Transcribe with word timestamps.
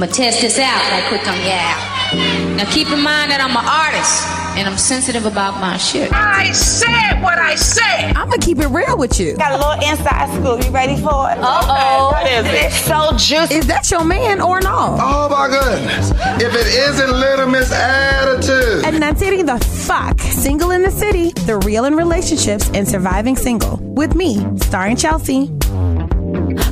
I'm 0.00 0.06
gonna 0.06 0.16
test 0.16 0.40
this 0.40 0.58
out 0.58 0.80
right 0.90 1.04
quick 1.08 1.28
on 1.28 1.36
yeah. 1.40 2.56
Now 2.56 2.64
keep 2.72 2.88
in 2.88 3.02
mind 3.02 3.30
that 3.30 3.38
I'm 3.38 3.52
an 3.52 3.68
artist 3.68 4.24
and 4.56 4.66
I'm 4.66 4.78
sensitive 4.78 5.26
about 5.26 5.60
my 5.60 5.76
shit. 5.76 6.10
I 6.10 6.52
said 6.52 7.20
what 7.20 7.38
I 7.38 7.54
said. 7.54 8.16
I'm 8.16 8.30
gonna 8.30 8.38
keep 8.38 8.60
it 8.60 8.68
real 8.68 8.96
with 8.96 9.20
you. 9.20 9.36
Got 9.36 9.52
a 9.52 9.56
little 9.58 9.90
inside 9.90 10.32
scoop. 10.32 10.64
You 10.64 10.70
ready 10.70 10.96
for 10.96 11.30
it? 11.30 11.36
Uh-oh. 11.36 12.12
What 12.12 12.26
is 12.32 12.46
it? 12.46 12.72
It's 12.72 12.76
so 12.76 13.10
juicy. 13.18 13.56
Is 13.56 13.66
that 13.66 13.90
your 13.90 14.02
man 14.02 14.40
or 14.40 14.62
not? 14.62 14.98
Oh 15.02 15.28
my 15.28 15.48
goodness. 15.48 16.12
If 16.40 16.54
it 16.54 16.66
isn't 16.66 17.12
Little 17.12 17.48
Miss 17.48 17.70
Attitude. 17.70 18.86
And 18.86 19.02
that's 19.02 19.20
it, 19.20 19.44
the 19.44 19.58
fuck. 19.58 20.18
Single 20.18 20.70
in 20.70 20.82
the 20.82 20.90
City, 20.90 21.32
the 21.44 21.58
real 21.58 21.84
in 21.84 21.94
relationships 21.94 22.70
and 22.72 22.88
surviving 22.88 23.36
single. 23.36 23.76
With 23.82 24.14
me, 24.14 24.38
starring 24.60 24.96
Chelsea. 24.96 25.50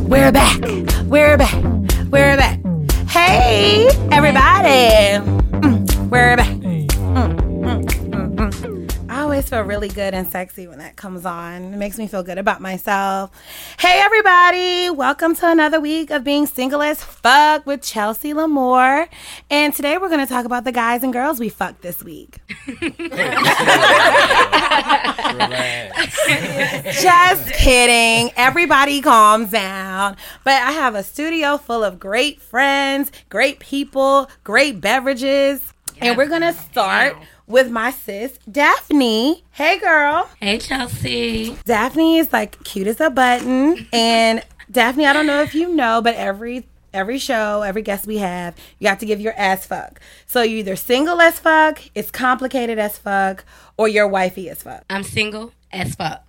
We're 0.09 0.33
back. 0.33 0.59
We're 1.05 1.37
back. 1.37 1.63
We're 2.11 2.39
back. 2.39 2.59
Hey, 3.11 3.89
everybody. 4.13 5.19
Mm, 5.61 6.11
We're 6.11 6.37
back. 6.37 6.58
Always 9.39 9.51
feel 9.51 9.63
really 9.63 9.89
good 9.89 10.15
and 10.15 10.29
sexy 10.29 10.67
when 10.67 10.79
that 10.79 10.97
comes 10.97 11.25
on. 11.25 11.73
It 11.73 11.77
makes 11.77 11.97
me 11.97 12.09
feel 12.09 12.25
good 12.25 12.39
about 12.39 12.61
myself. 12.61 13.31
Hey, 13.79 14.01
everybody. 14.01 14.91
Welcome 14.91 15.37
to 15.37 15.49
another 15.49 15.79
week 15.79 16.11
of 16.11 16.25
being 16.25 16.45
single 16.45 16.83
as 16.83 17.05
fuck 17.05 17.65
with 17.65 17.81
Chelsea 17.81 18.35
Lamore. 18.35 19.07
And 19.49 19.73
today 19.73 19.97
we're 19.97 20.09
going 20.09 20.27
to 20.27 20.27
talk 20.27 20.45
about 20.45 20.65
the 20.65 20.73
guys 20.73 21.05
and 21.05 21.13
girls 21.13 21.39
we 21.39 21.51
fucked 21.51 21.83
this 21.83 22.03
week. 22.03 22.39
Just 27.01 27.53
kidding. 27.53 28.33
Everybody 28.35 29.01
calms 29.01 29.53
down. 29.53 30.17
But 30.43 30.63
I 30.63 30.73
have 30.73 30.97
a 30.97 31.05
studio 31.05 31.59
full 31.59 31.85
of 31.85 32.01
great 32.01 32.43
friends, 32.43 33.13
great 33.29 33.61
people, 33.61 34.29
great 34.43 34.81
beverages. 34.81 35.63
And 36.01 36.17
we're 36.17 36.27
going 36.27 36.43
to 36.43 36.55
start 36.55 37.17
with 37.49 37.71
my 37.71 37.91
sis, 37.91 38.39
Daphne. 38.51 39.43
Hey, 39.51 39.79
girl. 39.79 40.29
Hey 40.41 40.59
Chelsea. 40.59 41.57
Daphne 41.65 42.19
is 42.19 42.33
like 42.33 42.63
cute 42.63 42.87
as 42.87 43.01
a 43.01 43.11
button. 43.11 43.87
And 43.93 44.43
Daphne, 44.71 45.07
I 45.07 45.13
don't 45.13 45.27
know 45.27 45.43
if 45.43 45.55
you 45.55 45.75
know, 45.75 46.01
but 46.03 46.15
every 46.15 46.67
every 46.93 47.19
show, 47.19 47.63
every 47.63 47.83
guest 47.83 48.07
we 48.07 48.19
have, 48.19 48.55
you 48.79 48.89
have 48.89 48.99
to 48.99 49.07
give 49.07 49.21
your 49.21 49.33
ass 49.37 49.67
fuck. 49.67 50.01
So 50.27 50.43
you 50.43 50.59
either 50.59 50.77
single 50.77 51.21
as 51.21 51.39
fuck, 51.39 51.81
it's 51.95 52.11
complicated 52.11 52.79
as 52.79 52.99
fuck, 52.99 53.45
or 53.77 53.89
you're 53.89 54.09
wifey 54.09 54.49
as 54.51 54.63
fuck. 54.63 54.85
I'm 54.91 55.03
single 55.03 55.53
as 55.73 55.95
fuck. 55.95 56.25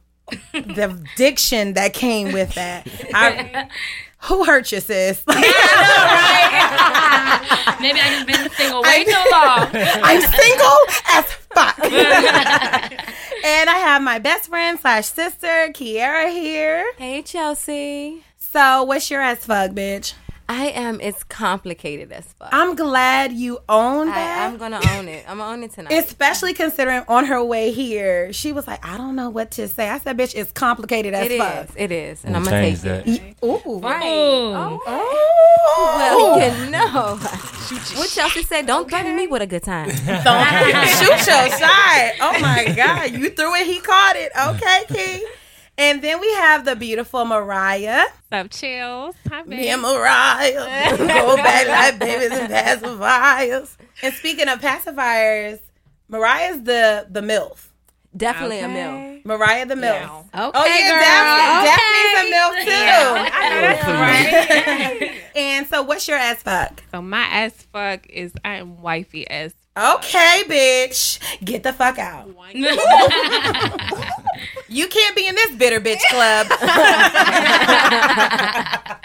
The 0.53 1.03
diction 1.15 1.73
that 1.73 1.93
came 1.93 2.31
with 2.31 2.53
that. 2.55 2.87
I, 3.13 3.67
who 4.21 4.43
hurt 4.45 4.71
you, 4.71 4.79
sis? 4.79 5.25
Like, 5.27 5.43
yeah, 5.43 5.51
I 5.53 5.79
know, 5.87 7.49
right? 7.55 7.79
Maybe 7.81 7.99
I 7.99 8.09
just 8.09 8.27
been 8.27 8.49
single 8.51 8.81
way 8.81 9.03
too 9.05 9.11
long. 9.31 9.69
I'm 10.03 10.21
single 10.21 10.77
as 11.11 11.25
fuck. 11.53 11.79
and 13.45 13.69
I 13.69 13.77
have 13.77 14.01
my 14.01 14.19
best 14.19 14.49
friend 14.49 14.79
slash 14.79 15.05
sister, 15.07 15.71
Kiera, 15.73 16.31
here. 16.31 16.85
Hey 16.97 17.21
Chelsea. 17.21 18.23
So 18.37 18.83
what's 18.83 19.09
your 19.09 19.21
ass 19.21 19.45
fuck, 19.45 19.71
bitch? 19.71 20.13
I 20.49 20.69
am 20.69 20.99
it's 20.99 21.23
complicated 21.23 22.11
as 22.11 22.25
fuck. 22.33 22.49
I'm 22.51 22.75
glad 22.75 23.31
you 23.33 23.59
own 23.69 24.07
that. 24.07 24.41
I, 24.41 24.45
am 24.45 24.57
gonna 24.57 24.81
own 24.93 25.07
it. 25.07 25.23
I'm 25.29 25.37
gonna 25.37 25.51
own 25.53 25.61
it 25.63 25.71
tonight. 25.73 25.93
Especially 25.93 26.55
considering 26.55 27.03
on 27.07 27.25
her 27.25 27.43
way 27.43 27.69
here, 27.69 28.33
she 28.33 28.51
was 28.51 28.65
like, 28.65 28.83
I 28.83 28.97
don't 28.97 29.15
know 29.15 29.29
what 29.29 29.51
to 29.51 29.67
say. 29.67 29.87
I 29.89 29.99
said, 29.99 30.17
bitch, 30.17 30.33
it's 30.35 30.51
complicated 30.51 31.13
as 31.13 31.29
It 31.29 31.37
fuck. 31.37 31.69
is. 31.69 31.75
It 31.75 31.91
is. 31.91 32.25
And 32.25 32.35
I'm 32.35 32.41
I'm 32.41 32.45
gonna 32.45 32.61
change 32.63 32.81
take 32.81 33.05
that. 33.05 33.07
it. 33.07 33.45
Ooh. 33.45 33.79
Right. 33.79 34.03
Ooh. 34.03 34.81
Oh. 34.87 35.93
Well, 35.95 36.65
you 36.65 36.71
know. 36.71 37.15
what 37.99 38.09
Chelsea 38.09 38.41
said, 38.41 38.65
don't 38.65 38.89
threaten 38.89 39.15
me 39.15 39.27
with 39.27 39.43
a 39.43 39.47
good 39.47 39.61
time. 39.61 39.89
Don't 40.23 40.87
shoot 40.87 41.27
your 41.27 41.49
shot. 41.59 42.11
Oh 42.21 42.39
my 42.41 42.73
God. 42.75 43.11
You 43.11 43.29
threw 43.29 43.53
it, 43.53 43.67
he 43.67 43.79
caught 43.79 44.15
it. 44.15 44.31
Okay, 44.47 44.83
Key. 45.19 45.27
And 45.79 46.01
then 46.01 46.19
we 46.19 46.29
have 46.33 46.65
the 46.65 46.75
beautiful 46.75 47.23
Mariah. 47.25 48.03
Sup, 48.31 48.49
chills? 48.51 49.15
Hi, 49.29 49.43
babe. 49.43 49.57
Me 49.57 49.69
and 49.69 49.81
Mariah. 49.81 50.53
Go 50.97 51.35
back 51.37 51.67
like 51.67 51.97
babies 51.99 52.37
and 52.37 52.51
pacifiers. 52.51 53.77
And 54.03 54.13
speaking 54.13 54.49
of 54.49 54.59
pacifiers, 54.59 55.59
Mariah's 56.09 56.63
the 56.63 57.07
the 57.09 57.21
MILF. 57.21 57.67
Definitely 58.17 58.59
a 58.59 58.65
Okay. 58.65 58.73
mill. 58.73 59.19
Mariah 59.37 59.65
the 59.67 59.75
MILF. 59.75 60.09
Okay, 60.09 60.27
Oh 60.35 60.65
yeah, 60.65 60.89
girl. 60.89 60.99
Daphne, 60.99 61.69
Daphne's 61.69 62.15
a 62.19 62.21
MILF 62.33 62.53
too. 62.65 62.93
I 63.33 63.35
know 63.49 63.61
that's 63.61 63.85
right. 64.99 65.11
And 65.35 65.67
so, 65.67 65.83
what's 65.83 66.07
your 66.07 66.17
ass 66.17 66.41
fuck? 66.43 66.83
so 66.91 67.01
my 67.01 67.21
ass 67.21 67.53
fuck 67.71 68.05
is 68.09 68.33
I 68.43 68.55
am 68.55 68.81
wifey 68.81 69.25
as 69.29 69.53
Okay, 69.77 70.41
bitch, 70.47 71.19
get 71.45 71.61
the 71.63 71.71
fuck 71.71 71.97
out. 71.99 72.27
You 74.67 74.87
can't 74.87 75.15
be 75.15 75.27
in 75.27 75.35
this 75.35 75.55
bitter 75.55 75.79
bitch 75.79 76.01
club. 76.09 76.47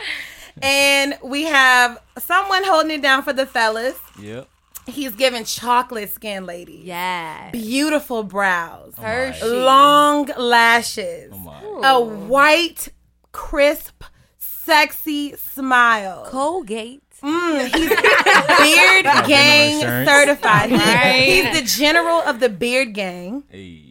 and 0.63 1.19
we 1.23 1.45
have 1.45 1.99
someone 2.19 2.65
holding 2.65 2.93
it 2.93 3.03
down 3.03 3.23
for 3.23 3.33
the 3.33 3.47
fellas. 3.47 3.99
Yep. 4.21 4.49
He's 4.87 5.15
giving 5.15 5.45
chocolate 5.45 6.13
skin 6.13 6.45
lady. 6.45 6.81
Yeah. 6.85 7.51
Beautiful 7.51 8.23
brows. 8.23 8.95
Hershey. 8.99 9.47
Long 9.47 10.27
lashes. 10.37 11.33
Oh 11.35 11.39
my. 11.39 11.63
A 11.89 12.01
white, 12.01 12.89
crisp, 13.33 14.05
sexy 14.39 15.35
smile. 15.37 16.27
Colgate. 16.29 17.01
Mm, 17.23 17.75
he's 17.75 17.89
beard 17.89 19.27
gang 19.27 19.81
certified. 20.07 20.69
He- 20.69 20.77
Right. 20.77 21.53
He's 21.55 21.59
the 21.59 21.67
general 21.83 22.19
of 22.21 22.41
the 22.41 22.51
beard 22.51 22.93
gang. 22.93 23.45
Hey. 23.49 23.84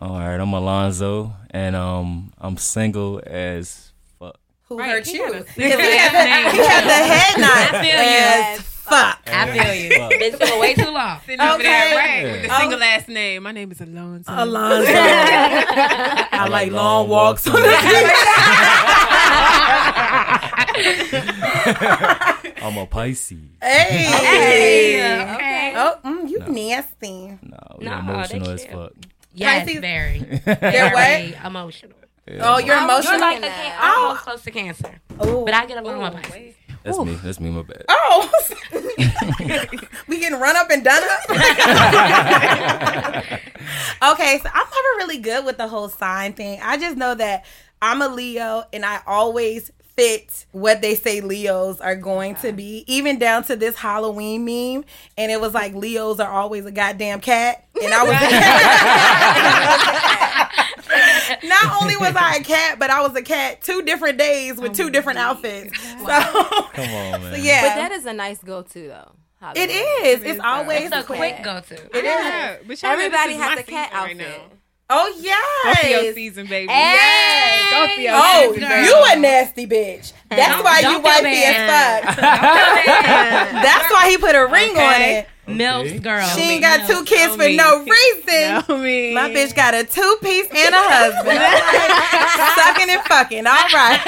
All 0.00 0.18
right, 0.18 0.40
I'm 0.40 0.52
Alonzo, 0.54 1.34
and 1.50 1.76
um, 1.76 2.32
I'm 2.38 2.56
single 2.56 3.20
as 3.26 3.92
fuck. 4.18 4.38
Who 4.64 4.78
Right, 4.78 4.88
hurt 4.90 5.06
he 5.06 5.18
you? 5.18 5.30
got 5.30 5.42
a 5.42 5.44
Because 5.56 5.56
he 5.56 5.62
had 5.96 6.12
the, 6.12 6.24
name. 6.24 6.50
he 6.54 6.58
had 6.66 6.84
the 6.84 7.04
head 7.12 7.38
knot 7.38 7.74
I 7.74 7.82
feel 7.82 8.00
you. 8.00 8.56
as 8.56 8.60
fuck. 8.62 9.18
I 9.26 9.28
feel 9.52 9.74
you. 9.74 9.90
Fuck. 9.98 10.10
Been 10.18 10.36
single 10.38 10.58
way 10.58 10.72
too 10.74 10.90
long. 10.90 11.20
Sitting 11.26 11.40
over 11.42 11.54
Okay. 11.56 11.64
there, 11.64 11.96
right? 11.98 12.22
With 12.32 12.42
the 12.48 12.54
Oh. 12.54 12.58
single 12.60 12.78
last 12.78 13.08
name. 13.08 13.42
My 13.42 13.52
name 13.52 13.70
is 13.72 13.80
Alonzo. 13.82 14.32
Alonzo. 14.34 14.90
I 14.96 16.46
like 16.50 16.72
long 16.72 17.06
walks 17.08 17.46
on 17.46 17.60
the 17.60 17.62
I'm 22.62 22.76
a 22.78 22.86
Pisces. 22.86 23.38
Hey. 23.62 24.04
Hey, 24.04 25.34
okay. 25.34 25.72
Oh, 25.76 25.98
mm, 26.04 26.28
you 26.28 26.38
nasty. 26.48 27.38
Nah, 27.42 27.58
we 27.78 27.84
No, 27.84 27.98
emotional 27.98 28.46
they 28.46 28.52
as 28.54 28.64
chill. 28.64 28.88
fuck. 28.88 28.92
Yes, 29.34 29.64
Pisces- 29.66 29.80
very. 29.80 30.18
You're 30.46 30.56
Very 30.56 31.32
what? 31.32 31.44
emotional. 31.46 31.96
Oh, 32.40 32.58
you're 32.58 32.76
I 32.76 32.86
was 32.86 33.04
emotional. 33.04 33.12
You're 33.12 33.20
like 33.20 33.38
a 33.38 33.40
Looking 33.40 33.54
can- 33.54 33.72
at- 33.72 33.94
almost 33.96 34.20
close 34.22 34.42
to 34.42 34.50
cancer. 34.52 35.00
Ooh. 35.26 35.44
But 35.44 35.54
I 35.54 35.66
get 35.66 35.78
along 35.78 36.00
with 36.00 36.22
Pisces. 36.22 36.54
That's 36.84 36.98
me. 36.98 37.14
That's 37.22 37.40
me. 37.40 37.50
My 37.50 37.62
bad. 37.62 37.84
Oh, 37.88 38.30
we 40.08 40.20
getting 40.20 40.38
run 40.38 40.56
up 40.56 40.70
and 40.70 40.84
done 40.84 41.02
up. 41.02 41.30
okay, 44.12 44.38
so 44.42 44.48
I'm 44.52 44.66
never 44.66 44.96
really 44.98 45.18
good 45.18 45.44
with 45.44 45.56
the 45.58 45.68
whole 45.68 45.88
sign 45.88 46.32
thing. 46.32 46.60
I 46.62 46.76
just 46.78 46.96
know 46.96 47.14
that 47.14 47.44
I'm 47.82 48.02
a 48.02 48.08
Leo, 48.08 48.64
and 48.72 48.84
I 48.84 49.00
always 49.06 49.70
fit 50.00 50.46
what 50.52 50.80
they 50.82 50.94
say 50.94 51.20
Leos 51.20 51.80
are 51.80 51.96
going 51.96 52.34
to 52.36 52.52
be, 52.52 52.84
even 52.86 53.18
down 53.18 53.42
to 53.44 53.56
this 53.56 53.76
Halloween 53.76 54.44
meme. 54.44 54.84
And 55.18 55.30
it 55.30 55.40
was 55.40 55.54
like 55.54 55.74
Leos 55.74 56.20
are 56.20 56.30
always 56.30 56.64
a 56.66 56.72
goddamn 56.72 57.20
cat, 57.20 57.64
and 57.82 57.92
I 57.92 58.02
was. 58.04 58.12
Not 61.44 61.82
only 61.82 61.96
was 61.96 62.14
I 62.16 62.36
a 62.40 62.44
cat, 62.44 62.78
but 62.78 62.90
I 62.90 63.02
was 63.02 63.14
a 63.16 63.22
cat 63.22 63.62
two 63.62 63.82
different 63.82 64.18
days 64.18 64.56
with 64.58 64.74
two 64.74 64.90
different 64.90 65.18
outfits. 65.18 65.78
So, 65.80 65.96
Come 66.06 66.90
on, 66.90 67.22
man. 67.22 67.40
yeah, 67.42 67.62
But 67.62 67.74
that 67.76 67.92
is 67.92 68.06
a 68.06 68.12
nice 68.12 68.38
go 68.42 68.62
to 68.62 68.88
though. 68.88 69.12
it 69.54 69.70
Halloween. 69.70 70.06
is. 70.06 70.22
It's 70.22 70.32
is, 70.34 70.40
always 70.40 70.82
It's 70.86 70.96
a 70.96 71.02
quick. 71.04 71.18
quick 71.18 71.42
go 71.44 71.60
to. 71.60 71.74
It 71.74 71.96
is. 71.96 72.02
Yeah, 72.04 72.56
but 72.66 72.84
Everybody 72.84 73.34
has 73.34 73.60
a 73.60 73.62
cat 73.62 73.90
outfit. 73.92 74.18
Right 74.18 74.50
now. 74.90 74.96
Oh 74.96 75.12
Scorpio 75.12 76.00
yes. 76.00 76.14
season, 76.14 76.46
baby. 76.46 76.72
Hey! 76.72 77.66
Scorpio 77.70 78.12
Oh, 78.14 78.52
season, 78.54 78.68
baby. 78.68 78.86
you 78.88 79.04
a 79.06 79.16
nasty 79.20 79.66
bitch. 79.66 80.12
That's 80.28 80.62
why 80.64 80.78
you 80.80 80.82
don't 80.82 81.02
feel 81.02 81.12
wifey 81.12 81.42
as 81.44 82.04
fuck. 82.04 82.16
That's 83.62 83.90
why 83.92 84.10
he 84.10 84.18
put 84.18 84.34
a 84.34 84.46
ring 84.46 84.76
on 84.76 84.82
Okay. 84.94 85.18
it. 85.20 85.26
Milfs, 85.48 86.00
girl. 86.00 86.24
She 86.28 86.42
ain't 86.42 86.62
got 86.62 86.88
two 86.88 87.02
kids 87.04 87.32
for 87.32 87.38
me. 87.42 87.56
no 87.56 87.78
reason. 87.80 88.82
Me. 88.82 89.12
My 89.14 89.30
bitch 89.30 89.54
got 89.56 89.74
a 89.74 89.82
two 89.82 90.16
piece 90.22 90.46
and 90.46 90.74
a 90.74 90.78
husband. 90.78 91.40
Sucking 92.56 92.90
and 92.90 93.02
fucking. 93.02 93.46
All 93.46 93.68
right. 93.74 94.00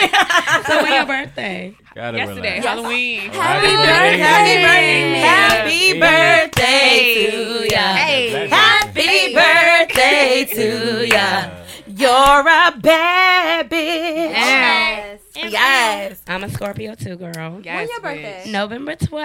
So 0.68 0.82
when 0.82 0.92
your 0.92 1.06
birthday? 1.06 1.74
Gotta 1.94 2.18
Yesterday, 2.18 2.58
relax. 2.60 2.66
Halloween. 2.66 3.20
Happy 3.32 3.66
Happy 3.68 4.18
Happy 5.18 5.98
birthday. 5.98 5.98
Happy 5.98 5.98
birthday 5.98 7.30
to 7.30 7.74
ya. 7.74 7.94
Hey. 7.94 8.48
Happy 8.48 8.81
birthday 8.94 10.44
to 10.54 11.06
ya. 11.06 11.50
You're 11.86 12.40
a 12.40 12.72
bad 12.80 13.70
bitch. 13.70 14.30
Yes. 14.30 15.01
Yes. 15.52 16.10
Yes. 16.10 16.22
I'm 16.28 16.42
a 16.44 16.48
Scorpio 16.50 16.94
too, 16.94 17.16
girl. 17.16 17.60
Yes, 17.64 17.76
When 17.76 17.88
your 17.88 17.98
bitch. 18.00 18.02
birthday? 18.02 18.50
November 18.50 18.96
12th. 18.96 19.22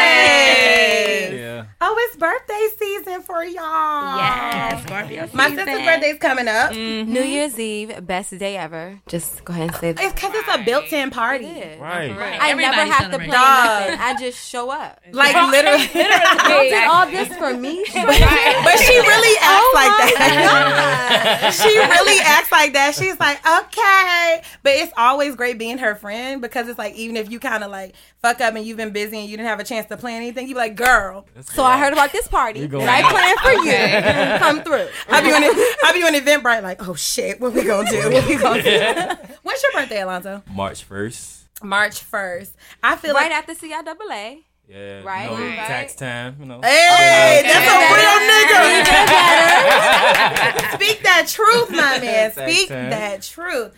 Yes. 0.00 1.32
Yeah. 1.32 1.64
Oh, 1.80 1.94
it's 1.98 2.16
birthday 2.16 2.68
season 2.78 3.22
for 3.22 3.42
y'all. 3.44 4.16
Yes, 4.16 4.82
Scorpio 4.84 5.28
My 5.32 5.48
season. 5.48 5.66
sister's 5.66 5.84
birthday's 5.86 6.18
coming 6.18 6.48
up. 6.48 6.72
Mm-hmm. 6.72 7.12
New 7.12 7.22
Year's 7.22 7.58
Eve, 7.58 8.06
best 8.06 8.36
day 8.38 8.56
ever. 8.56 9.00
Just 9.08 9.44
go 9.44 9.52
ahead 9.52 9.68
and 9.68 9.76
say 9.76 9.92
that. 9.92 10.02
It's 10.04 10.12
because 10.14 10.32
it's 10.34 10.48
a 10.54 10.58
built-in 10.64 11.10
party. 11.10 11.46
It 11.46 11.74
is. 11.76 11.80
Right. 11.80 12.10
I 12.12 12.50
Everybody 12.50 12.76
never 12.76 12.92
have 12.92 13.10
to 13.10 13.16
plan 13.18 13.28
nothing. 13.30 13.98
I 14.00 14.14
just 14.18 14.38
show 14.48 14.70
up. 14.70 15.00
Like 15.12 15.34
literally. 15.52 15.86
Don't 15.92 16.68
did 16.68 16.84
all 16.88 17.06
this 17.06 17.28
for 17.36 17.52
me. 17.56 17.84
but 17.94 18.76
she 18.78 18.96
really 19.00 19.36
acts 19.40 19.60
Oh 19.62 19.72
like 19.74 19.90
that. 20.18 21.50
she 21.60 21.68
really 21.78 22.20
acts 22.24 22.50
like 22.52 22.72
that. 22.74 22.94
She's 22.94 23.18
like, 23.18 23.38
okay. 23.44 24.42
But 24.62 24.72
it's 24.80 24.92
always 24.96 25.36
great 25.36 25.58
being 25.58 25.78
her 25.78 25.94
friend 25.94 26.40
because 26.42 26.68
it's 26.68 26.78
like, 26.78 26.94
even 26.94 27.16
if 27.16 27.30
you 27.30 27.38
kind 27.40 27.62
of 27.64 27.70
like 27.70 27.94
fuck 28.22 28.40
up 28.40 28.54
and 28.54 28.64
you've 28.64 28.76
been 28.76 28.90
busy 28.92 29.18
and 29.18 29.28
you 29.28 29.36
didn't 29.36 29.48
have 29.48 29.60
a 29.60 29.64
chance 29.64 29.86
to 29.86 29.96
plan 29.96 30.16
anything, 30.16 30.48
you 30.48 30.54
be 30.54 30.58
like, 30.58 30.76
girl, 30.76 31.26
So 31.42 31.62
I 31.64 31.78
heard 31.78 31.92
about 31.92 32.12
this 32.12 32.26
party 32.28 32.60
You 32.60 32.68
go 32.68 32.80
that 32.80 32.88
I 32.88 33.02
out. 33.02 33.10
planned 33.12 33.38
for 33.40 33.52
you. 33.66 34.38
Come 34.38 34.62
through. 34.64 34.88
I 35.14 35.20
be 35.22 35.32
on 35.32 35.42
it. 35.42 35.78
I 35.84 35.92
be 35.92 36.02
on 36.02 36.14
Eventbrite 36.14 36.62
like, 36.62 36.86
oh 36.88 36.94
shit, 36.94 37.40
what 37.40 37.52
we 37.52 37.64
gonna 37.64 37.88
do? 37.90 38.10
What 38.10 38.26
we 38.26 38.36
gonna 38.36 38.62
do? 38.62 39.34
When's 39.42 39.62
your 39.62 39.72
birthday, 39.72 40.02
Alonzo? 40.02 40.42
March 40.52 40.84
first. 40.84 41.44
March 41.62 42.00
first. 42.02 42.56
I 42.82 42.96
feel 42.96 43.14
Right 43.14 43.30
like. 43.30 43.48
after 43.48 43.54
CIAA. 43.54 44.44
Yeah. 44.70 45.02
Right, 45.02 45.28
You 45.28 45.36
know, 45.36 45.44
right. 45.46 45.56
Tax 45.66 45.96
time. 45.96 46.36
You 46.38 46.46
know. 46.46 46.60
Hey, 46.62 47.42
that's 47.42 47.66
a 47.66 47.76
real 47.96 48.20
Even 48.22 48.84
nigga. 48.86 50.74
Speak 50.74 51.02
that 51.02 51.26
truth, 51.28 51.70
my 51.70 51.98
man. 52.00 52.30
Speak 52.30 52.68
that 52.68 53.22
truth. 53.22 53.72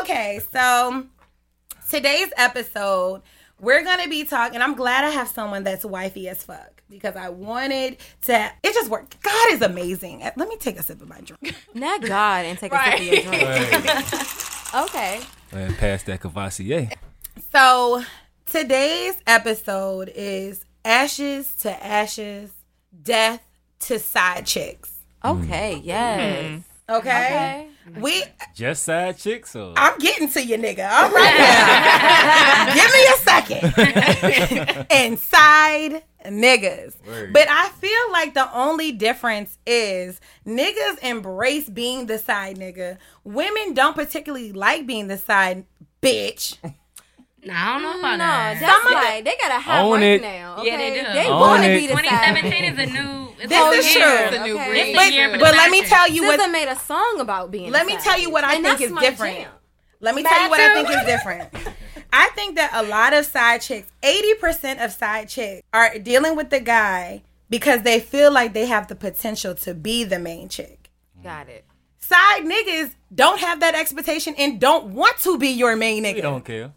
Okay, 0.00 0.40
so 0.52 1.06
today's 1.88 2.32
episode, 2.36 3.22
we're 3.60 3.84
gonna 3.84 4.08
be 4.08 4.24
talking. 4.24 4.60
I'm 4.60 4.74
glad 4.74 5.04
I 5.04 5.10
have 5.10 5.28
someone 5.28 5.62
that's 5.62 5.84
wifey 5.84 6.28
as 6.28 6.42
fuck 6.42 6.82
because 6.90 7.14
I 7.14 7.28
wanted 7.28 7.98
to. 8.22 8.50
It 8.64 8.74
just 8.74 8.90
worked. 8.90 9.22
God 9.22 9.52
is 9.52 9.62
amazing. 9.62 10.22
Let 10.22 10.48
me 10.48 10.56
take 10.56 10.76
a 10.76 10.82
sip 10.82 11.00
of 11.00 11.08
my 11.08 11.20
drink. 11.20 11.54
Not 11.74 12.02
God 12.02 12.46
and 12.46 12.58
take 12.58 12.72
a 12.72 12.82
sip 12.84 12.94
of 12.94 13.00
your 13.00 13.22
drink. 13.22 13.42
Right. 13.44 14.84
Okay. 14.88 15.20
And 15.52 15.76
pass 15.78 16.02
that 16.04 16.20
Cavassier. 16.20 16.92
So 17.52 18.02
today's 18.52 19.14
episode 19.26 20.12
is 20.14 20.64
ashes 20.84 21.54
to 21.54 21.84
ashes, 21.84 22.52
death 23.02 23.40
to 23.80 23.98
side 23.98 24.44
chicks. 24.44 24.92
Okay. 25.24 25.76
Mm. 25.76 25.80
Yes. 25.84 26.44
Mm. 26.44 26.62
Okay, 26.90 27.68
Okay. 27.88 28.00
we. 28.00 28.22
Just 28.54 28.82
side 28.82 29.16
chicks 29.16 29.56
or 29.56 29.72
I'm 29.76 29.98
getting 29.98 30.28
to 30.32 30.44
you, 30.44 30.58
nigga. 30.58 30.86
All 30.90 31.10
right 31.10 31.38
now. 31.38 32.74
Give 32.74 32.92
me 32.92 33.06
a 33.06 33.16
second. 34.60 34.86
Inside 34.90 36.02
niggas. 36.26 37.06
Word. 37.06 37.32
But 37.32 37.46
I 37.48 37.70
feel 37.70 38.12
like 38.12 38.34
the 38.34 38.54
only 38.54 38.92
difference 38.92 39.56
is 39.66 40.20
niggas 40.46 40.98
embrace 41.02 41.70
being 41.70 42.04
the 42.06 42.18
side 42.18 42.58
nigga. 42.58 42.98
Women 43.24 43.72
don't 43.72 43.94
particularly 43.94 44.52
like 44.52 44.86
being 44.86 45.06
the 45.06 45.16
side 45.16 45.64
bitch. 46.02 46.58
Nah, 47.44 47.54
I 47.54 47.72
don't 47.74 47.82
know 47.82 47.98
about 47.98 48.12
No, 48.18 48.24
that. 48.24 48.60
that's 48.60 48.84
like 48.94 49.24
they 49.24 49.34
got 49.40 49.50
a 49.50 49.60
high 49.60 49.80
Own 49.80 49.90
work 49.90 50.00
it. 50.02 50.22
now. 50.22 50.62
Yeah, 50.62 50.76
they 50.76 50.90
do. 50.94 51.02
They 51.12 51.28
want 51.28 51.62
to 51.64 51.68
be 51.70 51.86
the 51.88 51.94
2017 51.94 52.64
is 52.64 52.78
a 52.78 52.86
new. 52.92 53.28
It's 53.40 53.48
This 53.48 53.86
is 53.86 53.92
true. 53.92 54.00
year. 54.02 54.24
It's 54.26 54.36
a 54.36 54.44
new 54.44 54.54
Okay. 54.54 54.68
breed. 54.70 54.96
This 54.96 55.10
year 55.10 55.30
for 55.32 55.38
But 55.40 55.54
let 55.56 55.70
me 55.70 55.82
tell 55.82 56.04
chicks. 56.06 56.16
you 56.16 56.22
SZA 56.22 56.38
what 56.38 56.50
made 56.52 56.68
a 56.68 56.76
song 56.76 57.16
about 57.18 57.50
being. 57.50 57.72
let 57.72 57.84
me 57.86 57.96
tell 57.96 58.18
you 58.20 58.30
what 58.30 58.44
I 58.44 58.54
And 58.54 58.64
think 58.64 58.80
is 58.80 58.92
different. 58.92 59.38
jam. 59.38 59.50
Let 60.00 60.14
me 60.14 60.22
tell 60.22 60.42
you 60.44 60.50
what 60.50 60.60
I 60.60 60.74
think 60.74 60.88
is 60.90 61.04
different. 61.06 61.48
I 62.12 62.28
think 62.36 62.54
that 62.56 62.70
a 62.74 62.82
lot 62.84 63.12
of 63.14 63.24
side 63.26 63.62
chicks, 63.62 63.88
80% 64.02 64.84
of 64.84 64.92
side 64.92 65.28
chicks 65.28 65.62
are 65.72 65.98
dealing 65.98 66.36
with 66.36 66.50
the 66.50 66.60
guy 66.60 67.22
because 67.50 67.82
they 67.82 67.98
feel 67.98 68.30
like 68.30 68.52
they 68.52 68.66
have 68.66 68.86
the 68.86 68.94
potential 68.94 69.54
to 69.56 69.74
be 69.74 70.04
the 70.04 70.18
main 70.18 70.48
chick. 70.48 70.90
Got 71.24 71.48
it. 71.48 71.64
Side 71.98 72.42
niggas 72.44 72.92
don't 73.14 73.40
have 73.40 73.60
that 73.60 73.74
expectation 73.74 74.34
and 74.38 74.60
don't 74.60 74.86
want 74.92 75.16
to 75.20 75.38
be 75.38 75.48
your 75.48 75.74
main 75.74 76.02
we 76.02 76.12
nigga. 76.14 76.22
don't 76.22 76.44
care. 76.44 76.72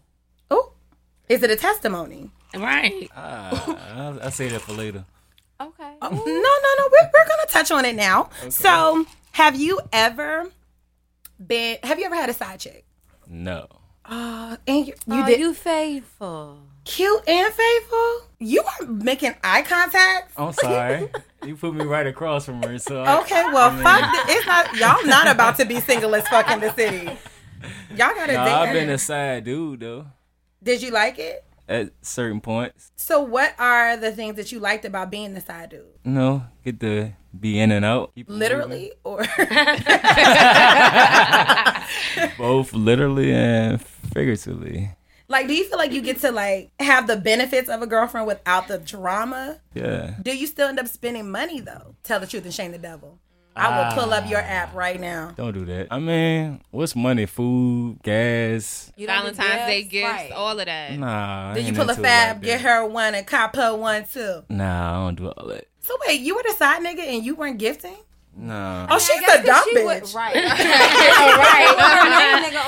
Oh, 1.28 1.34
is 1.34 1.42
it 1.42 1.50
a 1.50 1.56
testimony? 1.56 2.30
Right. 2.54 3.10
Ah, 3.14 3.94
I'll, 3.96 4.22
I'll 4.22 4.30
say 4.30 4.48
that 4.48 4.60
for 4.60 4.72
later. 4.72 5.04
Okay. 5.60 5.92
No, 6.02 6.08
no, 6.10 6.16
no. 6.18 6.88
We're, 6.92 7.10
we're 7.12 7.26
going 7.28 7.46
to 7.46 7.48
touch 7.50 7.70
on 7.70 7.84
it 7.84 7.96
now. 7.96 8.30
So, 8.50 9.04
have 9.32 9.56
you 9.56 9.80
ever 9.92 10.50
been, 11.44 11.78
have 11.82 11.98
you 11.98 12.04
ever 12.06 12.14
had 12.14 12.28
a 12.28 12.34
side 12.34 12.60
chick? 12.60 12.84
No. 13.26 13.66
Uh, 14.04 14.56
and 14.66 14.86
you, 14.86 14.94
you 15.06 15.16
You 15.16 15.26
did 15.26 15.40
you 15.40 15.52
faithful. 15.54 16.60
cute 16.84 17.28
and 17.28 17.52
faithful? 17.52 18.20
You 18.38 18.62
are 18.62 18.86
making 18.86 19.34
eye 19.42 19.62
contact? 19.62 20.32
I'm 20.36 20.52
sorry. 20.52 21.08
you 21.44 21.56
put 21.56 21.74
me 21.74 21.84
right 21.84 22.06
across 22.06 22.44
from 22.46 22.62
her, 22.62 22.78
so 22.78 23.02
I- 23.02 23.20
Okay, 23.22 23.42
well, 23.52 23.70
fuck. 23.82 24.12
th- 24.12 24.36
It's 24.38 24.46
not 24.46 24.76
y'all. 24.76 25.04
Not 25.06 25.26
about 25.26 25.56
to 25.56 25.64
be 25.64 25.80
single 25.80 26.14
as 26.14 26.26
fuck 26.28 26.48
in 26.50 26.60
the 26.60 26.72
city. 26.74 27.06
Y'all 27.90 28.14
gotta 28.14 28.34
Nah, 28.34 28.44
date. 28.44 28.52
I've 28.52 28.72
been 28.74 28.90
a 28.90 28.98
side 28.98 29.44
dude 29.44 29.80
though. 29.80 30.06
Did 30.66 30.82
you 30.82 30.90
like 30.90 31.18
it? 31.20 31.44
At 31.68 31.90
certain 32.02 32.40
points, 32.40 32.92
So, 32.96 33.20
what 33.20 33.54
are 33.58 33.96
the 33.96 34.12
things 34.12 34.36
that 34.36 34.52
you 34.52 34.60
liked 34.60 34.84
about 34.84 35.10
being 35.10 35.34
the 35.34 35.40
side 35.40 35.70
dude? 35.70 35.82
you 36.04 36.12
know, 36.12 36.44
get 36.64 36.78
to 36.80 37.12
be 37.38 37.58
in 37.58 37.72
and 37.72 37.84
out. 37.84 38.12
Keep 38.14 38.30
it 38.30 38.32
Literally, 38.32 38.92
or 39.04 39.18
both 42.38 42.72
literally 42.72 43.32
and 43.32 43.80
figuratively. 44.12 44.90
like, 45.28 45.48
do 45.48 45.54
you 45.54 45.64
feel 45.64 45.78
like 45.78 45.92
you 45.92 46.02
get 46.02 46.20
to 46.20 46.32
like 46.32 46.70
have 46.80 47.06
the 47.06 47.16
benefits 47.16 47.68
of 47.68 47.82
a 47.82 47.86
girlfriend 47.86 48.26
without 48.26 48.68
the 48.68 48.78
drama? 48.78 49.60
Yeah. 49.74 50.14
Do 50.22 50.36
you 50.36 50.46
still 50.46 50.68
end 50.68 50.78
up 50.78 50.88
spending 50.88 51.30
money 51.30 51.60
though? 51.60 51.94
Tell 52.04 52.20
the 52.20 52.26
truth 52.26 52.44
and 52.44 52.54
shame 52.54 52.72
the 52.72 52.78
devil. 52.78 53.18
I 53.56 53.78
will 53.78 53.94
pull 54.02 54.12
up 54.12 54.24
ah. 54.26 54.28
your 54.28 54.40
app 54.40 54.74
right 54.74 55.00
now. 55.00 55.32
Don't 55.36 55.52
do 55.54 55.64
that. 55.66 55.88
I 55.90 55.98
mean, 55.98 56.60
what's 56.70 56.94
money? 56.94 57.26
Food, 57.26 58.02
gas. 58.02 58.92
You 58.96 59.06
don't 59.06 59.16
Valentine's 59.16 59.66
Day 59.66 59.82
gifts? 59.82 59.92
gifts, 59.92 60.04
Right. 60.12 60.32
all 60.32 60.58
of 60.58 60.66
that. 60.66 60.92
Nah. 60.98 61.50
I 61.50 61.54
Did 61.54 61.66
you 61.66 61.72
pull 61.72 61.88
a 61.88 61.94
fab, 61.94 62.36
like 62.36 62.42
get 62.44 62.60
her 62.60 62.84
one, 62.86 63.14
and 63.14 63.26
cop 63.26 63.56
her 63.56 63.74
one 63.74 64.04
too? 64.12 64.42
Nah, 64.48 64.90
I 64.90 65.06
don't 65.06 65.14
do 65.16 65.28
all 65.28 65.48
that. 65.48 65.66
So 65.80 65.96
wait, 66.06 66.20
you 66.20 66.34
were 66.34 66.42
the 66.46 66.54
side 66.54 66.82
nigga 66.82 67.00
and 67.00 67.24
you 67.24 67.34
weren't 67.34 67.58
gifting? 67.58 67.96
No. 68.38 68.86
Oh, 68.90 68.98
she's 68.98 69.16
a 69.22 69.42
dumb 69.42 69.46
'cause 69.46 69.64
she 69.64 69.84
would- 69.84 70.02
bitch. 70.02 70.14
right. 70.14 70.34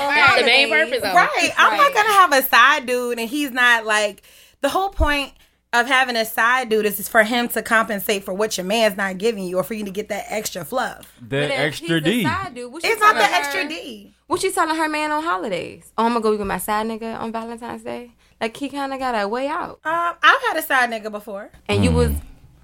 Right. 0.09 0.39
The 0.39 0.45
main 0.45 0.69
purpose 0.69 1.03
Right. 1.03 1.51
I'm 1.57 1.77
not 1.77 1.93
gonna 1.93 2.13
have 2.13 2.33
a 2.33 2.41
side 2.43 2.85
dude 2.85 3.19
and 3.19 3.29
he's 3.29 3.51
not 3.51 3.85
like 3.85 4.23
the 4.61 4.69
whole 4.69 4.89
point 4.89 5.33
of 5.71 5.87
having 5.87 6.15
a 6.15 6.25
side 6.25 6.69
dude 6.69 6.85
is 6.85 7.07
for 7.07 7.23
him 7.23 7.47
to 7.49 7.61
compensate 7.61 8.23
for 8.23 8.33
what 8.33 8.57
your 8.57 8.65
man's 8.65 8.97
not 8.97 9.17
giving 9.17 9.43
you 9.43 9.57
or 9.57 9.63
for 9.63 9.75
you 9.75 9.85
to 9.85 9.91
get 9.91 10.09
that 10.09 10.25
extra 10.29 10.65
fluff. 10.65 11.13
that 11.29 11.51
extra 11.51 12.01
D. 12.01 12.23
Dude, 12.53 12.73
It's 12.83 12.99
not 12.99 13.15
the 13.15 13.21
telling 13.21 13.35
extra 13.35 13.67
D. 13.69 14.15
What 14.27 14.43
you 14.43 14.51
telling 14.51 14.75
her 14.75 14.89
man 14.89 15.11
on 15.11 15.23
holidays? 15.23 15.91
Oh, 15.97 16.05
I'm 16.05 16.13
gonna 16.13 16.23
go 16.23 16.31
with 16.35 16.47
my 16.47 16.57
side 16.57 16.87
nigga 16.87 17.19
on 17.19 17.31
Valentine's 17.31 17.83
Day. 17.83 18.11
Like 18.41 18.55
he 18.57 18.69
kind 18.69 18.93
of 18.93 18.99
got 18.99 19.13
a 19.19 19.27
way 19.27 19.47
out. 19.47 19.79
Um, 19.83 20.15
I've 20.23 20.41
had 20.47 20.57
a 20.57 20.61
side 20.61 20.89
nigga 20.89 21.11
before. 21.11 21.51
And 21.67 21.83
you 21.83 21.91
was 21.91 22.11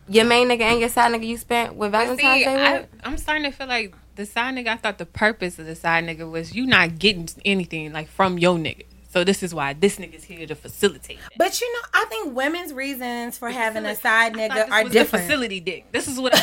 your 0.07 0.25
main 0.25 0.47
nigga 0.47 0.61
and 0.61 0.79
your 0.79 0.89
side 0.89 1.11
nigga 1.11 1.27
you 1.27 1.37
spent 1.37 1.75
with 1.75 1.91
Valentine's 1.91 2.19
See, 2.19 2.45
Day 2.45 2.55
I, 2.55 2.73
with. 2.79 2.89
I'm 3.03 3.17
starting 3.17 3.43
to 3.43 3.51
feel 3.51 3.67
like 3.67 3.93
the 4.15 4.25
side 4.25 4.55
nigga. 4.55 4.69
I 4.69 4.77
thought 4.77 4.97
the 4.97 5.05
purpose 5.05 5.59
of 5.59 5.65
the 5.67 5.75
side 5.75 6.05
nigga 6.05 6.29
was 6.29 6.55
you 6.55 6.65
not 6.65 6.97
getting 6.97 7.29
anything 7.43 7.93
like 7.93 8.07
from 8.07 8.39
your 8.39 8.57
nigga. 8.57 8.85
So 9.15 9.23
this 9.23 9.41
is 9.43 9.55
why 9.55 9.71
this 9.71 9.95
nigga's 9.97 10.25
here 10.25 10.45
to 10.45 10.55
facilitate. 10.55 11.19
That. 11.19 11.31
But 11.37 11.61
you 11.61 11.71
know, 11.73 11.79
I 11.93 12.03
think 12.09 12.35
women's 12.35 12.73
reasons 12.73 13.37
for 13.37 13.49
having 13.49 13.85
a 13.85 13.95
side 13.95 14.35
I 14.35 14.49
nigga 14.49 14.55
this 14.55 14.69
are 14.69 14.83
was 14.83 14.91
the 14.91 14.99
different. 14.99 15.23
facility 15.25 15.61
dick. 15.61 15.89
This 15.93 16.09
is 16.09 16.19
what. 16.19 16.33
I, 16.35 16.41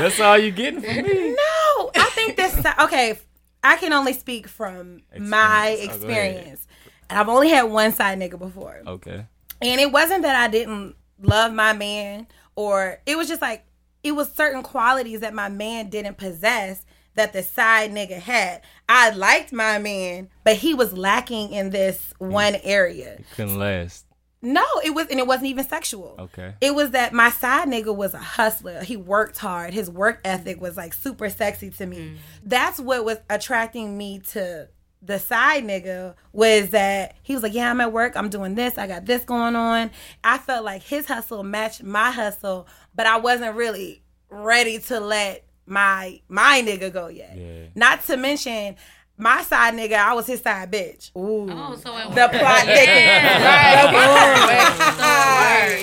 That's 0.00 0.18
all 0.18 0.38
you 0.38 0.50
getting 0.50 0.80
from 0.80 1.02
me. 1.02 1.32
No, 1.32 1.90
I 1.94 2.10
think 2.14 2.36
this. 2.36 2.64
Okay, 2.80 3.18
I 3.62 3.76
can 3.76 3.92
only 3.92 4.14
speak 4.14 4.48
from 4.48 5.02
my 5.18 5.68
Experience. 5.82 5.92
Oh, 5.92 6.06
go 6.06 6.08
ahead. 6.08 6.30
experience, 6.30 6.66
and 7.10 7.18
I've 7.18 7.28
only 7.28 7.50
had 7.50 7.64
one 7.64 7.92
side 7.92 8.18
nigga 8.18 8.38
before. 8.38 8.80
Okay. 8.86 9.26
And 9.60 9.80
it 9.82 9.92
wasn't 9.92 10.22
that 10.22 10.34
I 10.34 10.48
didn't 10.48 10.94
love 11.20 11.52
my 11.52 11.74
man, 11.74 12.26
or 12.56 13.02
it 13.04 13.18
was 13.18 13.28
just 13.28 13.42
like 13.42 13.66
it 14.02 14.12
was 14.12 14.32
certain 14.32 14.62
qualities 14.62 15.20
that 15.20 15.34
my 15.34 15.50
man 15.50 15.90
didn't 15.90 16.16
possess 16.16 16.86
that 17.18 17.32
the 17.32 17.42
side 17.42 17.90
nigga 17.92 18.18
had. 18.18 18.62
I 18.88 19.10
liked 19.10 19.52
my 19.52 19.78
man, 19.78 20.30
but 20.44 20.56
he 20.56 20.72
was 20.72 20.96
lacking 20.96 21.52
in 21.52 21.70
this 21.70 22.14
one 22.18 22.56
area. 22.62 23.14
It 23.14 23.26
Couldn't 23.34 23.58
last. 23.58 24.06
No, 24.40 24.64
it 24.84 24.90
was, 24.90 25.08
and 25.08 25.18
it 25.18 25.26
wasn't 25.26 25.48
even 25.48 25.64
sexual. 25.64 26.14
Okay. 26.16 26.54
It 26.60 26.72
was 26.76 26.92
that 26.92 27.12
my 27.12 27.30
side 27.30 27.66
nigga 27.66 27.94
was 27.94 28.14
a 28.14 28.18
hustler. 28.18 28.84
He 28.84 28.96
worked 28.96 29.36
hard. 29.38 29.74
His 29.74 29.90
work 29.90 30.20
ethic 30.24 30.60
was 30.60 30.76
like 30.76 30.94
super 30.94 31.28
sexy 31.28 31.70
to 31.70 31.86
me. 31.86 31.96
Mm. 31.96 32.16
That's 32.44 32.78
what 32.78 33.04
was 33.04 33.18
attracting 33.28 33.98
me 33.98 34.20
to 34.30 34.68
the 35.02 35.18
side 35.18 35.64
nigga 35.64 36.14
was 36.32 36.70
that 36.70 37.16
he 37.24 37.34
was 37.34 37.42
like, 37.42 37.54
Yeah, 37.54 37.70
I'm 37.70 37.80
at 37.80 37.92
work. 37.92 38.16
I'm 38.16 38.28
doing 38.28 38.54
this. 38.54 38.78
I 38.78 38.86
got 38.86 39.06
this 39.06 39.24
going 39.24 39.56
on. 39.56 39.90
I 40.22 40.38
felt 40.38 40.64
like 40.64 40.82
his 40.82 41.06
hustle 41.06 41.42
matched 41.42 41.82
my 41.82 42.12
hustle, 42.12 42.68
but 42.94 43.06
I 43.06 43.18
wasn't 43.18 43.56
really 43.56 44.02
ready 44.30 44.78
to 44.78 45.00
let 45.00 45.47
my 45.68 46.20
my 46.28 46.62
nigga 46.64 46.92
go 46.92 47.08
yet. 47.08 47.36
Yeah. 47.36 47.66
Not 47.74 48.04
to 48.04 48.16
mention 48.16 48.76
my 49.18 49.42
side 49.42 49.74
nigga, 49.74 49.94
I 49.94 50.14
was 50.14 50.26
his 50.26 50.40
side 50.40 50.70
bitch. 50.70 51.10
Oh, 51.14 51.20
Ooh. 51.20 51.50
Oh, 51.50 51.74
so 51.74 51.90
The 52.10 52.28
plot 52.28 52.64
thickens. 52.64 53.34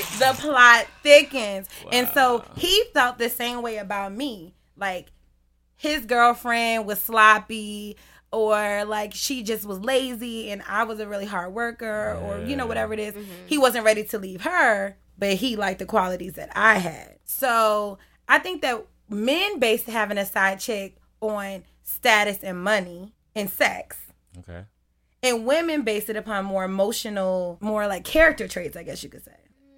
The 0.20 0.34
plot 0.39 0.88
thickens. 1.04 1.68
And 1.92 2.08
so 2.13 2.46
he 2.56 2.86
felt 2.94 3.18
the 3.18 3.30
same 3.30 3.62
way 3.62 3.77
about 3.77 4.13
me. 4.13 4.56
Like 4.77 5.12
his 5.75 6.06
girlfriend 6.06 6.86
was 6.86 7.01
sloppy 7.01 7.98
or 8.32 8.86
like 8.86 9.13
she 9.13 9.44
just 9.44 9.65
was 9.65 9.80
lazy 9.80 10.50
and 10.51 10.63
I 10.68 10.84
was 10.84 11.00
a 11.01 11.08
really 11.08 11.25
hard 11.25 11.54
worker 11.54 12.18
or 12.22 12.39
you 12.46 12.56
know 12.56 12.65
whatever 12.65 12.94
it 12.94 13.00
is. 13.00 13.13
Mm-hmm. 13.13 13.48
He 13.48 13.58
wasn't 13.58 13.84
ready 13.84 14.06
to 14.06 14.18
leave 14.18 14.42
her, 14.42 14.98
but 15.18 15.34
he 15.34 15.58
liked 15.58 15.80
the 15.80 15.86
qualities 15.86 16.34
that 16.34 16.51
I 16.56 16.75
had. 16.75 17.18
So, 17.25 17.98
I 18.27 18.39
think 18.39 18.62
that 18.62 18.86
men 19.09 19.59
based 19.59 19.85
having 19.88 20.17
a 20.17 20.25
side 20.25 20.59
chick 20.59 20.97
on 21.21 21.63
status 21.83 22.39
and 22.43 22.63
money 22.63 23.13
and 23.35 23.50
sex 23.50 23.97
Okay. 24.39 24.63
and 25.24 25.45
women 25.45 25.83
base 25.83 26.09
it 26.09 26.15
upon 26.15 26.45
more 26.45 26.63
emotional, 26.63 27.57
more 27.62 27.88
like 27.88 28.03
character 28.03 28.47
traits, 28.47 28.75
I 28.75 28.83
guess 28.83 29.03
you 29.03 29.09
could 29.09 29.24
say. 29.24 29.35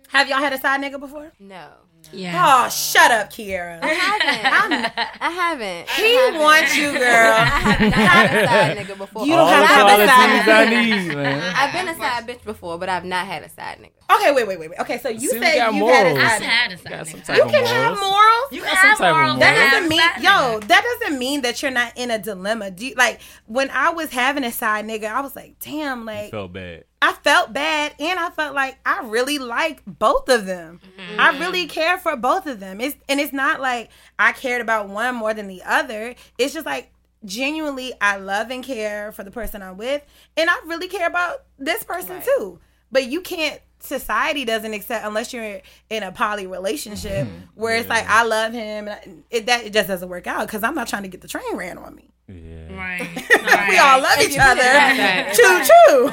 Have 0.10 0.30
y'all 0.30 0.40
had 0.40 0.54
a 0.54 0.58
side 0.58 0.82
nigga 0.82 1.00
before? 1.00 1.32
No. 1.40 1.70
Yeah. 2.14 2.64
Oh, 2.66 2.70
shut 2.70 3.12
up, 3.12 3.30
Kiera. 3.32 3.80
I 3.84 3.88
haven't. 3.88 4.94
I 5.22 5.30
haven't. 5.30 5.90
He 5.90 6.04
I 6.04 6.08
haven't. 6.26 6.42
wants 6.42 6.78
you, 6.78 6.92
girl. 6.94 7.02
I 7.04 7.46
have 7.46 7.80
not 7.82 7.94
had 7.94 8.36
a 8.44 8.48
side 8.48 8.78
nigga 8.78 8.98
before. 8.98 9.26
You 9.26 9.32
don't 9.34 9.40
All 9.40 9.48
have 9.48 9.68
the 9.98 10.04
a 10.04 10.08
qualities 10.08 10.46
side 10.46 10.50
I 10.50 10.84
need, 10.84 11.16
man. 11.16 11.54
I've 11.56 11.74
been 11.74 11.88
a 11.90 11.96
side 11.98 12.28
bitch 12.28 12.44
before, 12.44 12.78
but 12.78 12.90
I've 12.90 13.06
not 13.06 13.26
had 13.28 13.44
a 13.44 13.50
side 13.50 13.80
nigga. 13.80 13.92
Okay, 14.16 14.32
wait, 14.32 14.48
wait, 14.48 14.58
wait, 14.60 14.70
wait. 14.70 14.80
Okay, 14.80 14.98
so 15.00 15.10
you 15.10 15.20
See, 15.30 15.38
we 15.40 15.46
said 15.46 15.56
you 15.56 15.60
had 15.62 16.08
a 16.08 16.12
morals. 16.14 16.18
I've 16.20 16.32
side 16.32 16.42
had 16.44 16.72
a 16.72 16.78
side 16.78 16.90
Got 16.90 17.08
some 17.08 17.20
nigga. 17.20 17.26
type 17.26 17.38
You 17.38 17.44
of 17.44 17.52
can 17.52 17.66
have 17.66 18.00
morals. 18.00 18.00
morals. 18.02 18.52
You 18.52 18.62
got 18.62 18.78
some 18.78 18.90
type 18.92 19.00
morals. 19.00 19.14
morals. 19.14 19.40
That 19.40 19.72
doesn't 19.72 19.90
mean, 19.90 20.02
yo, 20.22 20.60
that 20.68 20.98
doesn't 21.02 21.20
mean 21.20 21.42
that 21.42 21.62
you're 21.62 21.72
not 21.72 21.92
in 21.98 22.10
a 22.12 22.18
dilemma. 22.20 22.72
Do 22.72 22.86
you, 22.88 22.94
like 22.96 23.20
when 23.48 23.70
I 23.72 23.90
was 23.90 24.12
having 24.12 24.44
a 24.46 24.52
side 24.52 24.86
nigga, 24.86 25.06
I 25.12 25.20
was 25.22 25.36
like, 25.36 25.60
damn, 25.60 26.06
like 26.06 26.32
Felt 26.32 26.54
bad. 26.54 26.86
I 27.02 27.14
felt 27.14 27.54
bad 27.54 27.94
and 28.00 28.20
I 28.20 28.30
felt 28.32 28.56
like 28.56 28.80
I 28.86 29.02
really 29.06 29.38
like 29.38 29.82
both 29.86 30.30
of 30.30 30.46
them. 30.46 30.82
Mm-hmm. 30.84 31.20
I 31.20 31.38
really 31.38 31.68
care 31.68 31.98
for 31.98 32.16
both 32.16 32.48
of 32.48 32.60
them. 32.60 32.82
It's 32.82 32.96
and 33.08 33.20
it's 33.20 33.34
not 33.34 33.62
like 33.62 33.90
I 34.18 34.32
cared 34.32 34.62
about 34.62 34.90
one 34.90 35.16
more 35.16 35.34
than 35.34 35.48
the 35.48 35.62
other. 35.64 36.16
It's 36.38 36.54
just 36.54 36.66
like 36.66 36.92
genuinely 37.24 37.94
I 38.02 38.18
love 38.18 38.50
and 38.50 38.64
care 38.64 39.12
for 39.12 39.24
the 39.24 39.32
person 39.32 39.62
I'm 39.62 39.78
with 39.78 40.04
and 40.36 40.50
I 40.50 40.56
really 40.66 40.88
care 40.88 41.08
about 41.08 41.44
this 41.60 41.84
person 41.84 42.22
too. 42.22 42.60
But 42.92 43.06
you 43.06 43.22
can't 43.22 43.62
society 43.80 44.44
doesn't 44.44 44.74
accept 44.74 45.06
unless 45.06 45.32
you're 45.34 45.62
in 45.92 46.02
a 46.02 46.12
poly 46.12 46.48
relationship 46.48 47.28
mm-hmm. 47.28 47.42
where 47.54 47.76
it's 47.76 47.90
like 47.90 48.10
I 48.10 48.24
love 48.24 48.54
him 48.54 48.88
and 48.88 48.90
I- 48.90 49.08
it 49.30 49.46
that 49.46 49.66
it 49.66 49.74
just 49.74 49.88
doesn't 49.88 50.10
work 50.10 50.26
out 50.26 50.48
cuz 50.50 50.64
I'm 50.64 50.74
not 50.74 50.88
trying 50.88 51.04
to 51.04 51.10
get 51.10 51.22
the 51.22 51.28
train 51.28 51.56
ran 51.56 51.78
on 51.78 51.94
me. 51.94 52.10
Yeah. 52.28 52.76
Right. 52.76 53.08
We 53.70 53.78
all 53.78 54.02
love 54.02 54.20
each 54.22 54.38
other. 54.38 54.62
that. 54.62 55.34
Choo 55.36 55.60
choo. 55.68 56.10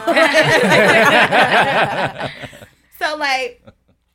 so 2.98 3.16
like 3.16 3.62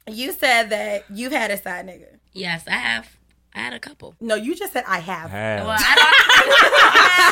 you 0.09 0.31
said 0.33 0.69
that 0.71 1.05
you've 1.13 1.31
had 1.31 1.51
a 1.51 1.57
side 1.57 1.85
nigga. 1.87 2.17
Yes, 2.33 2.63
I 2.67 2.71
have. 2.71 3.15
I 3.55 3.59
had 3.61 3.73
a 3.73 3.79
couple. 3.79 4.15
No, 4.21 4.35
you 4.35 4.55
just 4.55 4.73
said 4.73 4.83
I 4.87 4.99
have. 4.99 5.29
Have. 5.31 5.65
Well, 5.65 5.75
I 5.77 5.95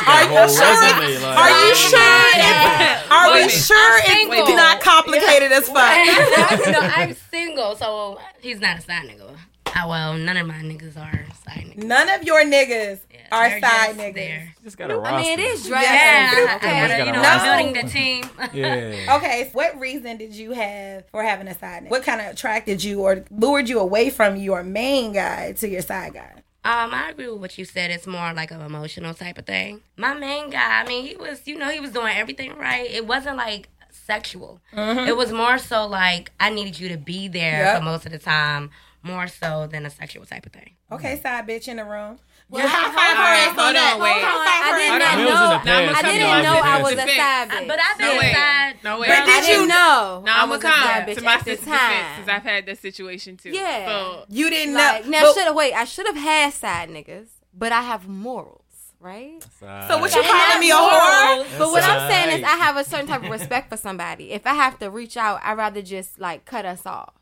Are 0.08 0.22
you 0.42 0.48
sure? 0.48 1.00
resume, 1.00 1.22
like- 1.26 1.38
Are 1.38 1.50
you 1.66 1.74
sure? 1.74 1.98
don't. 2.34 3.10
Are 3.12 3.32
we 3.34 3.48
sure 3.48 4.00
it's 4.04 4.50
not 4.50 4.80
complicated 4.80 5.52
as 5.52 5.66
fuck? 5.68 6.66
no, 6.72 6.80
I'm 6.80 7.14
single, 7.30 7.76
so 7.76 8.18
he's 8.40 8.60
not 8.60 8.78
a 8.78 8.82
side 8.82 9.06
nigga. 9.08 9.36
Ah, 9.74 9.86
well, 9.88 10.14
none 10.14 10.36
of 10.36 10.46
my 10.46 10.54
niggas 10.56 10.96
are 10.96 11.24
side 11.44 11.64
niggas. 11.66 11.84
None 11.84 12.08
of 12.10 12.24
your 12.24 12.44
niggas 12.44 12.98
are 13.30 13.48
They're 13.50 13.60
side 13.60 13.86
just 13.88 13.98
niggas. 13.98 14.14
there. 14.14 14.54
Just 14.64 14.78
got 14.78 14.90
a 14.90 14.96
roster. 14.98 15.14
I 15.14 15.22
mean, 15.22 15.38
it 15.38 15.42
is 15.42 15.68
Yeah. 15.68 15.80
Yeah, 15.82 16.56
Okay. 16.56 16.68
I 16.68 16.88
gotta, 16.88 17.04
you 17.06 17.12
know, 17.12 17.22
gotta 17.22 17.28
I'm 17.28 17.48
roster. 17.48 17.72
building 17.74 17.84
the 17.84 17.92
team. 17.92 18.24
Yeah. 18.54 19.14
Okay, 19.18 19.44
so 19.44 19.50
what 19.52 19.78
reason 19.78 20.16
did 20.16 20.34
you 20.34 20.52
have 20.52 21.04
for 21.10 21.22
having 21.22 21.48
a 21.48 21.58
side 21.58 21.84
nigga? 21.84 21.90
What 21.90 22.02
kind 22.04 22.20
of 22.20 22.28
attracted 22.28 22.82
you 22.82 23.00
or 23.02 23.24
lured 23.30 23.68
you 23.68 23.78
away 23.80 24.10
from 24.10 24.36
your 24.36 24.62
main 24.62 25.12
guy 25.12 25.52
to 25.52 25.68
your 25.68 25.82
side 25.82 26.14
guy? 26.14 26.32
Um, 26.64 26.92
I 26.92 27.10
agree 27.10 27.28
with 27.28 27.40
what 27.40 27.56
you 27.58 27.64
said. 27.64 27.90
It's 27.90 28.06
more 28.06 28.32
like 28.34 28.50
an 28.50 28.60
emotional 28.60 29.14
type 29.14 29.38
of 29.38 29.46
thing. 29.46 29.80
My 29.96 30.12
main 30.14 30.50
guy, 30.50 30.80
I 30.82 30.86
mean, 30.86 31.06
he 31.06 31.16
was, 31.16 31.46
you 31.46 31.56
know, 31.56 31.70
he 31.70 31.80
was 31.80 31.92
doing 31.92 32.14
everything 32.16 32.54
right. 32.56 32.90
It 32.90 33.06
wasn't 33.06 33.36
like 33.36 33.68
sexual. 33.90 34.60
It 34.72 35.16
was 35.16 35.32
more 35.32 35.58
so 35.58 35.86
like 35.86 36.32
I 36.40 36.50
needed 36.50 36.78
you 36.78 36.88
to 36.90 36.96
be 36.98 37.28
there 37.28 37.62
Yep. 37.64 37.78
for 37.78 37.84
most 37.84 38.06
of 38.06 38.12
the 38.12 38.18
time, 38.18 38.70
more 39.02 39.28
so 39.28 39.66
than 39.70 39.86
a 39.86 39.90
sexual 39.90 40.24
type 40.26 40.44
of 40.46 40.52
thing. 40.52 40.74
Okay, 40.90 41.20
side 41.20 41.46
bitch 41.46 41.68
in 41.68 41.76
the 41.76 41.84
room. 41.84 42.18
Well, 42.50 42.62
you 42.62 42.68
high 42.68 42.82
hold 42.88 42.94
five 42.96 43.16
her 43.16 43.22
ass 43.22 43.48
on 43.48 43.54
hold 43.60 43.76
that. 43.76 43.92
on, 43.94 44.00
wait. 44.00 44.24
High 44.24 44.48
five 44.48 44.64
I 44.64 44.78
did 44.78 44.88
ass. 44.88 44.98
not 44.98 45.18
It 45.18 45.26
was 45.28 45.28
in 45.28 45.50
the 45.52 45.64
know. 45.68 45.78
I'ma 45.78 45.90
I 45.92 46.00
come 46.00 46.12
didn't 46.16 46.42
know 46.42 46.60
I 46.64 46.82
was 46.82 46.92
a 46.92 46.96
defense. 46.96 47.12
side 47.18 47.48
bitch. 47.50 47.68
But 47.68 47.78
I've 47.78 47.98
been 47.98 48.08
No, 48.08 48.18
wait. 48.18 48.34
side. 48.34 48.74
No, 48.84 49.00
wait. 49.00 49.08
But 49.08 49.18
I 49.18 49.40
did 49.40 49.48
you- 49.60 49.66
know. 49.68 50.22
No, 50.24 50.32
I 50.32 50.42
I'm 50.42 50.48
gonna 50.48 50.58
a 50.58 50.62
side 50.62 51.06
come 51.06 51.14
to 51.16 51.22
my 51.22 51.32
at 51.34 51.44
the 51.44 51.50
sister's 51.52 51.58
defense 51.66 51.78
time. 51.78 52.16
since 52.16 52.28
I've 52.28 52.42
had 52.42 52.66
that 52.66 52.78
situation 52.78 53.36
too. 53.36 53.50
Yeah. 53.50 53.86
So 53.86 54.24
You 54.30 54.48
didn't 54.50 54.74
Like, 54.74 55.04
know. 55.04 55.10
now, 55.10 55.32
should 55.34 55.44
have 55.44 55.54
wait. 55.54 55.74
I 55.74 55.84
should 55.84 56.06
have 56.06 56.16
had 56.16 56.52
side 56.54 56.88
niggas, 56.88 57.28
but 57.52 57.70
I 57.70 57.82
have 57.82 58.08
morals, 58.08 58.64
right? 58.98 59.44
so 59.60 59.98
what 59.98 60.14
you 60.14 60.22
I 60.24 60.26
calling 60.26 60.60
me 60.60 60.70
a 60.70 60.74
whore? 60.74 61.58
But 61.58 61.68
what 61.70 61.84
I'm 61.84 62.10
saying 62.10 62.38
is, 62.38 62.44
I 62.44 62.56
have 62.56 62.76
a 62.78 62.84
certain 62.84 63.06
type 63.06 63.22
of 63.24 63.30
respect 63.30 63.68
for 63.68 63.76
somebody. 63.76 64.32
If 64.32 64.46
I 64.46 64.54
have 64.54 64.78
to 64.78 64.90
reach 64.90 65.18
out, 65.18 65.40
I'd 65.44 65.58
rather 65.58 65.82
just 65.82 66.18
like 66.18 66.46
cut 66.46 66.64
us 66.64 66.86
off. 66.86 67.12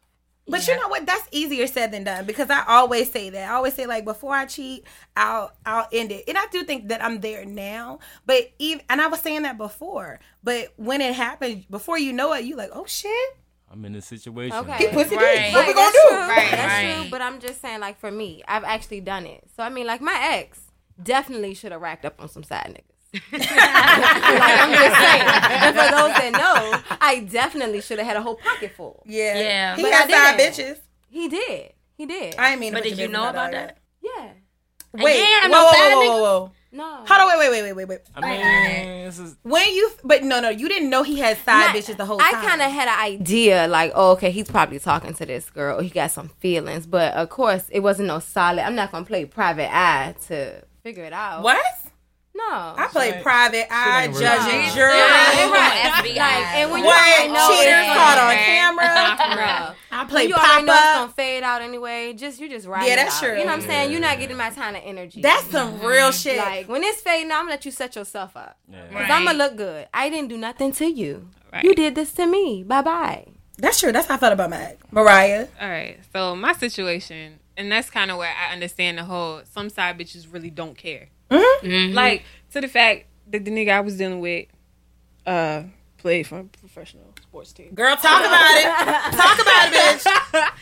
But 0.49 0.67
you 0.69 0.77
know 0.77 0.89
what? 0.89 1.07
That's 1.07 1.27
easier 1.33 1.67
said 1.67 1.93
than 1.93 2.05
done 2.05 2.25
because 2.25 2.51
I 2.51 2.65
always 2.69 3.11
say 3.11 3.31
that. 3.31 3.51
I 3.51 3.55
always 3.55 3.75
say 3.75 3.87
like 3.87 4.05
before 4.05 4.35
I 4.35 4.47
cheat, 4.47 4.85
I'll 5.17 5.53
I'll 5.65 5.89
end 5.93 6.13
it. 6.13 6.25
And 6.29 6.39
I 6.39 6.47
do 6.53 6.63
think 6.63 6.89
that 6.89 7.03
I'm 7.05 7.21
there 7.21 7.45
now. 7.45 7.99
But 8.27 8.53
even 8.59 8.85
and 8.89 9.01
I 9.01 9.09
was 9.09 9.21
saying 9.21 9.43
that 9.43 9.59
before. 9.59 10.21
But 10.45 10.73
when 10.77 11.01
it 11.01 11.15
happened, 11.15 11.67
before 11.71 11.99
you 11.99 12.13
know 12.13 12.33
it, 12.33 12.45
you 12.45 12.57
like, 12.57 12.71
oh 12.73 12.87
shit, 12.87 13.37
I'm 13.71 13.85
in 13.85 13.93
this 13.93 14.07
situation. 14.07 14.57
Okay. 14.59 14.77
he 14.79 14.89
pussy 14.89 15.17
Right. 15.17 15.47
deep. 15.47 15.55
What 15.55 15.67
we 15.67 15.75
gonna 15.75 15.93
that's 15.93 16.03
do? 16.03 16.09
True. 16.09 16.19
Right, 16.19 16.51
that's 16.51 16.73
right. 16.73 16.95
true. 17.03 17.11
But 17.11 17.23
I'm 17.23 17.41
just 17.41 17.61
saying, 17.61 17.81
like 17.81 17.99
for 17.99 18.11
me, 18.11 18.43
I've 18.47 18.65
actually 18.65 19.01
done 19.01 19.27
it. 19.27 19.45
So 19.57 19.63
I 19.63 19.69
mean, 19.69 19.87
like 19.87 20.01
my 20.01 20.17
ex 20.21 20.61
definitely 21.03 21.55
should 21.55 21.73
have 21.73 21.81
racked 21.81 22.05
up 22.05 22.21
on 22.21 22.29
some 22.29 22.43
side 22.45 22.73
niggas. 22.73 22.96
Like 23.33 23.51
I'm 23.51 24.73
just 24.73 24.97
saying. 25.01 25.23
And 25.67 25.77
for 25.77 25.91
those 25.91 26.13
that 26.17 26.31
know, 26.33 26.97
I 27.01 27.21
definitely 27.21 27.81
should 27.81 27.99
have 27.99 28.07
had 28.07 28.17
a 28.17 28.23
whole 28.23 28.37
pocket 28.37 28.73
full. 28.77 29.03
Yeah, 29.07 29.39
Yeah. 29.39 29.77
He 29.77 29.83
But 29.83 29.93
had 29.93 30.11
I 30.11 30.37
side 30.37 30.41
bitches. 30.41 30.79
He 31.09 31.29
did. 31.29 31.73
He 31.97 32.07
did. 32.07 32.35
I 32.39 32.57
mean. 32.57 32.73
But 32.73 32.83
did 32.83 32.99
you 32.99 33.09
know 33.09 33.29
about 33.29 33.47
out 33.47 33.53
that? 33.53 33.79
yeah. 34.03 34.31
Wait, 34.93 35.19
you 35.19 35.51
whoa, 35.51 35.51
whoa, 35.51 35.73
whoa, 35.73 36.01
whoa, 36.09 36.21
whoa. 36.23 36.53
No. 36.73 36.85
Hold 36.85 37.11
on, 37.11 37.29
wait, 37.29 37.39
wait, 37.39 37.51
wait, 37.51 37.63
wait, 37.63 37.73
wait, 37.75 37.89
wait. 37.89 38.01
I 38.15 38.21
mean, 38.21 39.05
this 39.07 39.19
is 39.19 39.37
When 39.43 39.67
you, 39.75 39.91
but 40.05 40.25
no, 40.25 40.41
no, 40.41 40.49
you 40.51 40.69
didn't 40.69 40.91
know 40.91 41.03
he 41.03 41.19
had 41.19 41.39
side 41.39 41.69
Not- 41.69 41.77
bitches 41.77 41.97
the 41.97 42.05
whole 42.05 42.19
time. 42.19 42.35
I 42.35 42.45
kind 42.45 42.61
of 42.61 42.71
had 42.71 42.89
an 42.89 42.99
idea, 42.99 43.67
like, 43.69 43.93
oh, 43.95 44.13
okay, 44.13 44.31
he's 44.31 44.51
probably 44.51 44.79
talking 44.79 45.15
to 45.15 45.25
this 45.27 45.49
girl. 45.51 45.81
He 45.81 45.89
got 45.89 46.11
some 46.11 46.29
feelings, 46.41 46.87
but 46.87 47.15
of 47.15 47.31
course, 47.31 47.65
it 47.71 47.81
wasn't 47.81 48.09
no 48.09 48.19
solid. 48.19 48.61
I'm 48.67 48.75
not 48.75 48.91
gonna 48.93 49.05
play 49.07 49.25
private 49.25 49.75
eye 49.75 50.15
to 50.29 50.63
figure 50.83 51.05
it 51.05 51.13
out. 51.15 51.43
what? 51.43 51.65
No. 52.37 52.75
I 52.77 52.89
played 52.93 53.23
private 53.23 53.67
eye, 53.73 54.05
ain't 54.05 54.15
judge 54.15 54.53
and 54.53 54.75
jury. 54.75 54.93
Yeah, 54.93 55.51
right. 55.51 55.93
FBI. 56.05 56.17
Like, 56.17 56.55
and 56.55 56.71
when 56.71 56.85
you 56.85 56.91
Wait, 56.91 57.33
know 57.33 57.49
cheaters 57.49 57.87
caught 57.97 58.19
on 58.19 58.35
camera. 58.37 58.87
No. 59.37 59.75
I 59.91 60.01
When 60.01 60.09
played 60.09 60.29
you 60.29 60.35
already 60.35 60.49
pop 60.49 60.65
know 60.67 60.73
it's 60.75 60.83
gonna 60.83 61.05
up. 61.07 61.17
fade 61.17 61.43
out 61.43 61.63
anyway. 61.63 62.13
Just 62.13 62.39
you 62.39 62.49
just 62.49 62.67
ride 62.67 62.87
Yeah, 62.87 62.97
that's 62.97 63.17
out. 63.17 63.23
true. 63.27 63.39
You 63.39 63.45
know 63.45 63.47
what 63.47 63.63
I'm 63.63 63.63
saying? 63.63 63.91
You're 63.91 64.01
not 64.01 64.19
getting 64.19 64.37
my 64.37 64.51
kind 64.51 64.77
of 64.77 64.83
energy. 64.85 65.23
That's 65.23 65.51
some 65.51 65.81
real 65.81 66.09
mm-hmm. 66.09 66.13
shit. 66.13 66.37
like 66.39 66.69
when 66.69 66.83
it's 66.85 67.01
fading, 67.01 67.33
I'm 67.33 67.41
gonna 67.43 67.51
let 67.51 67.65
you 67.65 67.71
set 67.71 67.97
yourself 67.97 68.37
up. 68.37 68.59
yeah. 68.69 68.87
Cause 68.93 69.11
I'm 69.11 69.25
gonna 69.25 69.39
look 69.39 69.57
good. 69.57 69.89
I 69.95 70.11
didn't 70.11 70.29
do 70.29 70.37
nothing 70.37 70.73
to 70.73 70.87
you. 70.87 71.29
Right. 71.53 71.65
You 71.65 71.75
did 71.75 71.95
this 71.95 72.13
to 72.15 72.27
me. 72.27 72.63
Bye 72.63 72.83
bye. 72.83 73.27
That's 73.59 73.81
true. 73.81 73.91
That's 73.93 74.07
how 74.07 74.17
I 74.17 74.19
felt 74.19 74.35
about 74.35 74.51
Mac. 74.51 74.77
Mariah. 74.93 75.47
All 75.61 75.69
right. 75.69 75.99
So 76.13 76.37
my 76.37 76.53
situation, 76.53 77.39
and 77.57 77.71
that's 77.71 77.91
kind 77.91 78.11
of 78.11 78.19
where 78.19 78.33
I 78.33 78.53
understand 78.53 78.99
the 78.99 79.05
whole. 79.05 79.43
Some 79.45 79.71
side 79.71 79.99
bitches 79.99 80.33
really 80.33 80.51
don't 80.51 80.77
care. 80.77 81.09
Mm-hmm. 81.31 81.95
Like 81.95 82.25
to 82.53 82.61
the 82.61 82.69
fact 82.69 83.07
that 83.29 83.45
the 83.45 83.51
nigga 83.51 83.71
I 83.71 83.81
was 83.81 83.97
dealing 83.97 84.21
with, 84.21 84.47
uh, 85.27 85.65
played 85.99 86.27
for 86.27 86.39
a 86.39 86.45
professional 86.45 87.13
sports 87.23 87.53
team. 87.53 87.75
Girl, 87.75 87.97
talk 87.97 88.21
about 88.21 88.57
it. 88.57 89.17
Talk 89.17 89.41
about 89.41 89.73
it, 89.73 90.01
bitch. 90.01 90.49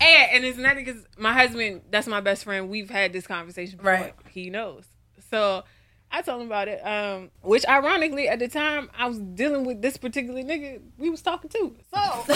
And, 0.00 0.30
and 0.32 0.44
it's 0.44 0.58
not 0.58 0.76
because 0.76 1.04
my 1.16 1.32
husband, 1.32 1.82
that's 1.90 2.06
my 2.06 2.20
best 2.20 2.44
friend. 2.44 2.68
We've 2.68 2.88
had 2.88 3.12
this 3.12 3.26
conversation 3.26 3.78
before. 3.78 3.92
Right. 3.92 4.14
He 4.30 4.48
knows. 4.48 4.84
So 5.30 5.64
I 6.10 6.22
told 6.22 6.40
him 6.40 6.46
about 6.48 6.68
it. 6.68 6.80
Um, 6.86 7.30
which 7.42 7.66
ironically, 7.68 8.28
at 8.28 8.38
the 8.38 8.48
time 8.48 8.88
I 8.96 9.06
was 9.06 9.18
dealing 9.18 9.64
with 9.66 9.82
this 9.82 9.96
particular 9.98 10.42
nigga, 10.42 10.80
we 10.96 11.10
was 11.10 11.20
talking 11.20 11.50
to. 11.50 11.58
So 11.94 12.24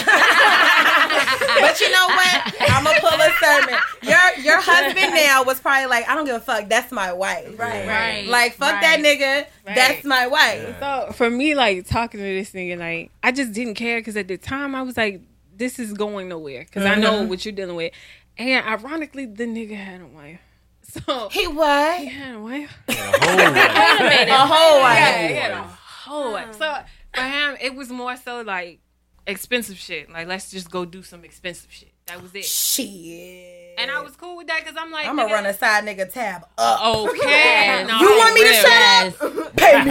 But 1.61 1.81
you 1.81 1.91
know 1.91 2.07
what? 2.09 2.55
I'm 2.69 2.85
gonna 2.85 3.01
pull 3.01 3.19
a 3.21 3.31
sermon. 3.41 3.81
Your 4.03 4.45
your 4.45 4.61
husband 4.61 5.15
now 5.15 5.45
was 5.45 5.61
probably 5.61 5.87
like, 5.87 6.09
I 6.09 6.15
don't 6.15 6.25
give 6.27 6.37
a 6.37 6.41
fuck. 6.41 6.69
That's 6.69 6.93
my 6.93 7.13
wife. 7.13 7.59
Right. 7.59 7.87
Right. 7.87 8.27
Like 8.27 8.55
fuck 8.55 8.81
that 8.81 9.01
Right. 9.01 9.47
nigga. 9.67 9.75
That's 9.75 10.05
my 10.05 10.27
wife. 10.27 10.77
So 10.79 11.13
for 11.15 11.31
me, 11.31 11.55
like 11.55 11.87
talking 11.87 12.21
to 12.21 12.25
this 12.27 12.53
nigga, 12.53 12.79
like 12.79 13.11
I 13.23 13.33
just 13.33 13.53
didn't 13.53 13.75
care 13.75 14.01
because 14.01 14.17
at 14.17 14.29
the 14.29 14.37
time 14.39 14.75
I 14.75 14.83
was 14.83 14.97
like, 14.97 15.23
this 15.57 15.79
is 15.79 15.93
going 15.93 16.29
nowhere 16.29 16.65
because 16.65 16.85
I 16.85 16.95
know 16.97 17.23
what 17.25 17.45
you're 17.45 17.53
dealing 17.55 17.77
with. 17.77 17.93
And 18.39 18.67
ironically, 18.67 19.27
the 19.27 19.45
nigga 19.45 19.77
had 19.77 20.01
a 20.01 20.07
wife. 20.07 20.41
So 21.07 21.29
He 21.31 21.47
what? 21.47 22.05
yeah, 22.05 22.37
well, 22.37 22.67
A 22.89 24.47
whole 24.47 24.81
wife. 24.81 24.99
yeah, 24.99 25.29
he 25.29 25.35
had 25.35 25.51
a 25.53 25.63
whole 25.63 26.33
wife. 26.33 26.55
So 26.57 26.75
for 27.15 27.21
him, 27.23 27.57
it 27.61 27.75
was 27.75 27.89
more 27.91 28.17
so 28.17 28.43
like 28.43 28.81
expensive 29.27 29.79
shit. 29.79 30.11
Like 30.11 30.27
let's 30.27 30.51
just 30.51 30.71
go 30.71 30.85
do 30.85 31.03
some 31.03 31.25
expensive 31.25 31.73
shit. 31.73 31.93
That 32.07 32.21
was 32.21 32.35
it. 32.35 32.45
Shit. 32.45 33.77
And 33.79 33.91
I 33.91 34.01
was 34.03 34.17
cool 34.17 34.37
with 34.37 34.49
that 34.49 34.61
because 34.65 34.77
I'm 34.79 34.91
like, 34.91 35.07
I'm 35.07 35.17
gonna 35.17 35.33
run 35.33 35.47
a 35.47 35.55
side 35.55 35.85
nigga 35.85 36.13
tab 36.13 36.45
up. 36.59 36.81
Okay. 36.85 37.85
no, 37.89 37.99
You 38.01 38.09
want 38.19 38.35
me 38.35 38.41
to 38.43 38.49
real. 38.51 38.63
shut 38.63 39.23
up? 39.23 39.57
Pay 39.57 39.85
me. 39.85 39.91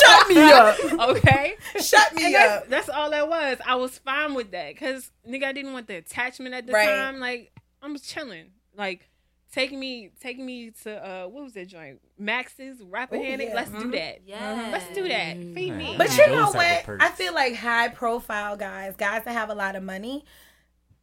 Shut 0.00 0.28
me 0.28 0.36
up. 0.52 1.10
Okay. 1.16 1.54
Shut 1.80 2.14
me 2.14 2.24
And 2.26 2.34
up. 2.34 2.68
that's, 2.68 2.68
that's 2.68 2.88
all 2.88 3.10
that 3.10 3.28
was. 3.28 3.58
I 3.64 3.76
was 3.76 3.98
fine 3.98 4.34
with 4.34 4.50
that 4.52 4.74
because 4.74 5.10
nigga, 5.28 5.44
I 5.44 5.52
didn't 5.52 5.72
want 5.74 5.86
the 5.86 5.96
attachment 5.96 6.54
at 6.54 6.66
the 6.66 6.72
Right. 6.72 6.86
time. 6.88 7.20
Like 7.20 7.52
I'm 7.82 7.94
just 7.94 8.08
chilling. 8.08 8.46
Like 8.76 9.08
taking 9.54 9.78
me, 9.80 10.10
taking 10.20 10.44
me 10.44 10.70
to 10.82 10.92
uh, 11.06 11.26
what 11.28 11.44
was 11.44 11.52
that 11.54 11.68
joint? 11.68 12.00
Max's 12.18 12.82
Rappahannock. 12.82 13.38
yeah. 13.48 13.54
Let's 13.54 13.70
do 13.70 13.90
that. 13.92 14.18
Yeah. 14.26 14.68
Let's 14.72 14.94
do 14.94 15.06
that. 15.08 15.36
Feed 15.36 15.70
me. 15.72 15.94
But 15.96 16.16
you 16.16 16.26
know 16.28 16.50
what? 16.50 16.84
I 17.00 17.08
feel 17.10 17.32
like 17.34 17.54
high 17.54 17.88
profile 17.88 18.56
guys, 18.56 18.96
guys 18.96 19.24
that 19.24 19.32
have 19.32 19.50
a 19.50 19.54
lot 19.54 19.76
of 19.76 19.82
money, 19.82 20.24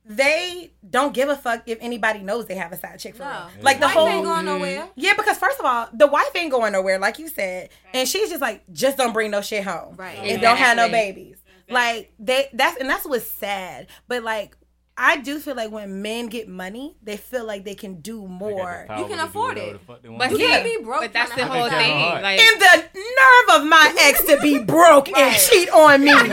they 0.03 0.71
don't 0.87 1.13
give 1.13 1.29
a 1.29 1.35
fuck 1.35 1.61
if 1.67 1.77
anybody 1.79 2.19
knows 2.19 2.47
they 2.47 2.55
have 2.55 2.71
a 2.71 2.77
side 2.77 2.99
chick 2.99 3.15
for 3.15 3.23
No. 3.23 3.29
real. 3.55 3.63
Like 3.63 3.79
the 3.79 3.85
Wife 3.85 3.93
whole 3.95 4.07
ain't 4.07 4.25
going 4.25 4.45
nowhere. 4.45 4.87
Yeah, 4.95 5.13
because 5.15 5.37
first 5.37 5.59
of 5.59 5.65
all, 5.65 5.89
the 5.93 6.07
wife 6.07 6.31
ain't 6.35 6.51
going 6.51 6.73
nowhere, 6.73 6.97
like 6.97 7.19
you 7.19 7.27
said, 7.27 7.69
and 7.93 8.07
she's 8.07 8.29
just 8.29 8.41
like, 8.41 8.63
just 8.73 8.97
don't 8.97 9.13
bring 9.13 9.29
no 9.31 9.41
shit 9.41 9.63
home, 9.63 9.95
Right. 9.97 10.17
And 10.17 10.41
don't 10.41 10.57
have 10.57 10.75
no 10.75 10.85
Exactly. 10.85 11.11
babies. 11.13 11.37
Like 11.69 12.11
they, 12.19 12.49
that's 12.51 12.77
and 12.81 12.89
that's 12.89 13.05
what's 13.05 13.29
sad. 13.29 13.87
But 14.07 14.23
like, 14.23 14.57
I 15.03 15.17
do 15.17 15.39
feel 15.39 15.55
like 15.55 15.71
when 15.71 16.03
men 16.03 16.27
get 16.27 16.47
money, 16.47 16.95
they 17.01 17.17
feel 17.17 17.43
like 17.43 17.63
they 17.65 17.73
can 17.73 18.01
do 18.01 18.27
more. 18.27 18.85
You 18.99 19.07
can 19.07 19.17
afford 19.19 19.57
it. 19.57 19.79
But 19.87 20.03
You 20.03 20.37
yeah, 20.37 20.59
can't 20.59 20.63
be 20.63 20.77
broke. 20.83 21.01
but 21.01 21.11
that's 21.13 21.33
the 21.33 21.47
whole 21.47 21.67
thing. 21.69 21.91
hard. 21.91 22.21
Like 22.21 22.39
And 22.39 22.61
the 22.61 22.83
nerve 22.93 23.61
of 23.61 23.67
my 23.67 23.95
ex 23.99 24.23
to 24.25 24.37
be 24.41 24.59
broke 24.59 25.09
and 25.17 25.35
cheat 25.35 25.69
on 25.71 26.03
me. 26.03 26.11
You 26.11 26.27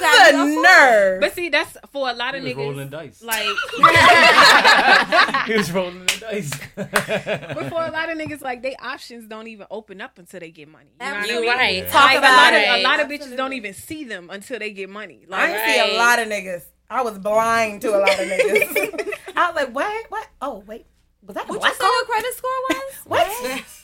gotta 0.00 0.36
the 0.36 0.44
nerve. 0.60 1.20
But 1.20 1.34
see, 1.34 1.50
that's 1.50 1.76
for 1.92 2.10
a 2.10 2.14
lot 2.14 2.34
of 2.34 2.42
He 2.42 2.48
was 2.52 2.56
rolling 2.56 2.88
niggas. 2.88 2.90
dice. 2.90 3.22
Like, 3.22 3.46
he 5.46 5.54
was 5.54 5.70
rolling 5.72 6.00
the 6.00 6.16
dice. 6.20 6.50
but 6.74 7.68
for 7.68 7.84
a 7.84 7.90
lot 7.90 8.10
of 8.10 8.18
niggas, 8.18 8.40
like 8.42 8.62
they 8.62 8.74
options 8.76 9.26
don't 9.28 9.46
even 9.46 9.66
open 9.70 10.00
up 10.00 10.18
until 10.18 10.40
they 10.40 10.50
get 10.50 10.68
money. 10.68 10.90
You 11.00 11.06
know 11.06 11.12
what 11.14 11.22
I 11.22 11.26
You 11.26 11.40
mean? 11.42 11.48
right. 11.50 11.88
Talk 11.88 12.04
Like, 12.06 12.18
about 12.18 12.32
a 12.32 12.36
lot 12.36 12.54
it. 12.54 12.68
of 12.68 12.74
a 12.74 12.82
lot 12.82 13.00
of 13.00 13.06
bitches 13.08 13.36
don't 13.36 13.52
even 13.52 13.72
see 13.74 14.02
them 14.04 14.30
until 14.30 14.58
they 14.58 14.72
get 14.72 14.88
money. 14.90 15.24
I 15.30 15.30
Like, 15.30 15.50
ain't 15.50 15.88
see 15.88 15.94
a 15.94 15.98
lot 15.98 16.18
of 16.18 16.26
niggas. 16.28 16.64
I 16.90 17.02
was 17.02 17.18
blind 17.18 17.82
to 17.82 17.96
a 17.96 17.98
lot 17.98 18.10
of 18.10 18.28
niggas. 18.28 19.10
I 19.36 19.46
was 19.48 19.56
like, 19.56 19.74
what? 19.74 20.10
What? 20.10 20.28
Oh, 20.42 20.58
wait. 20.66 20.86
Was 21.26 21.34
that 21.34 21.48
What 21.48 21.54
you 21.54 21.60
black 21.60 21.74
say 21.74 21.84
your 21.86 22.04
credit 22.04 22.34
score 22.34 22.50
was? 22.68 22.94
What? 23.06 23.26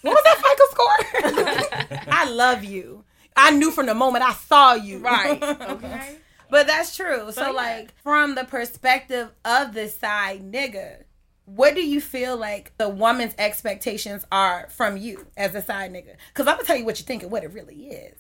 what 0.02 0.12
was 0.12 0.24
that 0.24 0.36
FICO 0.44 0.64
score? 0.70 2.04
I 2.12 2.30
love 2.30 2.64
you. 2.64 3.04
I 3.34 3.50
knew 3.52 3.70
from 3.70 3.86
the 3.86 3.94
moment 3.94 4.24
I 4.24 4.34
saw 4.34 4.74
you. 4.74 4.98
right? 4.98 5.42
Okay. 5.42 6.16
But 6.50 6.66
that's 6.66 6.94
true. 6.96 7.30
So, 7.32 7.46
yeah. 7.46 7.50
like, 7.50 7.94
from 8.02 8.34
the 8.34 8.44
perspective 8.44 9.30
of 9.44 9.72
the 9.72 9.88
side 9.88 10.42
nigga, 10.52 11.04
what 11.44 11.74
do 11.74 11.80
you 11.80 12.00
feel 12.00 12.36
like 12.36 12.72
the 12.76 12.88
woman's 12.88 13.34
expectations 13.38 14.26
are 14.30 14.68
from 14.70 14.96
you 14.96 15.26
as 15.36 15.54
a 15.54 15.62
side 15.62 15.92
nigga? 15.92 16.16
Because 16.28 16.46
I'm 16.46 16.56
gonna 16.56 16.64
tell 16.66 16.76
you 16.76 16.84
what 16.84 16.98
you 16.98 17.06
think 17.06 17.22
and 17.22 17.32
what 17.32 17.44
it 17.44 17.52
really 17.52 17.86
is. 17.86 18.18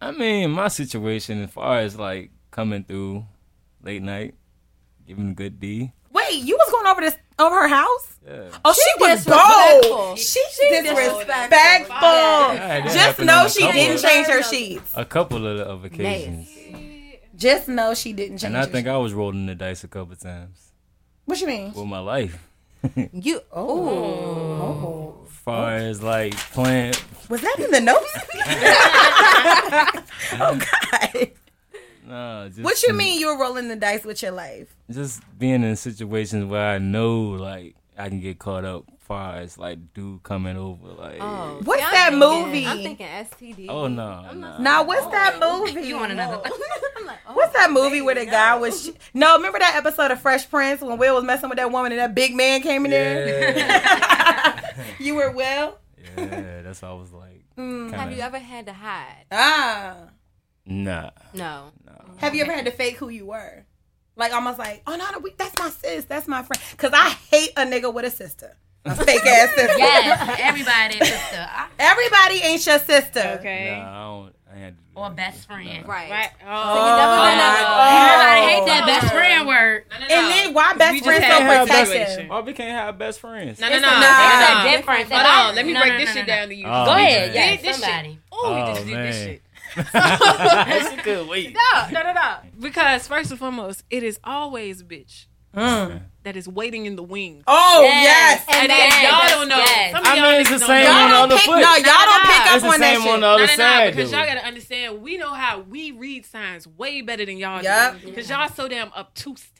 I 0.00 0.10
mean, 0.10 0.50
my 0.50 0.68
situation 0.68 1.42
as 1.42 1.50
far 1.50 1.78
as 1.78 1.98
like 1.98 2.30
coming 2.50 2.84
through 2.84 3.26
late 3.86 4.02
night, 4.02 4.34
giving 5.06 5.30
a 5.30 5.34
good 5.34 5.60
D. 5.60 5.92
Wait, 6.12 6.42
you 6.42 6.56
was 6.56 6.70
going 6.72 6.86
over 6.88 7.00
this 7.00 7.16
over 7.38 7.54
her 7.62 7.68
house? 7.68 8.18
Yeah. 8.26 8.48
Oh, 8.64 8.72
she, 8.72 8.80
was 9.00 9.24
disrespectful. 9.24 9.96
bold. 9.96 10.18
She, 10.18 10.40
disrespectful. 10.50 11.18
disrespectful. 11.18 11.96
Yeah, 12.00 12.92
Just 12.92 13.18
know 13.20 13.48
she 13.48 13.70
didn't 13.70 14.02
change 14.02 14.26
her 14.26 14.42
sheets. 14.42 14.90
A 14.96 15.04
couple 15.04 15.46
of, 15.46 15.60
of 15.60 15.84
occasions. 15.84 16.48
Just 17.36 17.68
know 17.68 17.94
she 17.94 18.12
didn't 18.12 18.38
change. 18.38 18.44
And 18.44 18.56
I 18.58 18.62
think 18.64 18.86
sheets. 18.86 18.88
I 18.88 18.96
was 18.96 19.14
rolling 19.14 19.46
the 19.46 19.54
dice 19.54 19.84
a 19.84 19.88
couple 19.88 20.16
times 20.16 20.72
What 21.26 21.40
you 21.40 21.46
mean? 21.46 21.72
with 21.72 21.86
my 21.86 22.00
life. 22.00 22.42
You. 23.12 23.40
Oh, 23.52 25.20
As 25.26 25.32
far 25.32 25.76
as 25.76 26.02
like 26.02 26.36
playing, 26.52 26.94
was 27.28 27.40
that 27.40 27.56
in 27.58 27.70
the 27.70 27.80
notes? 27.80 28.12
oh 30.40 30.58
God. 30.58 31.30
Nah, 32.06 32.48
just 32.48 32.60
What 32.60 32.82
you 32.84 32.92
mean 32.94 33.20
you 33.20 33.26
were 33.28 33.38
rolling 33.38 33.68
the 33.68 33.76
dice 33.76 34.04
with 34.04 34.22
your 34.22 34.32
life? 34.32 34.74
Just 34.90 35.22
being 35.38 35.62
in 35.64 35.76
situations 35.76 36.44
where 36.46 36.66
I 36.74 36.78
know 36.78 37.20
like 37.30 37.76
I 37.98 38.08
can 38.08 38.20
get 38.20 38.38
caught 38.38 38.64
up. 38.64 38.84
Far 39.06 39.36
as 39.36 39.56
like 39.56 39.94
dude 39.94 40.24
coming 40.24 40.56
over, 40.56 40.88
like 40.88 41.18
Oh, 41.20 41.60
What's 41.62 41.80
see, 41.80 41.86
I'm 41.86 41.92
that 41.92 42.10
thinking- 42.10 42.44
movie? 42.48 42.66
I'm 42.66 42.76
thinking 42.78 43.06
STD. 43.06 43.66
oh 43.68 43.86
no, 43.86 44.32
no. 44.32 44.58
Now, 44.58 44.82
what's 44.82 45.06
that 45.06 45.38
movie? 45.38 45.86
You 45.86 45.94
want 45.94 46.10
another? 46.10 46.42
I'm 46.96 47.06
like, 47.06 47.18
oh, 47.28 47.34
What's 47.34 47.52
that 47.52 47.70
movie 47.70 48.02
where 48.02 48.16
the 48.16 48.26
guy 48.26 48.56
was? 48.56 48.90
No, 49.14 49.36
remember 49.36 49.60
that 49.60 49.76
episode 49.76 50.10
of 50.10 50.20
Fresh 50.20 50.50
Prince 50.50 50.80
when 50.80 50.98
Will 50.98 51.14
was 51.14 51.22
messing 51.22 51.48
with 51.48 51.58
that 51.58 51.70
woman 51.70 51.92
and 51.92 52.00
that 52.00 52.16
big 52.16 52.34
man 52.34 52.62
came 52.62 52.84
in 52.84 52.90
there? 52.90 54.60
You 54.98 55.14
were 55.14 55.30
Will. 55.30 55.78
yeah, 56.18 56.62
that's 56.62 56.82
what 56.82 56.90
I 56.90 56.94
was 56.94 57.12
like. 57.12 57.44
Mm. 57.56 57.90
Have 57.92 58.00
kinda- 58.00 58.16
you 58.16 58.22
ever 58.22 58.38
had 58.40 58.66
to 58.66 58.72
hide? 58.72 59.24
Ah. 59.30 59.96
Nah, 60.66 61.10
No. 61.32 61.70
Have 62.18 62.34
you 62.34 62.42
ever 62.42 62.52
had 62.52 62.64
to 62.64 62.70
fake 62.70 62.96
who 62.96 63.08
you 63.08 63.26
were? 63.26 63.64
Like 64.16 64.32
almost 64.32 64.58
like, 64.58 64.82
oh 64.86 64.96
no, 64.96 65.10
no, 65.12 65.18
we, 65.18 65.32
that's 65.36 65.56
my 65.58 65.68
sis, 65.70 66.06
that's 66.06 66.26
my 66.26 66.42
friend. 66.42 66.60
Cause 66.78 66.90
I 66.94 67.10
hate 67.10 67.50
a 67.56 67.66
nigga 67.66 67.92
with 67.92 68.06
a 68.06 68.10
sister, 68.10 68.56
a 68.86 68.94
fake 69.04 69.24
ass 69.26 69.54
sister. 69.54 69.78
Yes, 69.78 70.38
everybody, 70.40 70.98
sister, 71.04 71.46
I- 71.48 71.68
Everybody 71.78 72.36
ain't 72.40 72.64
your 72.66 72.78
sister. 72.78 73.36
Okay. 73.38 73.76
nah, 73.78 73.90
I 73.90 74.04
don't. 74.04 74.32
I 74.50 74.58
had 74.58 74.76
to 74.78 74.82
or 74.94 75.10
best 75.10 75.46
friend. 75.46 75.86
Right. 75.86 76.10
Right. 76.10 76.30
So 76.40 76.46
Oh. 76.46 76.74
you 76.74 76.96
never 76.96 77.16
been 77.28 77.38
Everybody 77.44 78.40
Oh. 78.40 78.48
hate 78.48 78.66
that 78.66 78.84
best 78.86 79.12
friend 79.12 79.46
word. 79.46 79.84
And 79.90 80.08
then 80.08 80.54
why 80.54 80.72
best 80.74 80.92
We 80.92 80.98
just 81.00 81.04
friends 81.10 81.24
had 81.24 81.38
so 81.38 81.44
her 81.44 81.66
protective? 81.66 82.30
Why 82.30 82.38
oh, 82.38 82.42
we 82.42 82.52
can't 82.54 82.70
have 82.70 82.96
best 82.96 83.20
friends? 83.20 83.60
No, 83.60 83.68
no, 83.68 83.78
no. 83.80 83.88
a- 83.88 83.90
no, 83.90 84.00
Nah. 84.00 84.00
no, 84.00 84.06
It's 84.06 84.48
no. 84.64 84.70
a 84.70 84.76
difference. 84.76 85.10
Hold 85.10 85.26
on. 85.26 85.54
Let 85.56 85.66
me 85.66 85.72
No, 85.74 85.80
break 85.80 85.92
no, 85.92 85.98
this 85.98 86.08
no, 86.08 86.14
shit 86.14 86.26
no, 86.26 86.32
no. 86.32 86.38
down 86.40 86.48
to 86.48 86.54
you. 86.54 86.66
Oh, 86.66 86.84
Go 86.86 86.90
ahead. 86.92 87.34
man. 87.34 87.36
Yeah, 87.36 87.62
this 87.62 87.76
somebody. 87.76 88.18
Oh, 88.32 88.54
we 88.54 88.60
Oh, 88.62 88.66
just 88.74 88.86
did 88.86 88.96
this 88.96 89.16
man. 89.16 89.26
shit. 89.26 89.42
That's 89.92 90.92
a 90.92 91.02
good 91.02 91.28
wait. 91.28 91.54
No, 91.54 91.88
no, 91.90 92.02
no, 92.02 92.12
no. 92.12 92.36
Because 92.58 93.06
first 93.08 93.30
and 93.30 93.38
foremost, 93.38 93.84
it 93.90 94.02
is 94.02 94.18
always 94.24 94.80
a 94.80 94.84
bitch 94.84 95.26
mm. 95.56 96.02
that 96.22 96.36
is 96.36 96.48
waiting 96.48 96.86
in 96.86 96.96
the 96.96 97.02
wings. 97.02 97.42
Oh 97.46 97.82
yes. 97.82 98.44
And 98.48 98.70
then 98.70 98.76
yes, 98.78 99.02
y'all 99.02 99.38
don't 99.38 99.48
know. 99.48 99.56
yes. 99.56 99.92
Some 99.92 100.00
of 100.00 100.18
y'all 100.18 100.30
mean, 100.30 100.40
it's 100.40 100.50
the 100.50 100.58
don't 100.58 100.66
same 100.66 100.86
on 100.88 101.10
the 101.10 101.16
other 101.16 101.36
pick, 101.36 101.44
foot. 101.44 101.60
no, 101.60 101.76
y'all 101.76 101.82
don't 101.82 102.22
pick 102.22 102.36
It's 102.36 102.48
up 102.48 102.54
It's 102.54 102.62
the 102.62 102.68
on 102.68 102.80
that 102.80 102.94
same 102.94 103.02
shit. 103.02 103.14
on 103.14 103.20
the 103.20 103.26
other 103.26 103.46
side. 103.48 103.96
because 103.96 104.12
y'all 104.12 104.26
gotta 104.26 104.44
understand, 104.44 105.02
we 105.02 105.16
know 105.16 105.32
how 105.32 105.60
we 105.60 105.92
read 105.92 106.26
signs 106.26 106.66
way 106.66 107.00
better 107.00 107.24
than 107.24 107.38
y'all 107.38 107.62
Yup. 107.62 108.00
do. 108.00 108.06
Because 108.06 108.28
y'all 108.28 108.48
so 108.48 108.68
damn 108.68 108.92
obtuse 108.92 109.50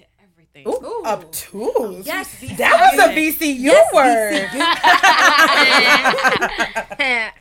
to 0.65 0.69
everything. 0.71 0.91
Ooh, 0.91 1.03
obtuse. 1.07 2.07
Yes, 2.07 2.41
That 2.57 2.93
was 2.95 3.05
a 3.05 3.09
VCU 3.15 3.73
word. 3.95 4.49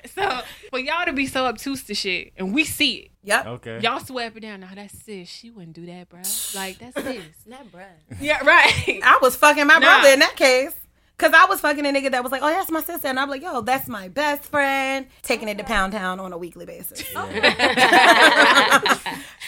so 0.15 0.41
for 0.69 0.79
y'all 0.79 1.05
to 1.05 1.13
be 1.13 1.25
so 1.25 1.45
obtuse 1.45 1.83
to 1.85 1.93
shit, 1.93 2.33
and 2.37 2.53
we 2.53 2.63
see 2.63 2.93
it, 2.95 3.11
Yep. 3.23 3.45
Okay. 3.47 3.79
y'all 3.81 3.99
swear 3.99 4.27
it 4.35 4.39
down. 4.39 4.59
Now 4.59 4.69
that's 4.75 4.97
sis. 5.03 5.27
She 5.27 5.49
wouldn't 5.49 5.73
do 5.73 5.85
that, 5.87 6.09
bro. 6.09 6.21
Like 6.53 6.77
that's 6.77 6.95
sis. 7.03 7.23
Not 7.47 7.71
bruh. 7.71 7.85
yeah, 8.21 8.43
right. 8.45 8.99
I 9.03 9.17
was 9.21 9.35
fucking 9.35 9.65
my 9.67 9.75
Nah. 9.75 9.79
brother 9.79 10.09
in 10.09 10.19
that 10.19 10.35
case. 10.35 10.75
Cause 11.17 11.31
I 11.33 11.45
was 11.45 11.61
fucking 11.61 11.85
a 11.85 11.89
nigga 11.89 12.11
that 12.11 12.23
was 12.23 12.31
like, 12.33 12.41
oh, 12.43 12.47
that's 12.49 12.69
my 12.69 12.81
sister. 12.81 13.07
And 13.07 13.17
I'm 13.17 13.29
like, 13.29 13.41
yo, 13.41 13.61
that's 13.61 13.87
my 13.87 14.09
best 14.09 14.43
friend. 14.43 15.07
Taking 15.21 15.47
it 15.47 15.57
to 15.59 15.63
Pound 15.63 15.93
Town 15.93 16.19
on 16.19 16.33
a 16.33 16.37
weekly 16.37 16.65
basis. 16.65 17.01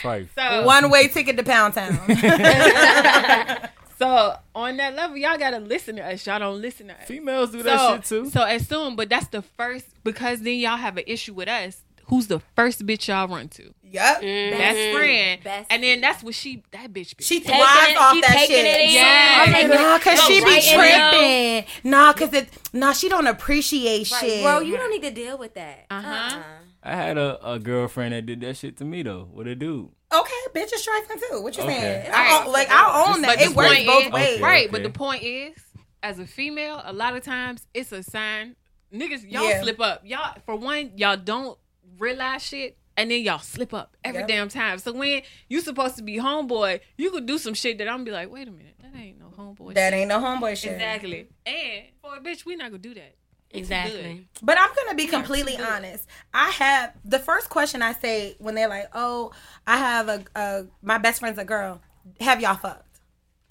Trife. 0.01 0.29
So 0.33 0.65
One 0.65 0.89
way 0.89 1.09
ticket 1.09 1.35
to 1.37 1.43
Pound 1.43 1.73
Town. 1.73 1.99
So 3.99 4.35
on 4.53 4.77
that 4.77 4.95
level, 4.95 5.17
y'all 5.17 5.39
gotta 5.39 5.57
listen 5.57 5.95
to 5.95 6.03
us. 6.05 6.25
Y'all 6.27 6.37
don't 6.37 6.61
listen 6.61 6.87
to 6.89 6.93
us. 6.93 7.07
Females 7.07 7.51
do 7.51 7.63
that 7.63 7.95
shit 7.95 8.03
too. 8.05 8.29
So 8.29 8.43
assume, 8.45 8.95
but 8.95 9.09
that's 9.09 9.27
the 9.29 9.41
first 9.41 9.87
because 10.03 10.41
then 10.41 10.59
y'all 10.59 10.77
have 10.77 10.97
an 10.97 11.03
issue 11.07 11.33
with 11.33 11.47
us. 11.47 11.83
Who's 12.07 12.27
the 12.27 12.39
first 12.55 12.85
bitch 12.85 13.07
y'all 13.07 13.27
run 13.27 13.49
to? 13.49 13.73
yep. 13.83 14.21
Best 14.21 14.95
friend. 14.97 15.43
Best 15.43 15.67
and 15.71 15.83
then 15.83 16.01
that's 16.01 16.23
what 16.23 16.35
she 16.35 16.63
that 16.71 16.91
bitch. 16.93 17.15
Be. 17.17 17.23
She 17.23 17.39
Taking 17.41 17.55
thrives 17.59 17.91
it, 17.91 17.97
off 17.97 18.13
she 18.13 18.21
that 18.21 18.31
taking 18.33 18.55
shit. 18.55 18.65
it 18.65 18.81
in. 18.89 18.93
Yeah. 18.95 19.45
Taking 19.45 19.71
it- 19.71 19.75
Nah, 19.75 19.99
cause 19.99 20.23
she 20.25 20.39
be 20.39 20.45
Right 20.45 20.63
in 20.65 21.63
tripping. 21.71 21.91
Nah, 21.91 22.13
cause 22.13 22.33
it. 22.33 22.49
Nah, 22.73 22.93
she 22.93 23.09
don't 23.09 23.27
appreciate 23.27 24.09
Right, 24.11 24.21
shit. 24.21 24.43
bro, 24.43 24.59
you 24.59 24.77
don't 24.77 24.89
need 24.91 25.01
to 25.03 25.11
deal 25.11 25.37
with 25.37 25.53
that. 25.55 25.85
Uh-huh. 25.89 26.07
Uh-uh. 26.37 26.43
I 26.83 26.95
had 26.95 27.17
a, 27.17 27.45
a 27.53 27.59
girlfriend 27.59 28.13
that 28.13 28.25
did 28.25 28.39
that 28.41 28.55
shit 28.57 28.77
to 28.77 28.85
me 28.85 29.03
though. 29.03 29.27
With 29.33 29.47
a 29.47 29.55
dude. 29.55 29.89
okay, 30.13 30.33
bitch 30.55 30.73
is 30.73 30.83
trifling 30.83 31.19
too. 31.29 31.41
What 31.41 31.57
you 31.57 31.63
Okay. 31.63 31.73
saying? 31.79 32.11
Right. 32.11 32.31
I, 32.41 32.45
own- 32.45 32.51
like 32.53 32.69
I 32.71 33.13
own 33.13 33.21
that. 33.23 33.41
It 33.41 33.49
works 33.55 33.83
both 33.85 34.05
is- 34.05 34.11
ways. 34.11 34.33
Okay. 34.35 34.41
Right, 34.41 34.71
but 34.71 34.83
the 34.83 34.89
point 34.89 35.23
is, 35.23 35.57
as 36.03 36.19
a 36.19 36.25
female, 36.27 36.81
a 36.85 36.93
lot 36.93 37.15
of 37.17 37.23
times 37.23 37.67
it's 37.73 37.91
a 37.91 38.01
sign. 38.03 38.55
Niggas, 38.93 39.29
y'all 39.29 39.43
Yeah. 39.43 39.61
slip 39.61 39.81
up. 39.81 40.03
Y'all, 40.05 40.37
for 40.45 40.55
one, 40.55 40.91
y'all 40.95 41.17
don't 41.17 41.57
realize 41.99 42.43
shit 42.43 42.77
and 42.95 43.11
then 43.11 43.21
y'all 43.21 43.39
slip 43.39 43.73
up 43.73 43.95
every 44.03 44.21
Yep. 44.21 44.27
damn 44.27 44.49
time. 44.49 44.79
So 44.79 44.91
when 44.91 45.21
you 45.49 45.61
supposed 45.61 45.97
to 45.97 46.03
be 46.03 46.17
homeboy, 46.17 46.79
you 46.97 47.11
could 47.11 47.25
do 47.25 47.37
some 47.37 47.53
shit 47.53 47.77
that 47.77 47.87
I'm 47.87 48.03
be 48.03 48.11
like, 48.11 48.31
wait 48.31 48.47
a 48.47 48.51
minute, 48.51 48.75
that 48.81 48.95
ain't 48.95 49.19
no 49.19 49.27
homeboy. 49.37 49.73
That 49.75 49.91
shit. 49.93 49.99
ain't 49.99 50.09
no 50.09 50.19
homeboy 50.19 50.57
shit. 50.57 50.73
exactly. 50.73 51.27
And 51.45 51.83
for 52.01 52.15
a 52.15 52.19
bitch, 52.19 52.45
we 52.45 52.55
not 52.55 52.71
gonna 52.71 52.79
do 52.79 52.93
that. 52.95 53.15
Exactly. 53.51 54.27
But 54.41 54.57
I'm 54.59 54.69
gonna 54.75 54.95
be 54.95 55.07
completely 55.07 55.57
honest. 55.57 56.05
I 56.33 56.49
have 56.51 56.93
the 57.05 57.19
first 57.19 57.49
question 57.49 57.81
I 57.81 57.93
say 57.93 58.35
when 58.39 58.55
they're 58.55 58.67
like, 58.67 58.89
"Oh, 58.93 59.31
I 59.65 59.77
have 59.77 60.09
a, 60.09 60.23
a 60.35 60.65
my 60.81 60.97
best 60.97 61.21
friend's 61.21 61.39
a 61.39 61.45
girl. 61.45 61.81
Have 62.19 62.41
y'all 62.41 62.55
fucked?" 62.55 62.99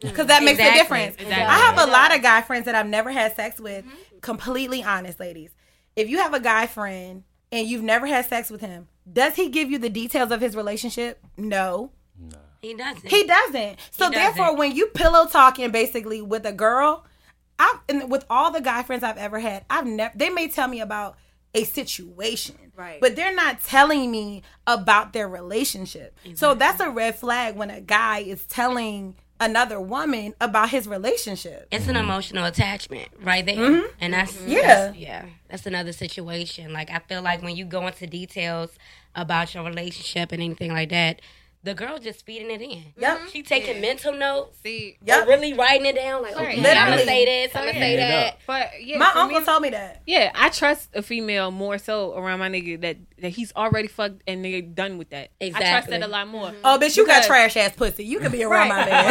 Mm. 0.02 0.10
Because 0.10 0.26
that 0.26 0.42
makes 0.42 0.58
Exactly. 0.58 0.80
a 0.80 0.82
difference. 0.82 1.14
Exactly. 1.14 1.44
I 1.46 1.58
have 1.60 1.78
a 1.78 1.90
lot 1.90 2.14
of 2.14 2.20
guy 2.22 2.42
friends 2.42 2.66
that 2.66 2.74
I've 2.74 2.86
never 2.86 3.10
had 3.10 3.34
sex 3.36 3.58
with. 3.58 3.86
Mm-hmm. 3.86 4.18
Completely 4.20 4.82
honest, 4.82 5.18
ladies. 5.18 5.50
If 5.96 6.10
you 6.10 6.18
have 6.18 6.34
a 6.34 6.40
guy 6.40 6.66
friend 6.66 7.24
and 7.52 7.66
you've 7.66 7.82
never 7.82 8.06
had 8.06 8.26
sex 8.26 8.50
with 8.50 8.60
him, 8.60 8.88
does 9.10 9.34
he 9.36 9.48
give 9.48 9.70
you 9.70 9.78
the 9.78 9.88
details 9.90 10.30
of 10.30 10.40
his 10.40 10.56
relationship? 10.56 11.18
No. 11.36 11.90
No. 12.18 12.38
He 12.62 12.74
doesn't. 12.74 13.08
He 13.08 13.24
doesn't. 13.24 13.78
So 13.92 14.06
He 14.08 14.14
doesn't. 14.14 14.36
therefore, 14.36 14.56
when 14.56 14.74
you 14.74 14.86
pillow 14.88 15.26
talking 15.26 15.70
basically 15.70 16.22
with 16.22 16.44
a 16.46 16.52
girl, 16.52 17.04
I 17.58 17.78
and 17.88 18.10
with 18.10 18.24
all 18.28 18.50
the 18.50 18.60
guy 18.60 18.82
friends 18.82 19.02
I've 19.02 19.18
ever 19.18 19.38
had, 19.38 19.64
I've 19.70 19.86
never. 19.86 20.12
They 20.16 20.30
may 20.30 20.48
tell 20.48 20.68
me 20.68 20.80
about 20.80 21.16
a 21.54 21.64
situation, 21.64 22.56
Right. 22.76 23.00
But 23.00 23.16
they're 23.16 23.34
not 23.34 23.62
telling 23.62 24.10
me 24.10 24.42
about 24.66 25.14
their 25.14 25.26
relationship. 25.28 26.18
So 26.34 26.54
that's 26.54 26.80
a 26.80 26.90
red 26.90 27.16
flag 27.16 27.56
when 27.56 27.70
a 27.70 27.80
guy 27.80 28.18
is 28.18 28.44
telling 28.44 29.16
another 29.40 29.78
woman 29.80 30.34
about 30.40 30.70
his 30.70 30.88
relationship. 30.88 31.68
it's 31.70 31.88
an 31.88 31.96
emotional 31.96 32.44
attachment 32.46 33.08
right 33.22 33.44
there 33.44 33.84
and 34.00 34.14
that's 34.14 34.32
Mm-hmm. 34.32 34.50
Yeah. 34.50 34.62
that's- 34.62 34.96
yeah 34.96 35.24
that's 35.50 35.66
another 35.66 35.92
situation 35.92 36.72
like 36.72 36.90
i 36.90 36.98
feel 37.00 37.22
like 37.22 37.42
when 37.42 37.54
you 37.56 37.64
go 37.64 37.86
into 37.86 38.06
details 38.06 38.70
about 39.14 39.54
your 39.54 39.64
relationship 39.64 40.32
and 40.32 40.42
anything 40.42 40.72
like 40.72 40.88
that 40.90 41.20
the 41.66 41.74
girl 41.74 41.98
just 41.98 42.24
feeding 42.24 42.50
it 42.50 42.62
in 42.62 42.84
Yep. 42.96 43.18
Mm-hmm. 43.18 43.28
she 43.28 43.42
taking 43.42 43.80
mental 43.80 44.12
notes 44.12 44.58
See, 44.62 44.96
Yep. 45.04 45.24
or 45.24 45.28
really 45.28 45.52
writing 45.52 45.84
it 45.86 45.96
down 45.96 46.22
like 46.22 46.34
okay 46.36 46.56
i'm 46.58 46.62
gonna 46.90 47.04
say 47.04 47.24
this 47.24 47.54
i'm 47.56 47.66
gonna 47.66 47.72
say 47.78 47.96
that 47.96 48.38
but 48.46 48.70
yeah, 48.80 48.98
My 48.98 49.10
uncle 49.14 49.40
me- 49.40 49.44
told 49.46 49.62
me 49.62 49.70
that. 49.70 50.02
Yeah, 50.06 50.30
I 50.34 50.48
trust 50.50 50.90
a 50.94 51.02
female 51.02 51.50
more 51.50 51.78
so 51.78 52.14
around 52.16 52.38
my 52.38 52.48
nigga 52.48 52.80
that, 52.82 52.96
that 53.20 53.30
he's 53.30 53.52
already 53.54 53.88
fucked 53.88 54.22
and 54.28 54.44
they're 54.44 54.62
done 54.62 54.98
with 54.98 55.10
that. 55.10 55.30
Exactly. 55.40 55.66
I 55.68 55.70
trust 55.72 55.88
that 55.90 56.02
a 56.02 56.06
lot 56.06 56.28
more. 56.28 56.46
Mm-hmm. 56.50 56.60
Oh, 56.64 56.78
bitch, 56.80 56.96
you 56.96 57.04
got 57.06 57.24
trash 57.24 57.56
ass 57.56 57.74
pussy. 57.74 58.04
You 58.04 58.20
can 58.20 58.30
be 58.30 58.44
around 58.44 58.68
my 58.68 58.84
man. 58.86 59.04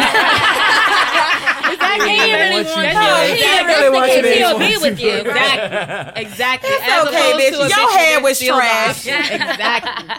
Exactly. 1.74 2.10
He 2.10 2.15
ain't 2.22 2.34
really 2.34 2.63
What 2.63 2.78
you 2.78 2.84
want 2.84 3.30
to. 3.30 3.36
He 3.36 3.44
ain't 3.44 3.68
really 3.68 3.89
want 3.89 4.12
you 4.12 4.22
really 4.22 4.38
to 4.38 4.44
want 4.46 4.58
to 4.63 4.68
be 4.70 4.78
with 4.89 5.00
you. 5.02 5.12
Exactly. 5.12 6.22
Exactly. 6.24 6.70
It's 6.72 7.08
okay, 7.08 7.32
bitch. 7.34 7.52
Your 7.60 7.70
bitch 7.70 7.98
hair 7.98 8.22
was 8.22 8.39
trash. 8.39 9.08
exactly. 9.08 10.15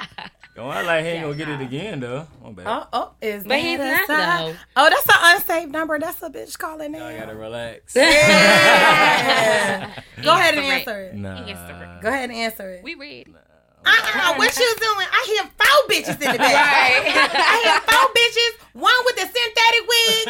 Don't 0.56 0.72
act 0.72 0.86
like 0.86 1.04
he 1.04 1.10
ain't 1.10 1.22
gonna 1.24 1.36
get 1.36 1.48
it 1.50 1.60
again 1.60 2.00
though. 2.00 2.26
My 2.42 2.50
bad. 2.52 2.66
oh, 2.66 2.86
oh, 2.92 3.12
is 3.20 3.44
But 3.44 3.58
he's 3.58 3.76
that 3.78 3.86
a 3.86 3.92
not, 3.92 4.06
sign? 4.06 4.38
though. 4.38 4.54
Oh, 4.76 4.88
that's 4.90 5.06
an 5.08 5.14
unsaved 5.36 5.70
number. 5.72 5.98
That's 5.98 6.22
a 6.22 6.30
bitch 6.30 6.56
calling 6.58 6.94
in. 6.94 7.02
I 7.02 7.16
gotta 7.18 7.34
relax. 7.34 7.94
Yeah. 8.96 9.92
Go 10.22 10.32
ahead 10.32 10.54
and 10.54 10.64
Correct. 10.66 10.88
answer 10.88 11.00
it. 11.02 11.14
Nah. 11.14 12.00
Go 12.00 12.08
ahead 12.08 12.30
and 12.30 12.38
answer 12.38 12.70
it. 12.70 12.82
We 12.82 12.94
read. 12.94 13.28
Uh-uh, 13.88 14.34
what 14.36 14.56
you 14.58 14.74
doing? 14.80 15.06
I 15.12 15.24
hear 15.28 15.44
four 15.44 15.88
bitches 15.88 16.20
in 16.20 16.32
the 16.32 16.38
back. 16.38 16.56
I 16.56 16.58
hear 17.62 17.80
four 17.86 18.06
bitches, 18.16 18.52
one 18.72 19.04
with 19.04 19.16
a 19.18 19.26
synthetic 19.28 19.84
wig, 19.88 20.26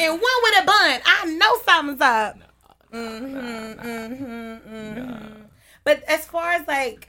and 0.00 0.12
one 0.12 0.38
with 0.42 0.62
a 0.62 0.64
bun. 0.64 1.00
I 1.04 1.24
know 1.36 1.58
something's 1.66 2.00
up. 2.00 2.36
hmm 2.90 3.72
hmm 3.72 4.56
hmm 4.56 5.37
But 5.88 6.02
as 6.04 6.26
far 6.26 6.52
as 6.52 6.68
like, 6.68 7.08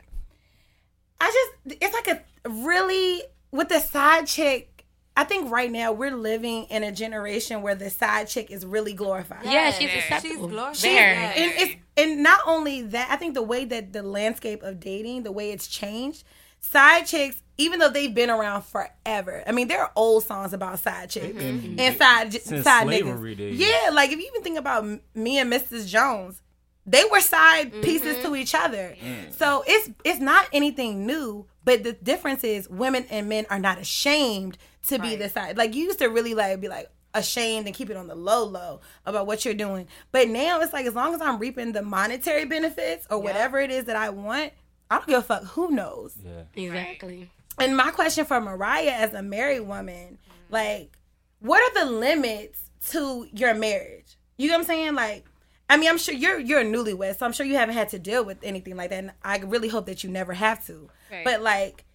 I 1.19 1.25
just, 1.65 1.81
it's 1.81 1.93
like 1.93 2.07
a 2.07 2.49
really, 2.49 3.23
with 3.51 3.67
the 3.67 3.79
side 3.79 4.25
chick, 4.27 4.85
I 5.17 5.25
think 5.25 5.51
right 5.51 5.69
now 5.69 5.91
we're 5.91 6.15
living 6.15 6.63
in 6.65 6.83
a 6.83 6.91
generation 6.93 7.61
where 7.61 7.75
the 7.75 7.89
side 7.89 8.29
chick 8.29 8.49
is 8.51 8.65
really 8.65 8.93
glorified. 8.93 9.43
yeah 9.43 9.69
she's 9.71 9.89
She's 9.89 10.03
acceptable 10.03 10.47
glorified. 10.47 10.77
Very. 10.81 11.17
Yeah. 11.17 11.33
and 11.35 11.51
it's 11.57 11.75
and 11.97 12.23
not 12.23 12.39
only 12.45 12.83
that, 12.83 13.09
I 13.11 13.17
think 13.17 13.33
the 13.33 13.41
way 13.43 13.65
that 13.65 13.91
the 13.91 14.01
landscape 14.01 14.63
of 14.63 14.79
dating, 14.79 15.23
the 15.23 15.33
way 15.33 15.51
it's 15.51 15.67
changed, 15.67 16.23
side 16.61 17.05
chicks, 17.05 17.41
even 17.57 17.79
though 17.79 17.89
they've 17.89 18.15
been 18.15 18.29
around 18.29 18.61
forever. 18.63 19.43
I 19.45 19.51
mean, 19.51 19.67
there 19.67 19.81
are 19.81 19.91
old 19.97 20.23
songs 20.23 20.53
about 20.53 20.79
side 20.79 21.09
chicks 21.09 21.37
and 21.37 21.97
side 21.97 22.31
Since 22.31 22.63
side 22.63 22.83
slavery 22.85 23.35
niggas. 23.35 23.37
days. 23.37 23.59
Yeah, 23.59 23.89
like 23.91 24.11
if 24.13 24.19
you 24.19 24.27
even 24.31 24.41
think 24.43 24.57
about 24.57 24.85
me 25.13 25.37
and 25.39 25.51
Mrs. 25.51 25.85
Jones, 25.89 26.41
they 26.89 27.03
were 27.11 27.21
side 27.21 27.71
pieces 27.83 28.17
mm-hmm. 28.17 28.27
to 28.29 28.35
each 28.35 28.55
other. 28.55 28.95
Mm. 28.99 29.33
So 29.33 29.63
it's 29.67 29.89
it's 30.03 30.19
not 30.19 30.47
anything 30.51 31.05
new, 31.05 31.45
but 31.63 31.83
the 31.83 31.93
difference 31.93 32.43
is 32.43 32.67
women 32.67 33.05
and 33.11 33.29
men 33.29 33.45
are 33.49 33.59
not 33.59 33.77
ashamed 33.77 34.57
to 34.87 34.97
be 34.97 35.15
the 35.15 35.29
side. 35.29 35.57
Like 35.57 35.75
you 35.75 35.85
used 35.85 35.99
to 35.99 36.07
really 36.07 36.33
like 36.33 36.59
be 36.59 36.67
like 36.67 36.89
ashamed 37.13 37.67
and 37.67 37.75
keep 37.75 37.89
it 37.89 37.97
on 37.97 38.07
the 38.07 38.15
low 38.15 38.43
low 38.43 38.81
about 39.05 39.27
what 39.27 39.45
you're 39.45 39.53
doing. 39.53 39.87
But 40.11 40.29
now 40.29 40.61
it's 40.61 40.73
like 40.73 40.87
as 40.87 40.95
long 40.95 41.13
as 41.13 41.21
I'm 41.21 41.37
reaping 41.37 41.73
the 41.73 41.83
monetary 41.83 42.45
benefits 42.45 43.05
or 43.09 43.19
whatever 43.19 43.59
it 43.59 43.69
is 43.69 43.85
that 43.85 43.95
I 43.95 44.09
want, 44.09 44.51
I 44.89 44.97
don't 44.97 45.07
give 45.07 45.19
a 45.19 45.21
fuck 45.21 45.43
who 45.43 45.69
knows. 45.69 46.15
Yeah. 46.23 46.43
exactly 46.55 47.29
And 47.59 47.77
my 47.77 47.91
question 47.91 48.25
for 48.25 48.41
Mariah 48.41 48.91
as 48.91 49.13
a 49.13 49.21
married 49.21 49.61
woman, 49.61 50.17
mm. 50.17 50.51
like, 50.51 50.97
what 51.39 51.61
are 51.61 51.85
the 51.85 51.91
limits 51.91 52.59
to 52.89 53.27
your 53.31 53.53
marriage? 53.53 54.17
You 54.37 54.47
know 54.47 54.55
what 54.55 54.61
I'm 54.61 54.65
saying? 54.65 54.95
Like, 54.95 55.25
I 55.69 55.77
mean, 55.77 55.89
I'm 55.89 55.99
sure 55.99 56.15
you're 56.15 56.39
you're 56.39 56.61
a 56.61 56.65
newlywed, 56.65 57.17
so 57.17 57.25
I'm 57.25 57.31
sure 57.31 57.45
you 57.45 57.55
haven't 57.55 57.75
had 57.75 57.89
to 57.89 57.99
deal 57.99 58.25
with 58.25 58.39
anything 58.43 58.75
like 58.75 58.89
that. 58.89 58.99
And 59.03 59.11
I 59.23 59.37
really 59.37 59.69
hope 59.69 59.85
that 59.85 60.03
you 60.03 60.09
never 60.09 60.33
have 60.33 60.65
to. 60.65 60.89
Right. 61.11 61.23
But 61.23 61.41
like, 61.41 61.85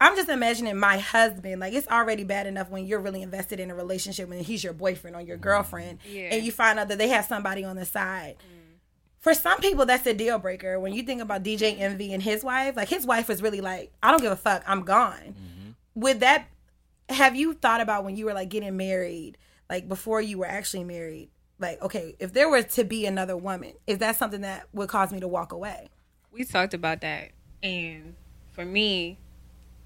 I'm 0.00 0.14
just 0.14 0.28
imagining 0.28 0.76
my 0.78 0.98
husband. 0.98 1.60
Like, 1.60 1.72
it's 1.72 1.88
already 1.88 2.24
bad 2.24 2.46
enough 2.46 2.68
when 2.68 2.84
you're 2.84 3.00
really 3.00 3.22
invested 3.22 3.60
in 3.60 3.70
a 3.70 3.74
relationship 3.74 4.28
when 4.28 4.40
he's 4.40 4.62
your 4.62 4.74
boyfriend 4.74 5.16
or 5.16 5.22
your 5.22 5.36
mm-hmm. 5.36 5.44
girlfriend, 5.44 5.98
Yeah. 6.06 6.28
and 6.32 6.44
you 6.44 6.52
find 6.52 6.78
out 6.78 6.88
that 6.88 6.98
they 6.98 7.08
have 7.08 7.24
somebody 7.24 7.64
on 7.64 7.76
the 7.76 7.86
side. 7.86 8.36
Mm. 8.38 8.64
For 9.20 9.32
some 9.32 9.58
people, 9.60 9.86
that's 9.86 10.06
a 10.06 10.12
deal 10.12 10.38
breaker. 10.38 10.78
When 10.78 10.92
you 10.92 11.02
think 11.02 11.22
about 11.22 11.42
DJ 11.42 11.80
Envy 11.80 12.12
and 12.12 12.22
his 12.22 12.44
wife, 12.44 12.76
like 12.76 12.88
his 12.88 13.06
wife 13.06 13.26
was 13.28 13.40
really 13.40 13.62
like, 13.62 13.90
I 14.02 14.10
don't 14.10 14.20
give 14.20 14.32
a 14.32 14.36
fuck, 14.36 14.62
I'm 14.66 14.82
gone. 14.82 15.34
Mm-hmm. 15.34 15.70
With 15.94 16.20
that, 16.20 16.48
have 17.08 17.34
you 17.34 17.54
thought 17.54 17.80
about 17.80 18.04
when 18.04 18.16
you 18.16 18.26
were 18.26 18.34
like 18.34 18.50
getting 18.50 18.76
married, 18.76 19.38
like 19.70 19.88
before 19.88 20.20
you 20.20 20.36
were 20.36 20.46
actually 20.46 20.84
married? 20.84 21.30
Like, 21.64 21.80
okay, 21.80 22.14
if 22.18 22.34
there 22.34 22.50
were 22.50 22.62
to 22.62 22.84
be 22.84 23.06
another 23.06 23.38
woman, 23.38 23.72
is 23.86 23.98
that 23.98 24.16
something 24.16 24.42
that 24.42 24.68
would 24.74 24.90
cause 24.90 25.10
me 25.10 25.20
to 25.20 25.28
walk 25.28 25.52
away? 25.52 25.88
We 26.30 26.44
talked 26.44 26.74
about 26.74 27.00
that. 27.00 27.30
And 27.62 28.16
for 28.52 28.66
me, 28.66 29.18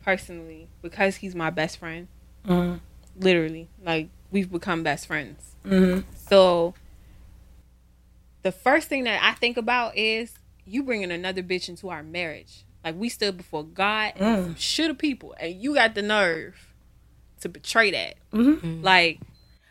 personally, 0.03 0.69
because 0.83 1.15
he's 1.15 1.37
my 1.37 1.51
best 1.51 1.79
friend, 1.79 2.09
mm-hmm. 2.45 2.79
literally, 3.21 3.69
like, 3.85 4.09
we've 4.33 4.51
become 4.51 4.83
best 4.83 5.07
friends. 5.07 5.55
Mm-hmm. 5.65 6.01
So 6.29 6.75
the 8.43 8.51
first 8.51 8.89
thing 8.89 9.05
that 9.05 9.23
I 9.23 9.35
think 9.35 9.57
about 9.57 9.97
is 9.97 10.35
you 10.65 10.83
bringing 10.83 11.13
another 11.13 11.45
bitch 11.45 11.69
into 11.69 11.91
our 11.91 12.03
marriage. 12.03 12.65
Like 12.85 12.97
we 12.97 13.09
stood 13.09 13.37
before 13.37 13.65
God, 13.65 14.15
and 14.17 14.25
mm. 14.25 14.45
some 14.45 14.55
shit 14.57 14.91
of 14.91 14.99
people, 14.99 15.35
and 15.39 15.55
you 15.55 15.75
got 15.75 15.95
the 15.95 16.03
nerve 16.03 16.75
to 17.41 17.49
betray 17.49 17.91
that. 17.91 18.15
Mm-hmm. 18.33 18.83
Like 18.83 19.21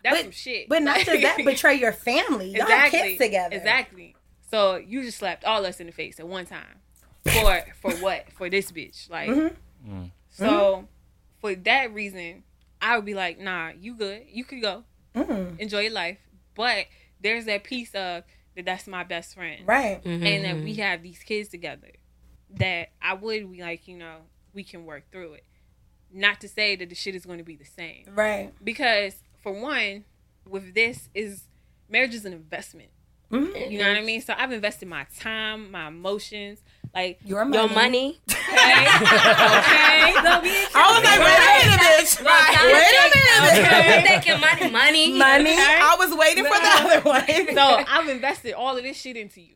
that's 0.10 0.18
But- 0.18 0.24
some 0.26 0.32
shit. 0.32 0.70
But 0.70 0.82
not 0.84 1.00
just 1.00 1.22
that, 1.22 1.38
betray 1.46 1.76
your 1.76 1.94
family. 1.94 2.50
Y'all 2.52 2.66
have 2.68 2.92
kids 2.92 3.18
together. 3.20 3.56
Exactly. 3.56 4.16
So 4.50 4.76
you 4.78 5.02
just 5.04 5.18
slapped 5.18 5.44
all 5.46 5.66
us 5.66 5.80
in 5.80 5.88
the 5.88 5.92
face 5.94 6.20
at 6.20 6.28
one 6.28 6.46
time. 6.46 6.80
For 7.26 7.64
for 7.82 7.92
what? 7.98 8.32
For 8.34 8.50
this 8.50 8.72
bitch. 8.72 9.10
Like 9.10 9.30
Mm-hmm. 9.30 10.06
so 10.30 10.88
for 11.42 11.54
that 11.56 11.94
reason, 11.94 12.44
I 12.82 12.96
would 12.96 13.06
be 13.06 13.14
like, 13.14 13.40
nah, 13.40 13.72
you 13.80 13.96
good. 13.96 14.24
You 14.30 14.44
could 14.44 14.62
go. 14.62 14.84
Mm-hmm. 15.16 15.60
Enjoy 15.60 15.82
your 15.82 15.92
life. 15.92 16.18
But 16.56 16.86
there's 17.22 17.46
that 17.46 17.64
piece 17.64 17.90
of 17.90 18.24
that 18.56 18.66
that's 18.66 18.88
my 18.88 19.04
best 19.04 19.36
friend. 19.36 19.64
Right. 19.68 20.02
And 20.06 20.46
that 20.46 20.64
we 20.64 20.76
have 20.76 21.04
these 21.04 21.20
kids 21.20 21.50
together. 21.50 21.92
That 22.52 22.90
I 23.02 23.14
would 23.14 23.52
be 23.52 23.62
like, 23.62 23.88
you 23.88 23.98
know, 23.98 24.18
we 24.54 24.64
can 24.64 24.86
work 24.86 25.12
through 25.12 25.34
it. 25.34 25.44
Not 26.14 26.40
to 26.42 26.48
say 26.48 26.76
that 26.78 26.88
the 26.90 26.96
shit 26.96 27.14
is 27.16 27.26
going 27.26 27.40
to 27.40 27.44
be 27.44 27.58
the 27.58 27.66
same 27.66 28.06
Right. 28.16 28.54
because 28.64 29.16
for 29.48 29.54
one 29.62 30.04
with 30.46 30.74
this 30.74 31.08
is 31.14 31.44
marriage 31.90 32.14
is 32.14 32.26
an 32.26 32.34
investment 32.34 32.90
Mm-hmm. 33.30 33.72
you 33.74 33.80
know 33.80 33.90
what 33.90 33.98
i 33.98 34.02
mean 34.02 34.22
so 34.22 34.34
i've 34.38 34.54
invested 34.54 34.88
my 34.88 35.06
time 35.20 35.70
my 35.70 35.88
emotions 35.90 36.60
like 36.96 37.20
Your 37.26 37.44
money. 37.44 37.58
your 37.58 37.70
money 37.76 38.20
okay 38.30 38.38
okay 38.38 40.14
don't 40.24 40.44
be 40.44 40.56
I 40.74 40.88
was 40.94 41.04
like, 41.04 41.20
wait 41.20 41.36
a 41.36 41.68
minute, 41.68 41.82
bitch. 41.84 42.14
Wait 42.24 42.56
a 42.56 42.64
minute. 43.52 43.98
I'm 43.98 44.04
thinking 44.08 44.40
money 44.40 44.72
money 44.72 45.12
Money. 45.18 45.56
I 45.58 45.96
was 46.00 46.16
waiting 46.18 46.46
for 46.46 46.58
the 46.58 46.72
other 46.80 47.02
one. 47.02 47.54
so 47.54 47.84
i've 47.92 48.08
invested 48.08 48.54
all 48.54 48.78
of 48.78 48.84
this 48.84 48.96
shit 48.96 49.18
into 49.18 49.42
you 49.42 49.56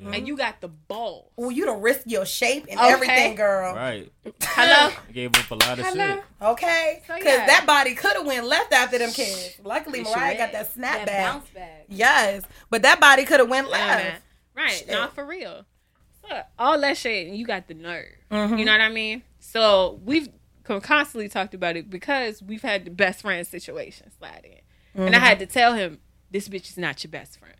and 0.00 0.26
you 0.28 0.36
got 0.36 0.60
the 0.60 0.68
balls 0.68 1.30
Well, 1.36 1.50
you 1.50 1.64
don't 1.64 1.82
risk 1.82 2.02
your 2.06 2.24
shape 2.24 2.66
and 2.70 2.78
Okay. 2.78 2.88
everything, 2.90 3.34
girl. 3.34 3.74
Right. 3.74 4.10
hello 4.42 4.92
Gave 5.12 5.34
up 5.36 5.50
a 5.50 5.54
lot 5.54 5.78
of 5.78 5.86
shit. 5.86 6.22
Okay, 6.40 7.02
So, 7.06 7.14
because 7.16 7.38
yeah. 7.38 7.46
that 7.46 7.64
body 7.66 7.94
could 7.94 8.16
have 8.16 8.26
went 8.26 8.46
left 8.46 8.72
after 8.72 8.98
them 8.98 9.10
kids. 9.10 9.58
Luckily, 9.64 10.00
It 10.00 10.04
Mariah 10.04 10.30
sure 10.36 10.38
got 10.46 10.52
that 10.52 10.72
snap 10.72 10.98
That 10.98 11.06
back. 11.06 11.32
bounce 11.32 11.50
back. 11.50 11.84
Yes, 11.88 12.42
but 12.70 12.82
that 12.82 13.00
body 13.00 13.24
could 13.24 13.40
have 13.40 13.48
went 13.48 13.68
Yeah, 13.68 13.74
left. 13.74 14.22
right 14.54 14.70
Shit. 14.70 14.88
not 14.90 15.14
for 15.14 15.24
real 15.26 15.64
so 16.28 16.42
all 16.58 16.78
that 16.80 16.96
shit, 16.96 17.26
and 17.28 17.36
you 17.36 17.46
got 17.46 17.68
the 17.68 17.74
nerve. 17.74 18.12
Mhm. 18.30 18.58
You 18.58 18.64
know 18.66 18.72
what 18.72 18.80
I 18.82 18.90
mean? 18.90 19.22
So 19.40 19.98
we've 20.04 20.28
constantly 20.64 21.28
talked 21.28 21.54
about 21.54 21.76
it 21.76 21.88
because 21.88 22.42
we've 22.42 22.60
had 22.62 22.84
the 22.84 22.90
best 22.90 23.22
friend 23.22 23.46
situation 23.46 24.10
slide 24.18 24.44
in, 24.94 25.06
and 25.06 25.16
I 25.16 25.18
Mhm. 25.18 25.22
had 25.22 25.38
to 25.38 25.46
tell 25.46 25.72
him 25.74 26.00
this 26.30 26.48
bitch 26.48 26.68
is 26.68 26.76
not 26.76 27.02
your 27.02 27.10
best 27.10 27.38
friend. 27.38 27.54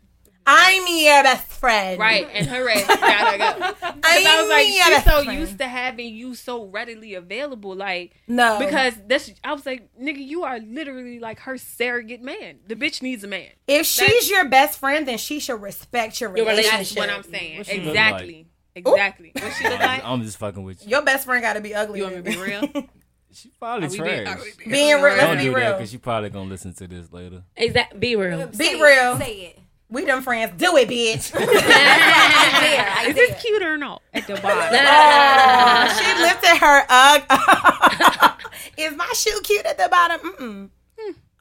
I'm 0.51 0.83
your 0.87 1.23
best 1.23 1.45
friend. 1.47 1.99
Right, 1.99 2.27
and 2.33 2.47
her 2.47 2.69
ass 2.69 2.87
gotta 2.99 3.37
go. 3.37 3.73
'Cause 3.73 4.01
I 4.03 4.25
I'm 4.27 4.41
was 4.41 4.49
like, 4.49 4.65
your 4.67 4.73
she's 4.75 4.89
best 4.89 5.05
so 5.07 5.23
friend. 5.23 5.39
used 5.39 5.57
to 5.59 5.67
having 5.67 6.13
you 6.15 6.33
so 6.35 6.65
readily 6.65 7.13
available, 7.13 7.75
like 7.75 8.13
No. 8.27 8.57
because 8.59 8.95
that's. 9.07 9.31
I 9.43 9.53
was 9.53 9.65
like, 9.65 9.89
nigga, 10.01 10.25
you 10.25 10.43
are 10.43 10.59
literally 10.59 11.19
like 11.19 11.39
her 11.41 11.57
surrogate 11.57 12.21
man. 12.23 12.59
The 12.67 12.75
bitch 12.75 13.01
needs 13.01 13.23
a 13.23 13.27
man. 13.27 13.49
If 13.67 13.85
she's 13.85 14.29
your 14.29 14.45
best 14.49 14.79
friend, 14.79 15.07
then 15.07 15.17
she 15.17 15.39
should 15.39 15.61
respect 15.61 16.19
your 16.19 16.35
Your 16.35 16.45
relationship. 16.47 16.97
relationship. 16.97 16.97
That's 16.97 17.17
what 17.17 17.25
I'm 17.25 17.31
saying. 17.31 17.57
What 17.59 17.69
Exactly. 17.69 18.35
like? 18.37 18.45
Exactly. 18.75 19.31
What 19.33 19.53
she 19.53 19.63
look 19.69 19.79
like? 19.79 20.03
I'm 20.05 20.21
just 20.23 20.37
fucking 20.37 20.63
with 20.63 20.83
you. 20.83 20.91
Your 20.91 21.01
best 21.03 21.25
friend 21.25 21.41
got 21.43 21.53
to 21.53 21.61
be 21.61 21.75
ugly. 21.75 21.99
You 21.99 22.05
want 22.05 22.23
me 22.23 22.31
to 22.31 22.37
be 22.37 22.43
real? 22.43 22.89
She 23.31 23.49
probably 23.59 23.85
Are 23.85 23.91
we 23.91 23.99
being- 24.01 24.23
trash. 24.25 24.39
being- 24.57 24.71
Being 24.71 25.01
real, 25.03 25.15
Don't 25.17 25.37
be 25.37 25.43
do 25.43 25.51
that 25.51 25.55
real. 25.59 25.73
because 25.73 25.91
she 25.91 25.99
probably 25.99 26.31
gonna 26.31 26.49
listen 26.49 26.73
to 26.73 26.87
this 26.87 27.13
later. 27.13 27.43
Exact. 27.55 27.99
Be 27.99 28.15
real. 28.15 28.47
Be 28.47 28.81
real. 28.81 29.17
Say 29.19 29.53
it. 29.55 29.58
We 29.91 30.05
them 30.05 30.21
friends. 30.21 30.53
Do 30.57 30.77
it, 30.77 30.87
bitch. 30.87 31.33
Is 33.09 33.15
this 33.15 33.41
cute 33.41 33.63
or 33.63 33.77
not? 33.77 34.01
At 34.13 34.27
the 34.27 34.35
bottom. 34.35 34.75
Oh, 34.81 35.87
she 35.99 36.21
lifted 36.21 36.57
her 36.57 36.85
ugh. 36.89 38.41
Is 38.77 38.95
my 38.95 39.09
shoe 39.15 39.39
cute 39.43 39.65
at 39.65 39.77
the 39.77 39.87
bottom? 39.89 40.19
Mm-mm. 40.19 40.69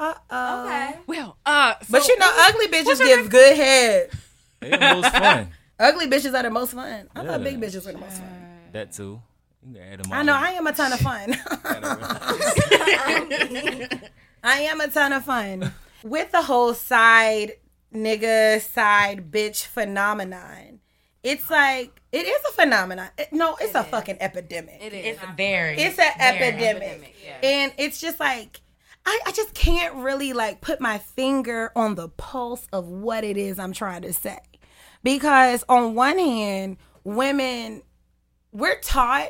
Uh 0.01 0.15
oh. 0.31 0.65
Okay. 0.67 0.95
Well, 1.07 1.37
uh, 1.45 1.75
But 1.91 2.07
you 2.09 2.19
know, 2.19 2.31
ugly 2.37 2.69
bitches 2.69 2.99
give 2.99 3.29
good 3.31 3.57
head. 3.57 4.11
They 4.61 4.71
the 4.71 4.79
most 4.79 5.13
fun. 5.13 5.49
Ugly 5.79 6.07
bitches 6.07 6.35
are 6.39 6.43
the 6.43 6.51
most 6.51 6.73
fun. 6.73 7.09
I 7.15 7.25
thought 7.25 7.41
Yeah. 7.41 7.45
big 7.45 7.61
bitches 7.61 7.85
were 7.85 7.93
the 7.93 7.99
most 7.99 8.19
fun. 8.19 8.61
That 8.73 8.93
too. 8.93 9.21
You 9.67 9.75
can 9.75 9.83
add 9.93 10.05
them 10.05 10.13
I 10.13 10.23
know. 10.23 10.35
I 10.35 10.51
am 10.53 10.67
a 10.67 10.73
ton 10.73 10.93
of 10.93 11.01
fun. 11.01 11.37
I 14.43 14.61
am 14.71 14.81
a 14.81 14.89
ton 14.89 15.13
of 15.13 15.25
fun. 15.25 15.73
With 16.03 16.31
the 16.33 16.43
whole 16.43 16.75
side 16.75 17.53
nigga, 17.95 18.61
side 18.61 19.31
bitch 19.31 19.65
phenomenon, 19.67 20.81
it's 21.23 21.51
like 21.51 22.01
it 22.13 22.27
is 22.27 22.41
a 22.49 22.53
phenomenon. 22.53 23.09
It- 23.19 23.33
no, 23.33 23.57
it's 23.61 23.75
a 23.75 23.85
fucking 23.85 24.19
epidemic. 24.21 24.79
It 24.81 24.93
is. 24.93 25.17
It's 25.17 25.25
very. 25.37 25.77
It's 25.79 25.99
an 25.99 26.13
very 26.19 26.39
epidemic. 26.39 27.15
And 27.43 27.73
it's 27.79 28.01
just 28.01 28.19
like 28.21 28.61
I, 29.05 29.21
I 29.27 29.33
just 29.33 29.55
can't 29.55 29.95
really 29.97 30.33
like 30.33 30.61
put 30.61 30.81
my 30.81 30.99
finger 30.99 31.73
on 31.75 31.95
the 31.95 32.09
pulse 32.09 32.67
of 32.73 32.89
what 32.89 33.25
it 33.25 33.37
is 33.37 33.59
I'm 33.59 33.73
trying 33.73 34.03
to 34.03 34.13
say. 34.13 34.39
Because 35.03 35.65
on 35.69 35.95
one 35.95 36.19
hand, 36.19 36.77
women 37.05 37.83
we're 38.53 38.79
taught 38.81 39.29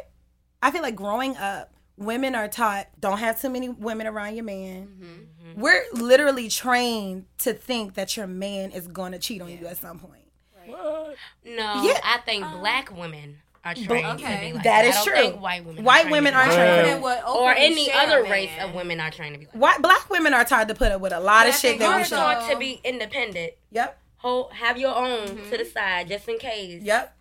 I 0.63 0.71
feel 0.73 0.83
like 0.83 0.97
growing 0.97 1.37
up, 1.37 1.73
women 1.99 2.35
are 2.35 2.49
taught 2.49 2.87
don't 3.01 3.19
have 3.19 3.41
too 3.41 3.51
many 3.51 3.69
women 3.69 4.07
around 4.07 4.35
your 4.37 4.45
man. 4.45 4.87
Mm-hmm. 4.87 5.05
Mm-hmm. 5.51 5.61
We're 5.61 5.83
literally 5.93 6.49
trained 6.49 7.27
to 7.39 7.53
think 7.53 7.95
that 7.95 8.17
your 8.17 8.27
man 8.27 8.71
is 8.71 8.87
going 8.89 9.13
to 9.13 9.19
cheat 9.19 9.43
on 9.43 9.51
you 9.51 9.67
at 9.67 9.77
some 9.79 9.99
point. 9.99 10.23
What? 10.67 11.17
No, 11.45 11.83
Yeah. 11.83 11.99
I 12.05 12.19
think 12.25 12.45
um, 12.45 12.61
black 12.61 12.97
women 12.97 13.39
are 13.65 13.75
trained 13.75 14.19
to 14.21 14.25
okay. 14.25 14.49
be 14.49 14.53
like 14.55 14.63
That 14.65 14.83
that. 14.83 14.85
is 14.85 14.95
I 14.97 15.05
don't 15.05 15.07
true. 15.15 15.17
think 15.31 15.41
white 15.43 15.65
women. 15.65 15.85
White 15.85 16.07
are 16.07 16.11
women 16.11 16.33
trained 16.35 16.51
to 16.53 16.59
aren't 16.61 16.85
trained. 16.87 17.05
that. 17.05 17.27
Or 17.27 17.53
any 17.53 17.91
other 17.93 18.25
a 18.25 18.31
race 18.31 18.51
of 18.61 18.75
women 18.75 19.01
are 19.01 19.11
trained 19.11 19.35
to 19.35 19.41
be 19.41 19.47
like. 19.47 19.55
White 19.55 19.83
black 19.83 20.09
women 20.11 20.35
are 20.35 20.45
taught 20.45 20.69
to 20.69 20.75
put 20.75 20.93
up 20.93 21.01
with 21.01 21.13
a 21.13 21.21
lot 21.21 21.47
of 21.47 21.53
Yeah, 21.55 21.59
shit 21.59 21.79
they 21.79 21.87
that 21.87 21.97
we 21.97 22.03
are, 22.03 22.05
should. 22.05 22.13
though. 22.19 22.23
taught 22.23 22.51
to 22.51 22.59
be 22.59 22.81
independent. 22.85 23.53
Yep. 23.73 23.99
Hold, 24.19 24.53
have 24.53 24.79
your 24.79 24.95
own 24.95 25.27
to 25.27 25.35
the 25.35 25.57
mm-hmm. 25.59 25.69
side 25.73 26.09
just 26.09 26.29
in 26.29 26.39
case 26.39 26.83
Yep. 26.83 27.17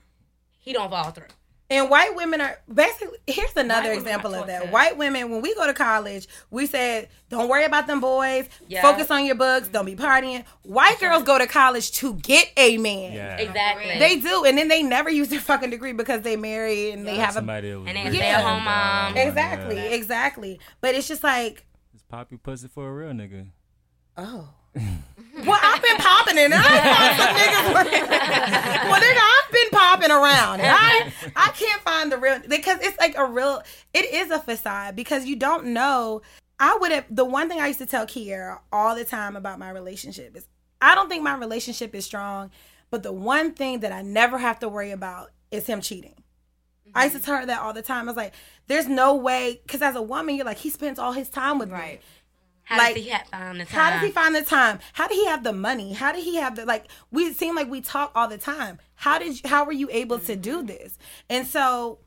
he 0.59 0.73
don't 0.73 0.89
fall 0.89 1.11
through. 1.11 1.25
And 1.69 1.89
white 1.89 2.15
women 2.15 2.39
are 2.39 2.57
basically 2.73 3.17
here's 3.27 3.53
another 3.57 3.89
White 3.89 3.97
example 3.97 4.33
of 4.33 4.47
that. 4.47 4.71
White 4.71 4.97
women, 4.97 5.29
when 5.29 5.41
we 5.41 5.53
go 5.53 5.67
to 5.67 5.73
college, 5.73 6.27
we 6.49 6.65
said, 6.65 7.09
Don't 7.29 7.49
worry 7.49 7.65
about 7.65 7.87
them 7.87 7.99
boys. 7.99 8.47
Yeah. 8.69 8.81
Focus 8.81 9.11
on 9.11 9.25
your 9.25 9.35
books. 9.35 9.67
Don't 9.67 9.85
be 9.85 9.95
partying. 9.95 10.45
White 10.63 10.97
girls 10.99 11.23
go 11.23 11.37
to 11.37 11.45
college 11.45 11.91
to 11.93 12.13
get 12.15 12.51
a 12.55 12.77
man. 12.77 13.11
Yeah. 13.11 13.37
Exactly. 13.37 13.99
They 13.99 14.17
do, 14.19 14.45
and 14.45 14.57
then 14.57 14.69
they 14.69 14.81
never 14.81 15.09
use 15.09 15.27
their 15.27 15.41
fucking 15.41 15.69
degree 15.69 15.91
because 15.91 16.21
they 16.21 16.37
marry 16.37 16.91
and 16.91 17.05
they 17.05 17.15
have 17.15 17.31
a 17.31 17.33
Somebody 17.33 17.71
that 17.71 17.79
was 17.79 17.87
And 17.89 17.97
they 17.97 18.03
rich 18.05 18.15
stay 18.15 18.29
at 18.29 18.43
home 18.43 18.63
mom. 18.63 19.11
Um, 19.11 19.17
exactly, 19.17 19.75
yeah. 19.75 19.81
exactly. 19.89 20.59
But 20.79 20.95
it's 20.95 21.07
just 21.09 21.23
like, 21.23 21.65
It's 21.93 22.03
poppy 22.03 22.37
pussy 22.37 22.69
for 22.69 22.87
a 22.87 22.93
real 22.93 23.11
nigga. 23.11 23.49
oh. 24.15 24.49
Well, 25.45 25.59
I've 25.61 25.81
been 25.81 25.97
popping 25.97 26.37
and 26.37 26.53
I 26.53 26.61
find 26.61 27.17
some 27.19 27.35
niggas. 27.35 27.73
well, 28.89 29.01
nigga, 29.01 29.21
I've 29.21 29.51
been 29.51 29.69
popping 29.71 30.11
around. 30.11 30.61
And 30.61 30.71
I 30.71 31.13
I 31.35 31.49
can't 31.51 31.81
find 31.81 32.11
the 32.11 32.17
real 32.17 32.39
because 32.47 32.79
it's 32.81 32.97
like 32.97 33.15
a 33.17 33.25
real. 33.25 33.61
It 33.93 34.13
is 34.13 34.31
a 34.31 34.39
facade 34.39 34.95
because 34.95 35.25
you 35.25 35.35
don't 35.35 35.67
know. 35.67 36.21
I 36.59 36.75
would 36.79 36.91
have 36.91 37.05
the 37.09 37.25
one 37.25 37.49
thing 37.49 37.59
I 37.59 37.67
used 37.67 37.79
to 37.79 37.85
tell 37.85 38.07
Kiera 38.07 38.59
all 38.71 38.95
the 38.95 39.05
time 39.05 39.35
about 39.35 39.59
my 39.59 39.69
relationship 39.69 40.35
is 40.35 40.47
I 40.81 40.95
don't 40.95 41.09
think 41.09 41.23
my 41.23 41.35
relationship 41.35 41.93
is 41.93 42.05
strong, 42.05 42.49
but 42.89 43.03
the 43.03 43.13
one 43.13 43.53
thing 43.53 43.81
that 43.81 43.91
I 43.91 44.01
never 44.01 44.39
have 44.39 44.59
to 44.59 44.69
worry 44.69 44.91
about 44.91 45.31
is 45.51 45.67
him 45.67 45.81
cheating. 45.81 46.15
I 46.95 47.03
used 47.03 47.15
to 47.15 47.21
mm-hmm. 47.21 47.25
tell 47.25 47.39
her 47.41 47.45
that 47.45 47.61
all 47.61 47.73
the 47.73 47.81
time. 47.81 48.05
I 48.05 48.11
was 48.11 48.17
like, 48.17 48.33
"There's 48.67 48.87
no 48.87 49.13
way," 49.15 49.61
because 49.63 49.81
as 49.81 49.95
a 49.95 50.01
woman, 50.01 50.35
you're 50.35 50.45
like, 50.45 50.57
he 50.57 50.69
spends 50.69 50.97
all 50.97 51.11
his 51.11 51.29
time 51.29 51.59
with 51.59 51.69
me. 51.69 51.99
Right. 52.69 52.75
How 52.75 52.83
like, 52.83 52.95
does 52.95 53.03
he 53.03 53.09
have 53.11 53.27
found 53.27 53.59
the 53.59 53.65
time? 53.65 53.79
How 53.79 53.89
does 53.91 54.01
he 54.01 54.11
find 54.11 54.35
the 54.35 54.41
time? 54.43 54.79
How 54.93 55.07
did 55.07 55.15
he 55.15 55.25
have 55.27 55.43
the 55.43 55.53
money? 55.53 55.93
How 55.93 56.11
did 56.11 56.23
he 56.23 56.35
have 56.35 56.55
the 56.55 56.65
like? 56.65 56.89
We 57.11 57.31
seem 57.33 57.55
like 57.55 57.69
we 57.69 57.81
talk 57.81 58.11
all 58.13 58.27
the 58.27 58.37
time. 58.37 58.79
How 58.95 59.19
did 59.19 59.41
you, 59.41 59.49
how 59.49 59.65
were 59.65 59.71
you 59.71 59.87
able 59.91 60.19
to 60.19 60.35
do 60.35 60.57
mm-hmm. 60.57 60.67
this? 60.67 60.97
And 61.29 61.47
so, 61.47 61.99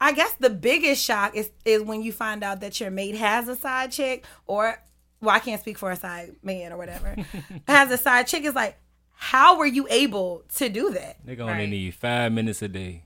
I 0.00 0.12
guess 0.12 0.32
the 0.32 0.50
biggest 0.50 1.04
shock 1.04 1.36
is 1.36 1.50
is 1.64 1.82
when 1.82 2.02
you 2.02 2.12
find 2.12 2.42
out 2.42 2.60
that 2.60 2.80
your 2.80 2.90
mate 2.90 3.14
has 3.16 3.46
a 3.46 3.54
side 3.54 3.92
chick, 3.92 4.24
or 4.46 4.82
well, 5.20 5.34
I 5.34 5.38
can't 5.38 5.60
speak 5.60 5.78
for 5.78 5.90
a 5.92 5.96
side 5.96 6.34
man 6.42 6.72
or 6.72 6.76
whatever, 6.76 7.14
has 7.68 7.90
a 7.92 7.98
side 7.98 8.26
chick. 8.26 8.44
Is 8.44 8.54
like, 8.54 8.78
how 9.14 9.58
were 9.58 9.66
you 9.66 9.86
able 9.90 10.42
to 10.56 10.68
do 10.68 10.90
that? 10.90 11.24
Nigga 11.24 11.40
only 11.40 11.68
need 11.68 11.94
five 11.94 12.32
minutes 12.32 12.62
a 12.62 12.68
day. 12.68 13.04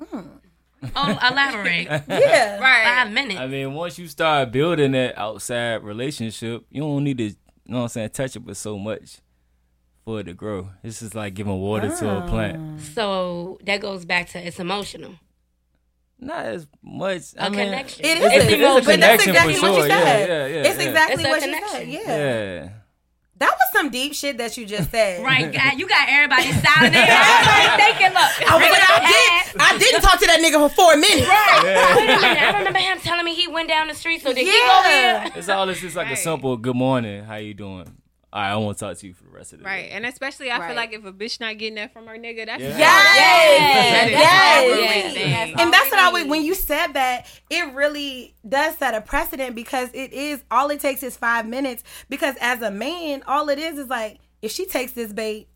Mm. 0.00 0.40
Oh, 0.96 1.10
elaborate. 1.30 1.86
Yeah, 2.08 2.58
Right. 2.60 2.84
Five 2.84 3.12
minutes. 3.12 3.40
I 3.40 3.46
mean, 3.46 3.74
once 3.74 3.98
you 3.98 4.08
start 4.08 4.50
building 4.52 4.92
that 4.92 5.16
outside 5.18 5.82
relationship, 5.82 6.64
you 6.70 6.80
don't 6.82 7.04
need 7.04 7.18
to, 7.18 7.24
you 7.24 7.34
know 7.66 7.78
what 7.78 7.82
I'm 7.84 7.88
saying, 7.88 8.10
touch 8.10 8.36
it 8.36 8.44
with 8.44 8.56
so 8.58 8.78
much 8.78 9.18
for 10.04 10.20
it 10.20 10.24
to 10.24 10.34
grow. 10.34 10.70
It's 10.82 11.00
just 11.00 11.14
like 11.14 11.34
giving 11.34 11.58
water 11.60 11.88
to 11.96 12.08
a 12.10 12.18
Ah. 12.20 12.28
plant. 12.28 12.80
So 12.80 13.58
that 13.64 13.80
goes 13.80 14.04
back 14.04 14.28
to 14.30 14.46
it's 14.46 14.60
emotional. 14.60 15.14
Not 16.18 16.46
as 16.46 16.66
much. 16.82 17.34
A 17.36 17.44
I 17.44 17.48
mean, 17.48 17.60
connection. 17.60 18.04
It 18.04 18.18
is. 18.18 18.24
It's 18.24 18.44
It's 18.44 18.54
a 18.54 18.58
but 18.58 19.00
that's 19.00 19.24
connection 19.24 19.30
exactly 19.30 19.54
for 19.56 19.60
what 19.62 19.70
you 19.72 19.76
sure. 19.80 19.88
Yeah, 19.88 20.04
said. 20.04 20.28
yeah, 20.28 20.46
yeah, 20.46 20.68
it's 20.68 20.78
yeah. 20.78 20.88
exactly 20.88 21.14
It's 21.14 21.24
a 21.24 21.28
what 21.28 21.42
you 21.42 21.54
said. 21.70 21.88
Yeah. 21.88 22.00
Yeah. 22.64 22.68
That 23.38 23.50
was 23.50 23.68
some 23.72 23.90
deep 23.90 24.14
shit 24.14 24.38
that 24.38 24.56
you 24.56 24.64
just 24.66 24.90
said. 24.90 25.24
Right, 25.24 25.52
God, 25.52 25.78
you 25.78 25.88
got 25.88 26.08
everybody 26.08 26.52
sounding. 26.52 26.94
Everybody 26.94 27.82
thinking, 27.82 28.12
look. 28.14 28.50
I 28.50 28.54
was 28.56 28.70
like, 28.70 28.90
I 28.90 29.00
did. 29.50 29.60
I 29.60 29.78
didn't 29.78 30.00
talk 30.02 30.20
to 30.20 30.26
that 30.26 30.40
nigga 30.40 30.68
for 30.68 30.74
four 30.74 30.96
minutes. 30.96 31.26
Right. 31.28 31.96
Wait 31.96 32.10
a 32.10 32.20
minute. 32.20 32.42
I 32.42 32.58
remember 32.58 32.78
him 32.78 32.98
telling 33.00 33.24
me 33.24 33.34
he 33.34 33.48
went 33.48 33.68
down 33.68 33.88
the 33.88 33.94
street. 33.94 34.22
So 34.22 34.32
did 34.32 34.38
he 34.46 34.52
go 34.52 34.52
Yeah. 34.52 35.22
here? 35.24 35.32
It's 35.36 35.48
all 35.48 35.68
it's 35.68 35.80
just 35.80 35.96
like 35.96 36.10
a 36.10 36.16
simple 36.16 36.56
good 36.56 36.76
morning. 36.76 37.24
How 37.24 37.36
you 37.36 37.54
doing? 37.54 37.96
All 38.34 38.40
right, 38.42 38.50
I 38.50 38.56
won't 38.56 38.76
talk 38.76 38.98
to 38.98 39.06
you 39.06 39.14
for 39.14 39.22
the 39.22 39.30
rest 39.30 39.52
of 39.52 39.60
the 39.60 39.64
Right. 39.64 39.82
day. 39.82 39.90
And 39.90 40.04
especially, 40.04 40.50
I 40.50 40.58
Right. 40.58 40.66
feel 40.66 40.74
like 40.76 40.92
if 40.92 41.04
a 41.04 41.12
bitch 41.12 41.38
not 41.38 41.56
getting 41.56 41.76
that 41.76 41.92
from 41.92 42.08
her 42.08 42.16
nigga, 42.16 42.46
that's 42.46 42.60
Yeah. 42.60 42.76
Yes. 42.76 42.80
That 43.92 44.04
is 44.08 44.10
Yes. 44.10 44.64
everything. 44.64 45.30
Yes. 45.30 45.60
And 45.60 45.72
that's 45.72 45.88
what 45.90 46.00
I 46.00 46.08
would 46.12 46.28
when 46.28 46.42
you 46.44 46.54
said 46.54 46.94
that, 46.94 47.26
it 47.48 47.72
really 47.74 48.34
does 48.48 48.76
set 48.76 48.92
a 48.92 49.00
precedent 49.00 49.54
because 49.54 49.88
it 49.94 50.12
is 50.12 50.42
all 50.50 50.68
it 50.70 50.80
takes 50.80 51.04
is 51.04 51.16
five 51.16 51.46
minutes. 51.46 51.84
Because 52.08 52.34
as 52.40 52.60
a 52.60 52.72
man, 52.72 53.22
all 53.28 53.48
it 53.50 53.60
is 53.60 53.78
is 53.78 53.88
like 53.88 54.18
if 54.42 54.50
she 54.50 54.66
takes 54.66 54.90
this 54.92 55.12
bait, 55.12 55.46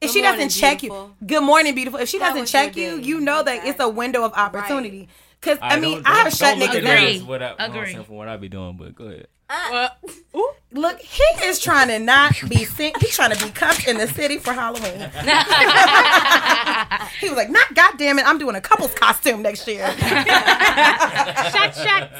if 0.00 0.08
Good 0.08 0.14
she 0.14 0.22
doesn't 0.22 0.48
check 0.48 0.80
beautiful. 0.80 1.14
you, 1.20 1.26
good 1.26 1.42
morning, 1.42 1.74
beautiful. 1.74 2.00
If 2.00 2.08
she 2.08 2.18
How 2.18 2.30
doesn't 2.30 2.46
check 2.46 2.74
you, 2.74 2.96
you 2.96 3.20
know 3.20 3.42
that 3.42 3.66
it's 3.66 3.80
a 3.80 3.88
window 3.88 4.24
of 4.24 4.32
opportunity. 4.32 5.08
Because 5.40 5.58
I, 5.60 5.62
All 5.62 5.70
right, 5.72 5.80
mean, 5.82 5.94
don't- 6.02 6.06
I 6.06 6.14
have 6.14 6.24
don't- 6.24 6.36
shut 6.36 6.50
don't 6.52 6.58
look 6.60 6.70
niggas 6.70 6.74
at 6.78 6.84
down. 6.84 7.04
me 7.04 7.16
as 7.16 7.22
what 7.22 7.42
I, 7.42 7.46
you 7.46 7.50
know 7.50 7.56
what 7.56 7.60
I'm 7.70 7.76
Agree. 7.76 7.92
saying, 7.92 8.04
from 8.04 8.14
what 8.16 8.28
I 8.28 8.36
be 8.38 8.48
doing, 8.48 8.76
but 8.78 8.94
go 8.94 9.04
ahead. 9.04 9.26
Uh, 9.48 9.88
look, 10.72 11.00
he 11.00 11.22
is 11.44 11.58
trying 11.58 11.88
to 11.88 11.98
not 11.98 12.34
be 12.48 12.64
seen. 12.64 12.92
He's 13.00 13.14
trying 13.14 13.34
to 13.34 13.44
be 13.44 13.50
cuffed 13.50 13.88
in 13.88 13.96
the 13.96 14.06
city 14.06 14.38
for 14.38 14.52
Halloween. 14.52 14.82
he 17.20 17.28
was 17.28 17.36
like, 17.36 17.50
"Not 17.50 17.74
goddamn 17.74 18.18
it, 18.18 18.26
I'm 18.26 18.38
doing 18.38 18.56
a 18.56 18.60
couple's 18.60 18.94
costume 18.94 19.42
next 19.42 19.66
year." 19.66 19.86
shut, 19.86 21.74
shot. 21.74 22.10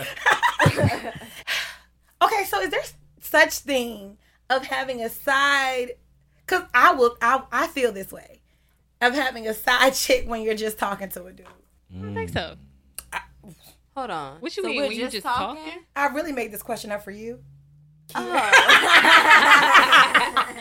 okay, 2.23 2.45
so 2.45 2.61
is 2.61 2.71
there 2.71 2.83
such 3.21 3.59
thing 3.59 4.17
of 4.49 4.65
having 4.65 5.03
a 5.03 5.11
side? 5.11 5.93
Because 6.47 6.65
I 6.73 6.95
will, 6.95 7.17
I, 7.21 7.43
I 7.53 7.67
feel 7.67 7.93
this 7.93 8.11
way 8.11 8.41
of 9.03 9.15
having 9.15 9.47
a 9.47 9.55
side 9.55 9.95
chick 9.95 10.25
when 10.27 10.43
you're 10.43 10.55
just 10.55 10.79
talking 10.79 11.11
to 11.11 11.27
a 11.27 11.33
dude. 11.33 11.47
I 11.95 12.03
don't 12.03 12.15
think 12.15 12.31
so. 12.31 12.57
Hold 13.99 14.11
on. 14.11 14.37
What 14.41 14.57
you 14.57 14.63
So 14.63 14.69
mean 14.69 14.77
we're 14.77 14.87
when 14.89 14.97
you 14.97 15.09
just 15.09 15.25
talking? 15.25 15.73
I 15.97 16.07
really 16.07 16.31
made 16.31 16.53
this 16.53 16.63
question 16.63 16.93
up 16.93 17.03
for 17.03 17.11
you. 17.11 17.41
Oh. 18.15 18.23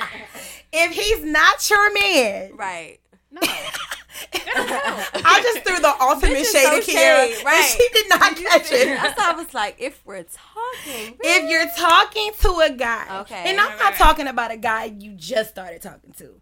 if 0.73 0.91
he's 0.91 1.23
not 1.23 1.69
your 1.69 1.93
man, 1.93 2.56
Right. 2.56 2.97
No. 3.30 3.41
I 3.43 5.39
just 5.43 5.63
threw 5.63 5.78
the 5.80 5.93
ultimate 6.02 6.43
shade 6.45 6.65
so 6.65 6.78
at 6.78 6.84
Kiera, 6.84 7.28
shade, 7.36 7.45
right. 7.45 7.56
and 7.56 7.65
she 7.67 7.88
did 7.93 8.10
not 8.10 8.36
catch 8.36 8.71
it. 8.71 8.88
That's 9.00 9.15
why 9.15 9.32
I 9.32 9.36
was 9.36 9.54
like, 9.54 9.76
if 9.80 10.04
we're 10.04 10.23
talking, 10.23 11.15
if 11.23 11.47
you're 11.50 11.67
talking 11.78 12.32
to 12.41 12.50
a 12.65 12.71
guy, 12.76 13.19
Okay. 13.21 13.43
and 13.45 13.60
I'm 13.60 13.78
not 13.78 13.93
talking 13.93 14.26
about 14.26 14.50
a 14.52 14.58
guy 14.58 14.86
you 14.86 15.12
just 15.13 15.52
started 15.52 15.84
talking 15.84 16.12
to. 16.17 16.41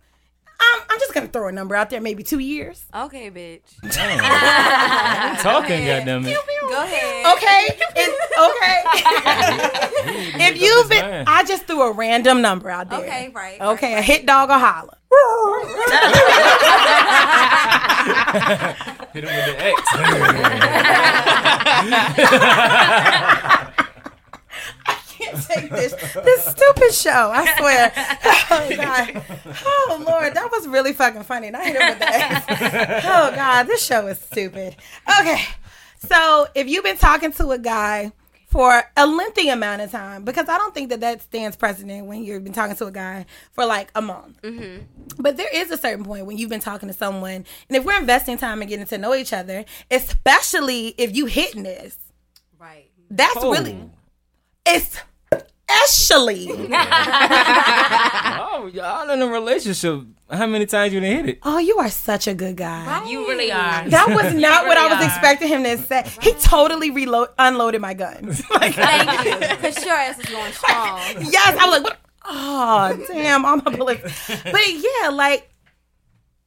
I'm, 0.73 0.82
I'm 0.89 0.99
just 0.99 1.13
gonna 1.13 1.28
throw 1.28 1.47
a 1.47 1.51
number 1.51 1.75
out 1.75 1.89
there, 1.89 2.01
maybe 2.01 2.23
two 2.23 2.39
years. 2.39 2.86
okay, 2.93 3.30
bitch, 3.32 3.62
I'm 3.84 5.38
talking, 5.38 5.86
goddamn 5.86 6.25
it. 6.25 6.38
go 6.69 6.84
ahead. 6.84 7.25
Okay, 7.38 7.67
and, 7.97 8.12
okay. 8.39 8.82
if 10.49 10.62
you've 10.62 10.89
been, 10.89 11.06
man. 11.06 11.25
I 11.28 11.43
just 11.43 11.65
threw 11.65 11.82
a 11.82 11.91
random 11.91 12.41
number 12.41 12.69
out 12.69 12.89
there. 12.89 12.99
Okay, 12.99 13.30
right, 13.34 13.60
Okay, 13.62 13.93
a 13.95 14.01
hit 14.01 14.25
dog 14.25 14.49
or 14.49 14.58
holler. 14.58 14.97
Hit 19.13 19.23
him 19.23 19.34
with 19.34 19.45
the 19.45 19.56
X. 19.65 19.82
can't 25.36 25.48
take 25.48 25.69
this 25.71 25.93
this 26.13 26.45
stupid 26.45 26.93
show. 26.93 27.32
I 27.34 27.56
swear. 27.58 27.91
Oh 28.48 28.76
God. 28.76 29.24
Oh 29.65 30.04
Lord, 30.08 30.34
that 30.36 30.50
was 30.52 30.67
really 30.67 30.93
fucking 30.93 31.24
funny. 31.24 31.48
And 31.48 31.58
I 31.58 31.63
hit 31.65 31.76
him 31.82 31.89
with 31.89 32.00
the 32.00 32.08
X. 32.08 32.45
Oh 33.06 33.32
God, 33.36 33.63
this 33.63 33.84
show 33.86 34.06
is 34.08 34.19
stupid. 34.19 34.76
Okay, 35.19 35.43
so 36.00 36.48
if 36.56 36.67
you've 36.67 36.84
been 36.84 36.98
talking 36.98 37.32
to 37.34 37.50
a 37.52 37.58
guy 37.58 38.12
for 38.48 38.84
a 38.95 39.06
lengthy 39.08 39.50
amount 39.50 39.82
of 39.82 39.91
time, 39.91 40.24
because 40.24 40.48
I 40.48 40.58
don't 40.58 40.74
think 40.74 40.89
that 40.91 41.02
that 41.02 41.21
stands 41.24 41.58
precedent 41.58 42.06
when 42.06 42.24
you've 42.24 42.43
been 42.43 42.54
talking 42.54 42.76
to 42.78 42.86
a 42.86 42.91
guy 42.91 43.26
for 43.52 43.65
like 43.65 43.89
a 43.95 44.02
month. 44.02 44.41
Mm-hmm. 44.43 44.84
But 45.17 45.36
there 45.38 45.50
is 45.54 45.71
a 45.71 45.78
certain 45.78 46.06
point 46.06 46.26
when 46.26 46.38
you've 46.38 46.50
been 46.52 46.62
talking 46.62 46.88
to 46.88 46.93
someone, 46.93 47.45
and 47.67 47.71
if 47.78 47.84
we're 47.84 48.00
investing 48.00 48.38
time 48.38 48.62
and 48.62 48.69
getting 48.69 48.86
to 48.86 48.98
know 48.98 49.13
each 49.15 49.34
other, 49.34 49.65
especially 49.91 50.89
if 50.98 51.15
you 51.15 51.26
hitting 51.26 51.63
this, 51.63 51.98
Right. 52.60 52.89
that's 53.10 53.36
really 53.43 53.78
oh. 53.82 53.89
Especially. 55.83 56.47
Oh, 58.47 58.69
y'all 58.73 59.09
in 59.09 59.21
a 59.21 59.27
relationship. 59.27 60.01
How 60.31 60.47
many 60.47 60.65
times 60.65 60.91
you 60.93 60.99
done 60.99 61.09
hit 61.09 61.29
it? 61.29 61.39
Oh, 61.43 61.59
you 61.59 61.77
are 61.77 61.89
such 61.89 62.27
a 62.27 62.33
good 62.33 62.55
guy. 62.57 63.07
You 63.07 63.27
really 63.27 63.51
are. 63.51 63.88
That 63.89 64.07
was 64.09 64.33
not 64.41 64.65
what 64.65 64.77
I 64.77 64.88
was 64.88 64.97
are. 64.97 65.05
expecting 65.05 65.49
him 65.49 65.63
to 65.63 65.77
say. 65.77 66.03
He 66.21 66.33
totally 66.33 66.89
reload 66.89 67.29
unloaded 67.38 67.81
my 67.81 67.93
guns. 67.93 68.41
Like, 68.51 68.73
Thank 68.73 69.25
you, 69.25 69.38
because 69.39 69.83
your 69.85 69.93
ass 69.93 70.17
is 70.19 70.25
going 70.25 70.51
strong. 70.53 70.99
yes, 71.31 71.55
I 71.59 71.65
was 71.69 71.73
like, 71.81 71.83
what? 71.83 71.97
Oh, 72.25 73.05
damn, 73.07 73.45
I'm 73.45 73.59
a 73.65 73.69
bullet. 73.71 74.01
But 74.01 74.67
yeah, 74.73 75.09
like, 75.09 75.47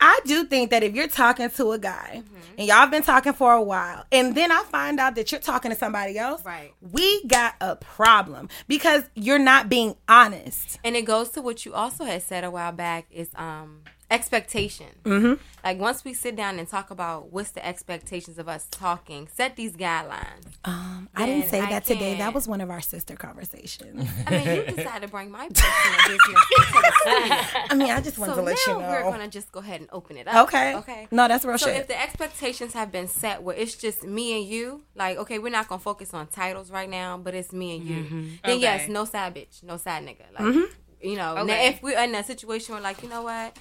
I 0.00 0.20
do 0.24 0.44
think 0.44 0.70
that 0.70 0.82
if 0.84 0.94
you're 0.94 1.08
talking 1.08 1.50
to 1.50 1.72
a 1.72 1.78
guy 1.78 2.22
and 2.56 2.66
y'all 2.68 2.76
have 2.76 2.90
been 2.90 3.02
talking 3.02 3.32
for 3.32 3.52
a 3.52 3.62
while, 3.62 4.04
and 4.12 4.34
then 4.34 4.52
I 4.52 4.62
find 4.64 5.00
out 5.00 5.16
that 5.16 5.32
you're 5.32 5.40
talking 5.40 5.70
to 5.72 5.76
somebody 5.76 6.16
else, 6.16 6.44
Right. 6.44 6.72
we 6.80 7.24
got 7.24 7.54
a 7.60 7.74
problem 7.74 8.48
because 8.68 9.02
you're 9.14 9.40
not 9.40 9.68
being 9.68 9.96
honest. 10.08 10.78
And 10.84 10.94
it 10.94 11.02
goes 11.02 11.30
to 11.30 11.42
what 11.42 11.66
you 11.66 11.74
also 11.74 12.04
had 12.04 12.22
said 12.22 12.44
a 12.44 12.50
while 12.50 12.70
back 12.72 13.06
is 13.10 13.30
um 13.34 13.80
expectation. 14.10 14.86
Mm-hmm. 15.04 15.34
Like 15.64 15.78
once 15.78 16.04
we 16.04 16.14
sit 16.14 16.34
down 16.36 16.58
and 16.58 16.66
talk 16.68 16.90
about 16.90 17.32
what's 17.32 17.50
the 17.50 17.64
expectations 17.66 18.38
of 18.38 18.48
us 18.48 18.66
talking, 18.70 19.28
set 19.34 19.56
these 19.56 19.76
guidelines. 19.76 20.46
Um, 20.64 21.08
I 21.14 21.26
didn't 21.26 21.48
say 21.48 21.60
I 21.60 21.70
that 21.70 21.84
today. 21.84 22.16
That 22.18 22.32
was 22.32 22.48
one 22.48 22.60
of 22.60 22.70
our 22.70 22.80
sister 22.80 23.16
conversations. 23.16 24.08
I 24.26 24.30
mean, 24.30 24.46
you 24.56 24.76
decided 24.76 25.06
to 25.06 25.08
bring 25.08 25.30
my 25.30 25.48
personal 25.48 25.98
business 26.06 26.20
into. 26.26 26.88
I 27.70 27.74
mean, 27.74 27.90
I 27.90 28.00
just 28.00 28.18
wanted 28.18 28.32
So 28.34 28.40
to 28.40 28.42
let 28.46 28.58
now 28.66 28.72
you 28.74 28.80
know. 28.80 28.88
we're 28.88 29.02
gonna 29.10 29.28
just 29.28 29.52
go 29.52 29.60
ahead 29.60 29.80
and 29.80 29.90
open 29.92 30.16
it 30.16 30.26
up. 30.28 30.48
Okay. 30.48 30.74
Okay. 30.76 31.08
No, 31.10 31.28
that's 31.28 31.44
real 31.44 31.58
So 31.58 31.66
shit. 31.66 31.76
if 31.76 31.88
the 31.88 32.00
expectations 32.00 32.72
have 32.74 32.90
been 32.92 33.08
set 33.08 33.42
where 33.42 33.56
it's 33.56 33.74
just 33.76 34.04
me 34.04 34.38
and 34.40 34.48
you, 34.48 34.82
like 34.94 35.18
okay, 35.18 35.38
we're 35.38 35.50
not 35.52 35.68
gonna 35.68 35.80
focus 35.80 36.14
on 36.14 36.28
titles 36.28 36.70
right 36.70 36.88
now, 36.88 37.18
but 37.18 37.34
it's 37.34 37.52
me 37.52 37.76
and 37.76 37.84
you. 37.86 38.02
Then 38.04 38.38
Okay. 38.44 38.56
yes, 38.58 38.88
no 38.88 39.04
side 39.04 39.34
bitch, 39.34 39.62
no 39.62 39.76
side 39.76 40.04
nigga. 40.04 40.22
Like 40.32 40.44
Mm-hmm. 40.54 41.06
you 41.08 41.16
know, 41.16 41.34
now 41.34 41.42
Okay. 41.42 41.68
if 41.68 41.82
we're 41.82 41.98
in 42.02 42.14
a 42.14 42.24
situation 42.24 42.74
where 42.74 42.82
like 42.82 43.02
you 43.02 43.08
know 43.08 43.22
what. 43.22 43.56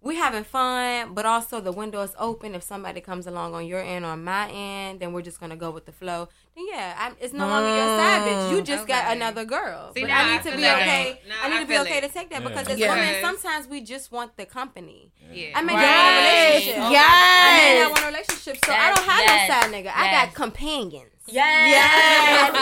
We 0.00 0.14
having 0.14 0.44
fun, 0.44 1.12
but 1.12 1.26
also 1.26 1.60
the 1.60 1.72
window 1.72 2.02
is 2.02 2.14
open. 2.18 2.54
If 2.54 2.62
somebody 2.62 3.00
comes 3.00 3.26
along 3.26 3.54
on 3.54 3.66
your 3.66 3.80
end 3.80 4.04
or 4.04 4.08
on 4.08 4.22
my 4.22 4.48
end, 4.48 5.00
then 5.00 5.12
we're 5.12 5.22
just 5.22 5.40
gonna 5.40 5.56
go 5.56 5.70
with 5.70 5.86
the 5.86 5.92
flow. 5.92 6.28
Then 6.58 6.66
yeah, 6.74 6.94
I'm, 6.98 7.14
it's 7.20 7.32
no 7.32 7.46
longer 7.46 7.68
your 7.68 7.86
side 7.86 8.22
bitch. 8.26 8.50
You 8.56 8.62
just 8.62 8.86
got 8.88 9.12
another 9.14 9.44
girl. 9.44 9.92
See, 9.94 10.00
but 10.02 10.08
now 10.08 10.18
I 10.18 10.22
I 10.22 10.32
need 10.32 10.42
to 10.42 10.48
feel 10.50 10.56
be 10.56 10.62
that. 10.62 10.82
okay. 10.82 11.20
Now 11.28 11.34
I 11.42 11.48
need 11.50 11.56
I 11.56 11.60
to 11.62 11.66
be 11.68 11.78
okay 11.78 11.98
it. 11.98 12.00
to 12.02 12.08
take 12.08 12.30
that 12.30 12.42
because 12.42 12.66
as 12.68 12.78
Yeah. 12.78 12.94
women, 12.94 13.14
sometimes 13.22 13.68
we 13.68 13.80
just 13.80 14.10
want 14.10 14.36
the 14.36 14.44
company. 14.44 15.12
Yeah. 15.32 15.52
I 15.54 15.62
may 15.62 15.74
Right. 15.74 15.86
not 15.86 15.94
want 16.02 16.16
a 16.18 16.26
relationship. 16.50 16.90
Yes. 16.90 17.06
I 17.06 17.58
may 17.58 17.78
not 17.80 17.90
want 17.92 18.02
a 18.02 18.06
relationship, 18.06 18.56
so 18.64 18.72
I 18.72 18.86
don't 18.94 19.04
have 19.06 19.20
yes, 19.20 19.48
no 19.48 19.54
side 19.54 19.70
nigga. 19.72 19.92
I 19.94 20.10
got 20.10 20.34
companions. 20.34 21.12
Yes. 21.30 21.44
Yo, 21.68 22.52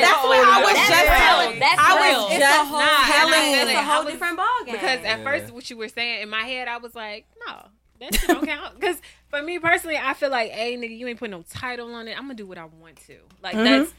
that's 0.00 0.24
what 0.24 0.38
I 0.48 0.62
was 0.62 0.72
That's 0.74 0.88
just 0.88 1.02
real. 1.02 1.18
telling. 1.18 1.58
That's 1.58 1.80
I 1.80 2.08
real. 2.08 2.22
was 2.24 2.32
It's 2.32 2.44
a 2.44 2.64
whole, 2.64 2.78
Nah, 2.78 3.04
telling. 3.04 3.34
I 3.34 3.62
it's 3.62 3.70
a 3.72 3.82
whole 3.82 4.04
was- 4.04 4.12
different 4.14 4.38
ballgame. 4.38 4.72
Because 4.72 5.04
at 5.04 5.22
first, 5.24 5.52
what 5.52 5.68
you 5.68 5.76
were 5.76 5.88
saying 5.88 6.22
in 6.22 6.30
my 6.30 6.42
head, 6.44 6.68
I 6.68 6.78
was 6.78 6.94
like, 6.94 7.26
no, 7.46 7.68
that 8.00 8.14
shit 8.14 8.28
don't 8.28 8.46
count. 8.46 8.78
Because 8.78 8.96
for 9.28 9.42
me 9.42 9.58
personally, 9.58 9.96
I 9.96 10.14
feel 10.14 10.30
like, 10.30 10.50
hey, 10.50 10.76
nigga, 10.76 10.96
you 10.96 11.06
ain't 11.06 11.18
putting 11.18 11.32
no 11.32 11.44
title 11.48 11.92
on 11.94 12.08
it. 12.08 12.16
I'm 12.16 12.24
gonna 12.24 12.34
do 12.34 12.46
what 12.46 12.58
I 12.58 12.64
want 12.64 12.96
to. 13.06 13.16
Like 13.42 13.54
mm-hmm. 13.54 13.64
that's 13.64 13.94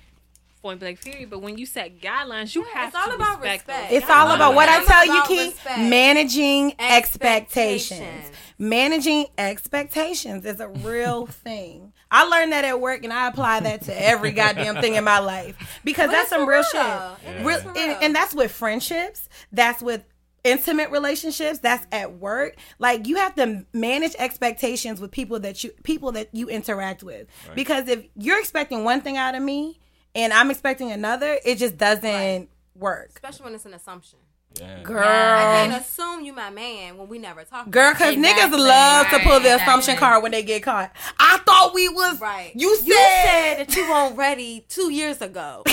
point 0.61 0.79
blank 0.79 1.01
period. 1.01 1.29
But 1.29 1.41
when 1.41 1.57
you 1.57 1.65
set 1.65 1.99
guidelines, 2.01 2.55
you 2.55 2.63
have 2.63 2.89
it's 2.89 2.97
all 2.97 3.07
to 3.07 3.15
about 3.15 3.41
respect 3.41 3.67
respect. 3.67 3.93
It's 3.93 4.09
all 4.09 4.31
about 4.31 4.55
what 4.55 4.69
I 4.69 4.83
tell 4.83 5.05
you, 5.05 5.13
about 5.13 5.27
Key. 5.27 5.53
Managing 5.89 6.73
expectations. 6.79 8.01
Expectations. 8.01 8.35
Managing 8.57 9.25
expectations 9.37 10.45
is 10.45 10.59
a 10.59 10.67
real 10.67 11.25
thing. 11.27 11.93
I 12.11 12.23
learned 12.23 12.51
that 12.53 12.65
at 12.65 12.81
work, 12.81 13.03
and 13.03 13.13
I 13.13 13.27
apply 13.27 13.59
that 13.61 13.83
to 13.83 14.01
every 14.01 14.31
goddamn 14.31 14.81
thing 14.81 14.95
in 14.95 15.03
my 15.03 15.19
life 15.19 15.79
because 15.83 16.07
But 16.07 16.13
that's 16.13 16.29
some 16.29 16.47
real 16.47 16.63
real. 16.73 17.17
shit. 17.23 17.29
It 17.35 17.39
is 17.39 17.45
Real- 17.45 17.77
and, 17.77 18.03
and 18.03 18.15
that's 18.15 18.33
with 18.33 18.51
friendships. 18.51 19.29
That's 19.51 19.81
with 19.81 20.03
intimate 20.43 20.89
relationships 20.91 21.59
that's 21.59 21.85
at 21.91 22.13
work 22.13 22.55
like 22.79 23.07
you 23.07 23.15
have 23.17 23.35
to 23.35 23.65
manage 23.73 24.15
expectations 24.19 24.99
with 25.01 25.11
people 25.11 25.39
that 25.39 25.63
you 25.63 25.71
people 25.83 26.11
that 26.11 26.29
you 26.33 26.47
interact 26.49 27.03
with 27.03 27.27
because 27.55 27.87
if 27.87 28.05
you're 28.15 28.39
expecting 28.39 28.83
one 28.83 29.01
thing 29.01 29.17
out 29.17 29.35
of 29.35 29.41
me 29.41 29.79
and 30.15 30.31
i'm 30.33 30.49
expecting 30.49 30.91
another 30.91 31.37
it 31.45 31.55
just 31.57 31.77
doesn't 31.77 32.49
work 32.75 33.09
especially 33.15 33.43
when 33.45 33.55
it's 33.55 33.65
an 33.65 33.73
assumption. 33.73 34.19
Yeah. 34.59 34.81
girl 34.81 35.03
I 35.03 35.67
can't 35.67 35.79
assume 35.81 36.25
you 36.25 36.33
my 36.33 36.49
man 36.49 36.97
when 36.97 37.07
we 37.07 37.19
never 37.19 37.43
talk. 37.43 37.69
Girl, 37.69 37.93
cause 37.93 38.15
niggas 38.15 38.31
Exactly. 38.31 38.59
love 38.59 39.07
to 39.09 39.19
pull 39.19 39.39
the 39.39 39.55
assumption 39.55 39.93
exactly. 39.93 39.97
card 39.99 40.23
when 40.23 40.31
they 40.31 40.41
get 40.41 40.63
caught. 40.63 40.91
I 41.19 41.37
thought 41.45 41.73
we 41.75 41.87
was 41.87 42.19
Right. 42.19 42.51
You 42.55 42.75
said, 42.77 42.87
You 42.87 42.95
said 42.95 43.55
that 43.59 43.75
you 43.75 43.87
weren't 43.87 44.17
ready 44.17 44.65
two 44.67 44.91
years 44.91 45.21
ago. 45.21 45.63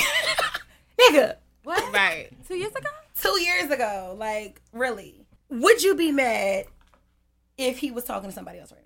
nigga, 1.01 1.37
What? 1.65 1.93
Right. 1.93 2.29
Two 2.47 2.57
years 2.57 2.73
ago? 2.73 2.89
Two 3.21 3.41
years 3.41 3.71
ago. 3.71 4.15
Like, 4.19 4.61
really? 4.73 5.27
Would 5.49 5.83
you 5.83 5.95
be 5.95 6.13
mad 6.13 6.67
if 7.57 7.79
he 7.79 7.91
was 7.91 8.05
talking 8.05 8.31
to 8.31 8.35
somebody 8.35 8.59
else 8.59 8.73
right 8.73 8.83
now? 8.83 8.86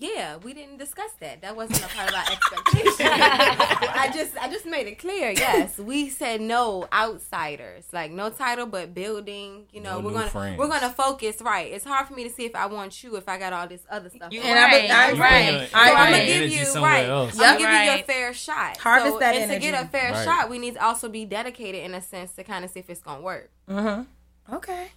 Yeah, 0.00 0.36
we 0.36 0.54
didn't 0.54 0.76
discuss 0.78 1.10
that. 1.20 1.42
That 1.42 1.56
wasn't 1.56 1.84
a 1.84 1.88
part 1.88 2.08
of 2.08 2.14
our 2.14 2.24
expectation. 2.30 3.06
I 3.10 4.10
just 4.14 4.36
I 4.36 4.48
just 4.48 4.64
made 4.64 4.86
it 4.86 4.98
clear. 4.98 5.30
Yes, 5.32 5.76
we 5.76 6.08
said 6.08 6.40
no 6.40 6.86
outsiders, 6.92 7.84
like 7.92 8.12
no 8.12 8.30
title, 8.30 8.66
but 8.66 8.94
building. 8.94 9.66
You 9.72 9.80
know, 9.80 10.00
No 10.00 10.06
we're 10.06 10.28
gonna 10.30 10.56
we're 10.56 10.68
gonna 10.68 10.90
focus. 10.90 11.42
Right. 11.42 11.72
It's 11.72 11.84
hard 11.84 12.06
for 12.06 12.14
me 12.14 12.22
to 12.24 12.30
see 12.30 12.44
if 12.44 12.54
I 12.54 12.66
want 12.66 13.02
you 13.02 13.16
if 13.16 13.28
I 13.28 13.38
got 13.38 13.52
all 13.52 13.66
this 13.66 13.82
other 13.90 14.08
stuff. 14.08 14.32
You 14.32 14.40
And 14.40 14.56
I 14.58 14.62
right. 14.64 14.82
be- 14.82 14.90
I 14.90 15.06
you 15.08 15.12
agree. 15.14 15.20
right. 15.22 15.68
I 15.74 15.88
So 15.88 15.94
I'm 15.96 16.12
gonna 16.12 16.26
give 16.26 16.52
you 16.52 16.82
right. 16.82 17.08
else. 17.08 17.32
I'm 17.34 17.38
gonna 17.40 17.58
give 17.58 17.68
Yep. 17.70 17.96
you 17.98 18.02
a 18.02 18.06
fair 18.06 18.34
shot. 18.34 18.76
Harvest 18.78 19.14
so, 19.14 19.18
that 19.18 19.34
and 19.34 19.50
to 19.50 19.58
get 19.58 19.74
a 19.82 19.88
fair 19.88 20.12
Right. 20.12 20.24
shot, 20.24 20.48
we 20.48 20.58
need 20.58 20.74
to 20.74 20.84
also 20.84 21.08
be 21.08 21.24
dedicated 21.24 21.82
in 21.84 21.94
a 21.94 22.00
sense 22.02 22.32
to 22.34 22.44
kind 22.44 22.64
of 22.64 22.70
see 22.70 22.78
if 22.80 22.88
it's 22.88 23.00
gonna 23.02 23.20
work. 23.20 23.50
Mhm. 23.68 24.06
Okay. 24.52 24.92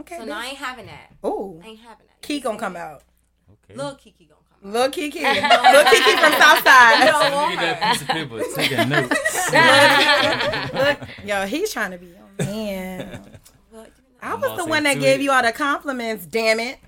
Okay. 0.00 0.18
So 0.18 0.24
now 0.26 0.40
I 0.40 0.46
ain't 0.48 0.58
having 0.58 0.86
that. 0.86 1.12
Oh, 1.24 1.60
I 1.64 1.68
ain't 1.68 1.80
having 1.80 2.06
that. 2.06 2.20
Key 2.22 2.40
gonna 2.40 2.58
come 2.58 2.76
out. 2.76 3.02
Okay. 3.64 3.74
Little 3.76 3.94
Kiki 3.94 4.24
gonna 4.24 4.36
out. 4.36 4.41
Little 4.64 4.90
Kiki. 4.90 5.20
Little 5.22 5.84
Kiki 5.84 6.16
from 6.16 6.32
Southside. 6.32 7.06
don't 7.06 7.32
want 7.32 7.50
Look 7.54 7.62
at 7.62 7.80
that 7.80 7.92
piece 7.92 8.02
of 8.02 8.08
paper. 8.08 8.42
Taking 8.54 8.88
notes. 8.88 9.52
Look, 10.72 10.98
yo, 11.26 11.46
he's 11.46 11.72
trying 11.72 11.90
to 11.90 11.98
be 11.98 12.06
your 12.06 12.28
man. 12.38 13.20
I 14.22 14.34
was 14.34 14.44
about 14.44 14.56
the 14.56 14.64
one 14.66 14.84
that 14.84 14.94
gave 14.94 15.18
years. 15.18 15.22
you 15.24 15.32
all 15.32 15.42
the 15.42 15.50
compliments, 15.50 16.26
damn 16.26 16.60
it. 16.60 16.78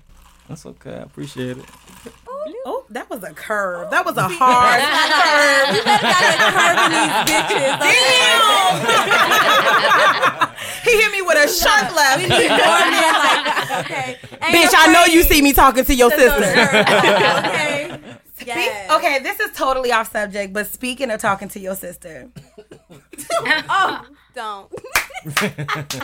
That's 0.47 0.65
okay. 0.65 0.91
I 0.93 0.99
appreciate 1.01 1.57
it. 1.57 1.65
Oh, 2.25 2.53
oh 2.65 2.85
that 2.91 3.09
was 3.09 3.23
a 3.23 3.33
curve. 3.33 3.89
That 3.91 4.05
was 4.05 4.15
a 4.15 4.29
hard 4.29 4.79
curve. 5.75 5.83
Damn. 7.81 8.41
he 10.85 10.91
hit 11.01 11.11
me 11.11 11.21
with 11.23 11.37
a 11.43 11.47
sharp 11.51 11.93
left. 11.93 12.23
okay. 13.83 14.17
Bitch, 14.21 14.73
I 14.77 14.87
know 14.93 15.03
you 15.11 15.23
see 15.23 15.41
me 15.41 15.51
talking 15.51 15.83
to 15.83 15.93
your 15.93 16.09
sister. 16.11 16.39
okay. 16.39 17.74
Yes. 18.45 18.91
Okay, 18.91 19.19
this 19.19 19.39
is 19.39 19.51
totally 19.55 19.91
off 19.91 20.11
subject, 20.11 20.53
but 20.53 20.67
speaking 20.67 21.09
of 21.11 21.19
talking 21.19 21.47
to 21.49 21.59
your 21.59 21.75
sister, 21.75 22.29
Oh, 23.69 24.05
don't. 24.33 24.71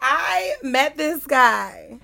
I 0.00 0.54
met 0.62 0.96
this 0.96 1.26
guy. 1.26 1.98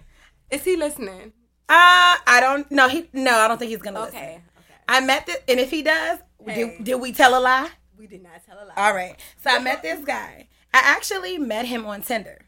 Is 0.51 0.65
he 0.65 0.77
listening? 0.77 1.33
Uh, 1.69 2.17
I 2.27 2.39
don't. 2.41 2.71
No, 2.71 2.89
he. 2.89 3.09
No, 3.13 3.35
I 3.39 3.49
don't 3.49 3.59
think 3.59 3.71
he's 3.71 3.83
gonna 3.83 4.01
Okay. 4.03 4.11
listen. 4.11 4.23
Okay. 4.23 4.41
I 4.89 5.01
met 5.01 5.27
this, 5.27 5.39
and 5.49 5.59
if 5.61 5.71
he 5.71 5.83
does, 5.83 6.19
Hey. 6.45 6.55
did, 6.55 6.85
did 6.85 6.95
we 6.97 7.13
tell 7.13 7.39
a 7.39 7.41
lie? 7.41 7.71
We 7.99 8.07
did 8.07 8.23
not 8.23 8.45
tell 8.47 8.57
a 8.57 8.65
lie. 8.67 8.75
All 8.77 8.95
right. 8.95 9.17
So 9.43 9.51
I 9.51 9.59
met 9.61 9.83
this 9.83 10.05
guy. 10.05 10.49
I 10.75 10.81
actually 10.85 11.39
met 11.39 11.65
him 11.67 11.87
on 11.87 12.03
Tinder. 12.03 12.39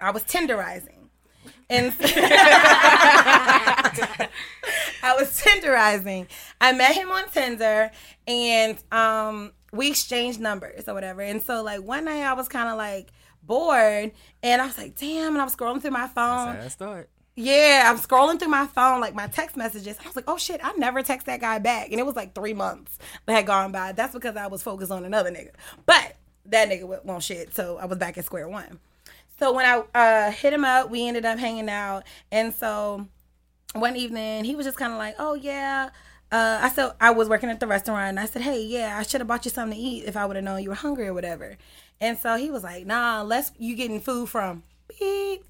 I 0.00 0.10
was 0.12 0.24
tenderizing. 0.24 0.99
And 1.70 1.94
I 5.02 5.14
was 5.16 5.40
tenderizing. 5.40 6.26
I 6.60 6.72
met 6.72 6.94
him 6.94 7.10
on 7.10 7.28
Tinder 7.30 7.90
and 8.26 8.76
um 8.92 9.52
we 9.72 9.88
exchanged 9.88 10.40
numbers 10.40 10.88
or 10.88 10.94
whatever. 10.94 11.22
And 11.22 11.40
so 11.40 11.62
like 11.62 11.82
one 11.82 12.04
night 12.04 12.24
I 12.24 12.34
was 12.34 12.48
kind 12.48 12.68
of 12.68 12.76
like 12.76 13.12
bored 13.42 14.10
and 14.42 14.62
I 14.62 14.66
was 14.66 14.76
like, 14.76 14.96
damn, 14.96 15.32
and 15.32 15.40
I 15.40 15.44
was 15.44 15.56
scrolling 15.56 15.80
through 15.80 15.92
my 15.92 16.08
phone. 16.08 16.46
That's 16.54 16.58
how 16.58 16.64
I 16.64 16.68
start. 16.68 17.10
Yeah, 17.36 17.84
I'm 17.86 17.98
scrolling 17.98 18.38
through 18.38 18.48
my 18.48 18.66
phone, 18.66 19.00
like 19.00 19.14
my 19.14 19.28
text 19.28 19.56
messages. 19.56 19.96
I 20.02 20.06
was 20.06 20.16
like, 20.16 20.26
oh 20.28 20.36
shit, 20.36 20.60
I 20.62 20.72
never 20.72 21.02
text 21.02 21.26
that 21.26 21.40
guy 21.40 21.58
back. 21.58 21.90
And 21.90 21.98
it 21.98 22.04
was 22.04 22.16
like 22.16 22.34
three 22.34 22.52
months 22.52 22.98
that 23.26 23.32
had 23.32 23.46
gone 23.46 23.72
by. 23.72 23.92
That's 23.92 24.12
because 24.12 24.36
I 24.36 24.48
was 24.48 24.62
focused 24.62 24.90
on 24.90 25.04
another 25.04 25.30
nigga. 25.30 25.52
But 25.86 26.16
that 26.46 26.68
nigga 26.68 27.02
won't 27.04 27.22
shit. 27.22 27.54
So 27.54 27.78
I 27.78 27.86
was 27.86 27.98
back 27.98 28.18
at 28.18 28.24
square 28.24 28.48
one. 28.48 28.80
So 29.40 29.52
when 29.52 29.64
I 29.64 29.82
uh, 29.98 30.30
hit 30.30 30.52
him 30.52 30.66
up, 30.66 30.90
we 30.90 31.08
ended 31.08 31.24
up 31.24 31.38
hanging 31.38 31.70
out. 31.70 32.04
And 32.30 32.54
so 32.54 33.08
one 33.72 33.96
evening, 33.96 34.44
he 34.44 34.54
was 34.54 34.66
just 34.66 34.76
kind 34.76 34.92
of 34.92 34.98
like, 34.98 35.16
oh 35.18 35.34
yeah. 35.34 35.90
Uh, 36.30 36.60
I 36.62 36.68
said 36.68 36.92
I 37.00 37.10
was 37.10 37.28
working 37.28 37.50
at 37.50 37.58
the 37.58 37.66
restaurant, 37.66 38.10
and 38.10 38.20
I 38.20 38.26
said, 38.26 38.42
"Hey, 38.42 38.62
yeah, 38.62 38.96
I 38.96 39.02
should 39.02 39.20
have 39.20 39.26
bought 39.26 39.44
you 39.44 39.50
something 39.50 39.76
to 39.76 39.84
eat 39.84 40.04
if 40.04 40.16
I 40.16 40.26
would 40.26 40.36
have 40.36 40.44
known 40.44 40.62
you 40.62 40.68
were 40.68 40.76
hungry 40.76 41.08
or 41.08 41.12
whatever." 41.12 41.56
And 42.00 42.16
so 42.16 42.36
he 42.36 42.52
was 42.52 42.62
like, 42.62 42.86
"Nah, 42.86 43.22
let's 43.22 43.50
you 43.58 43.74
getting 43.74 44.00
food 44.00 44.28
from 44.28 44.62
beep 44.86 45.44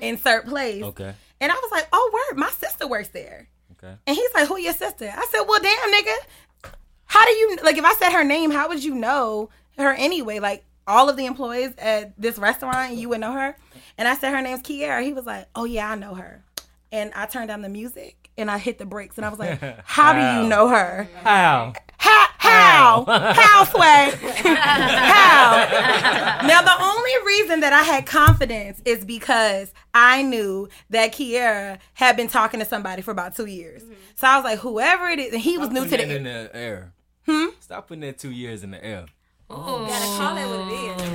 insert 0.00 0.46
place." 0.46 0.82
Okay. 0.82 1.12
And 1.42 1.52
I 1.52 1.54
was 1.56 1.70
like, 1.70 1.88
"Oh, 1.92 2.10
word, 2.10 2.38
my 2.38 2.48
sister 2.48 2.88
works 2.88 3.08
there." 3.08 3.48
Okay. 3.72 3.94
And 4.06 4.16
he's 4.16 4.30
like, 4.34 4.48
"Who 4.48 4.58
your 4.58 4.72
sister?" 4.72 5.12
I 5.14 5.26
said, 5.30 5.42
"Well, 5.42 5.60
damn, 5.60 5.92
nigga, 5.92 6.72
how 7.04 7.26
do 7.26 7.32
you 7.32 7.58
like 7.62 7.76
if 7.76 7.84
I 7.84 7.92
said 7.96 8.12
her 8.12 8.24
name? 8.24 8.50
How 8.50 8.68
would 8.68 8.82
you 8.82 8.94
know 8.94 9.50
her 9.76 9.92
anyway? 9.92 10.38
Like 10.38 10.64
all 10.86 11.08
of 11.08 11.16
the 11.16 11.26
employees 11.26 11.72
at 11.78 12.12
this 12.20 12.38
restaurant, 12.38 12.94
you 12.94 13.08
would 13.08 13.20
know 13.20 13.32
her." 13.32 13.56
And 13.98 14.08
I 14.08 14.16
said 14.16 14.32
her 14.32 14.42
name's 14.42 14.62
Kiera. 14.62 15.02
He 15.02 15.12
was 15.12 15.26
like, 15.26 15.46
"Oh 15.54 15.64
yeah, 15.64 15.90
I 15.90 15.94
know 15.94 16.14
her." 16.14 16.44
And 16.90 17.12
I 17.14 17.26
turned 17.26 17.48
down 17.48 17.62
the 17.62 17.68
music 17.68 18.30
and 18.36 18.50
I 18.50 18.58
hit 18.58 18.78
the 18.78 18.86
brakes 18.86 19.16
and 19.16 19.24
I 19.24 19.28
was 19.28 19.38
like, 19.38 19.60
"How 19.84 20.12
do 20.12 20.42
you 20.42 20.48
know 20.48 20.68
her? 20.68 21.08
How? 21.22 21.72
How? 21.96 22.26
How? 22.38 23.04
How, 23.06 23.64
Sway? 23.64 24.12
How? 24.42 26.46
Now, 26.46 26.62
the 26.62 26.74
only 26.82 27.10
reason 27.24 27.60
that 27.60 27.72
I 27.72 27.82
had 27.82 28.04
confidence 28.06 28.82
is 28.84 29.04
because 29.04 29.72
I 29.94 30.22
knew 30.22 30.68
that 30.90 31.12
Kiera 31.12 31.78
had 31.94 32.16
been 32.16 32.28
talking 32.28 32.58
to 32.60 32.66
somebody 32.66 33.02
for 33.02 33.12
about 33.12 33.36
two 33.36 33.46
years. 33.46 33.82
So 34.16 34.26
I 34.26 34.36
was 34.36 34.44
like, 34.44 34.58
whoever 34.58 35.08
it 35.08 35.20
is, 35.20 35.32
and 35.32 35.40
he 35.40 35.56
was 35.58 35.68
Stop 35.68 35.74
new 35.74 35.84
to 35.88 35.96
the 35.96 36.16
in 36.16 36.24
the 36.24 36.50
air. 36.52 36.92
Hmm? 37.26 37.46
Stop 37.60 37.88
putting 37.88 38.00
that 38.00 38.18
two 38.18 38.32
years 38.32 38.64
in 38.64 38.72
the 38.72 38.84
air. 38.84 39.06
Oh. 39.54 39.86
Gotta 39.86 40.06
call 40.16 40.36
it 40.38 40.46
what 40.46 40.60
it 40.60 40.72
is. 40.72 41.02
Oh, 41.02 41.14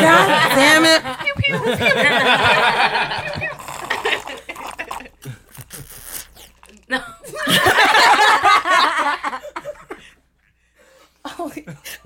God 0.00 0.48
damn 0.56 0.84
it. 0.84 1.02
No. 6.88 7.00
Oh, 11.24 11.52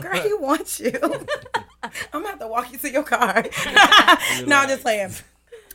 girl, 0.01 0.21
he 0.21 0.35
wants 0.35 0.79
you. 0.79 0.93
I'm 1.83 1.91
gonna 2.13 2.29
have 2.29 2.39
to 2.41 2.49
walk 2.49 2.71
you 2.71 2.79
to 2.79 2.91
your 2.91 3.03
car. 3.03 3.43
no, 4.47 4.57
I'm 4.59 4.69
just 4.69 4.83
playing. 4.83 5.11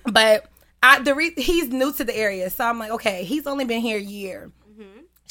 But 0.05 0.45
I, 0.83 0.99
the 1.01 1.15
re- 1.15 1.33
he's 1.35 1.69
new 1.69 1.91
to 1.93 2.03
the 2.03 2.15
area, 2.15 2.49
so 2.49 2.65
I'm 2.65 2.77
like, 2.79 2.91
okay, 2.91 3.23
he's 3.23 3.47
only 3.47 3.65
been 3.65 3.81
here 3.81 3.97
a 3.97 4.01
year. 4.01 4.51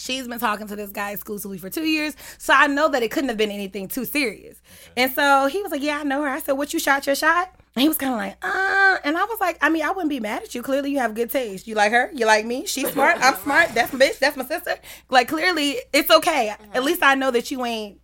She's 0.00 0.26
been 0.26 0.38
talking 0.38 0.66
to 0.66 0.76
this 0.76 0.90
guy 0.90 1.12
exclusively 1.12 1.58
for 1.58 1.70
two 1.70 1.84
years, 1.84 2.16
so 2.38 2.54
I 2.54 2.66
know 2.66 2.88
that 2.88 3.02
it 3.02 3.10
couldn't 3.10 3.28
have 3.28 3.38
been 3.38 3.50
anything 3.50 3.88
too 3.88 4.04
serious. 4.04 4.60
And 4.96 5.12
so 5.12 5.46
he 5.46 5.62
was 5.62 5.70
like, 5.70 5.82
"Yeah, 5.82 5.98
I 5.98 6.02
know 6.04 6.22
her." 6.22 6.28
I 6.28 6.40
said, 6.40 6.52
"What 6.52 6.72
you 6.72 6.80
shot 6.80 7.06
your 7.06 7.14
shot?" 7.14 7.54
And 7.76 7.82
he 7.82 7.88
was 7.88 7.98
kind 7.98 8.12
of 8.12 8.18
like, 8.18 8.36
"Uh," 8.42 8.98
and 9.04 9.16
I 9.16 9.24
was 9.24 9.38
like, 9.40 9.58
"I 9.60 9.68
mean, 9.68 9.82
I 9.84 9.90
wouldn't 9.90 10.10
be 10.10 10.20
mad 10.20 10.42
at 10.42 10.54
you. 10.54 10.62
Clearly, 10.62 10.90
you 10.90 10.98
have 10.98 11.14
good 11.14 11.30
taste. 11.30 11.66
You 11.66 11.74
like 11.74 11.92
her. 11.92 12.10
You 12.14 12.26
like 12.26 12.44
me. 12.46 12.66
She's 12.66 12.90
smart. 12.92 13.18
I'm 13.20 13.36
smart. 13.36 13.74
That's 13.74 13.92
my 13.92 13.98
bitch. 14.06 14.18
That's 14.18 14.36
my 14.36 14.44
sister. 14.44 14.76
Like, 15.08 15.28
clearly, 15.28 15.76
it's 15.92 16.10
okay. 16.10 16.54
At 16.74 16.82
least 16.82 17.02
I 17.02 17.14
know 17.14 17.30
that 17.30 17.50
you 17.50 17.64
ain't 17.64 18.00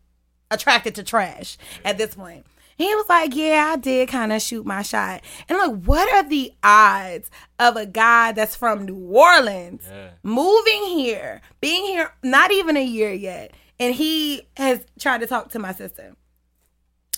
attracted 0.51 0.95
to 0.97 1.03
trash 1.03 1.59
at 1.85 1.99
this 1.99 2.15
point. 2.15 2.47
He 2.77 2.95
was 2.95 3.09
like, 3.09 3.35
Yeah, 3.35 3.71
I 3.73 3.77
did 3.77 4.09
kind 4.09 4.33
of 4.33 4.43
shoot 4.43 4.67
my 4.67 4.83
shot. 4.83 5.23
And 5.49 5.59
like, 5.59 5.83
what 5.85 6.13
are 6.15 6.29
the 6.29 6.53
odds 6.63 7.31
of 7.59 7.77
a 7.77 7.87
guy 7.87 8.33
that's 8.33 8.55
from 8.57 8.85
New 8.85 8.97
Orleans 8.99 9.83
Yeah. 9.91 10.11
moving 10.23 10.85
here, 10.85 11.41
being 11.61 11.85
here 11.87 12.13
not 12.23 12.51
even 12.53 12.77
a 12.77 12.85
year 12.85 13.13
yet, 13.13 13.53
and 13.81 13.95
he 13.95 14.43
has 14.57 14.81
tried 14.99 15.19
to 15.21 15.27
talk 15.27 15.51
to 15.51 15.59
my 15.59 15.73
sister? 15.73 16.15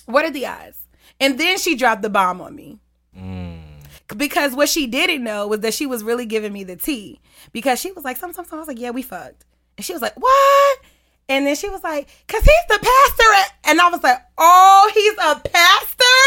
What 0.05 0.25
are 0.25 0.31
the 0.31 0.45
odds? 0.47 0.79
And 1.19 1.39
then 1.39 1.57
she 1.57 1.75
dropped 1.75 2.01
the 2.01 2.09
bomb 2.09 2.41
on 2.41 2.55
me. 2.55 2.79
Mm. 3.17 3.59
Because 4.15 4.55
what 4.55 4.69
she 4.69 4.87
didn't 4.87 5.23
know 5.23 5.47
was 5.47 5.59
that 5.59 5.73
she 5.73 5.85
was 5.85 6.03
really 6.03 6.25
giving 6.25 6.51
me 6.53 6.63
the 6.63 6.75
tea. 6.75 7.19
Because 7.51 7.79
she 7.79 7.91
was 7.91 8.03
like, 8.03 8.17
sometimes 8.17 8.51
I 8.51 8.55
was 8.57 8.67
like, 8.67 8.79
yeah, 8.79 8.89
we 8.91 9.01
fucked. 9.03 9.45
And 9.77 9.85
she 9.85 9.93
was 9.93 10.01
like, 10.01 10.19
what? 10.19 10.79
And 11.29 11.45
then 11.47 11.55
she 11.55 11.69
was 11.69 11.83
like, 11.83 12.07
cause 12.27 12.41
he's 12.43 12.65
the 12.67 12.79
pastor. 12.79 13.23
And 13.65 13.79
I 13.79 13.89
was 13.89 14.01
like, 14.03 14.17
oh, 14.37 14.91
he's 14.93 15.13
a 15.13 15.39
pastor? 15.47 16.17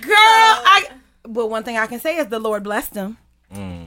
Girl, 0.00 0.14
I, 0.14 0.86
but 1.24 1.48
one 1.48 1.64
thing 1.64 1.78
I 1.78 1.86
can 1.86 2.00
say 2.00 2.16
is 2.18 2.26
the 2.28 2.38
Lord 2.38 2.62
blessed 2.62 2.94
him. 2.94 3.16
Hmm. 3.52 3.84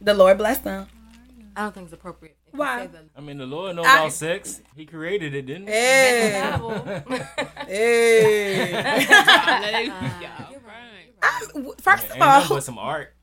The 0.00 0.14
Lord 0.14 0.38
blessed 0.38 0.62
him. 0.64 0.86
I 1.56 1.62
don't 1.62 1.72
think 1.74 1.84
it's 1.86 1.92
appropriate. 1.94 2.36
Why? 2.52 2.86
the- 2.86 3.04
I 3.16 3.20
mean, 3.20 3.38
the 3.38 3.46
Lord 3.46 3.74
knows 3.76 3.86
I- 3.86 3.98
about 3.98 4.12
sex. 4.12 4.60
He 4.76 4.86
created 4.86 5.34
it, 5.34 5.46
didn't 5.46 5.66
he? 5.66 5.72
Hey. 5.72 7.02
Hey. 7.66 8.74
I'm- 11.22 11.70
First 11.80 12.04
of 12.06 12.12
all, 12.12 12.18
nothing 12.18 12.56
but 12.56 12.62
some 12.64 12.78
art. 12.78 13.13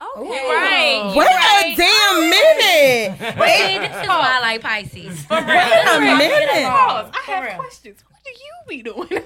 Okay. 0.00 0.48
Right. 0.48 1.12
wait 1.16 1.28
a 1.28 1.74
damn 1.76 2.30
minute. 2.30 3.18
See, 3.18 3.24
Wait 3.40 3.78
this 3.80 3.96
is 4.02 4.06
why 4.08 4.36
I 4.36 4.38
like 4.40 4.60
Pisces. 4.62 5.26
a 5.30 5.40
minute. 6.00 6.68
Pause. 6.70 7.10
I 7.12 7.14
For 7.24 7.32
have 7.32 7.44
real. 7.44 7.56
questions. 7.56 8.04
What 8.08 8.20
do 8.24 8.30
you 8.30 8.52
be 8.68 8.82
doing? 8.82 9.08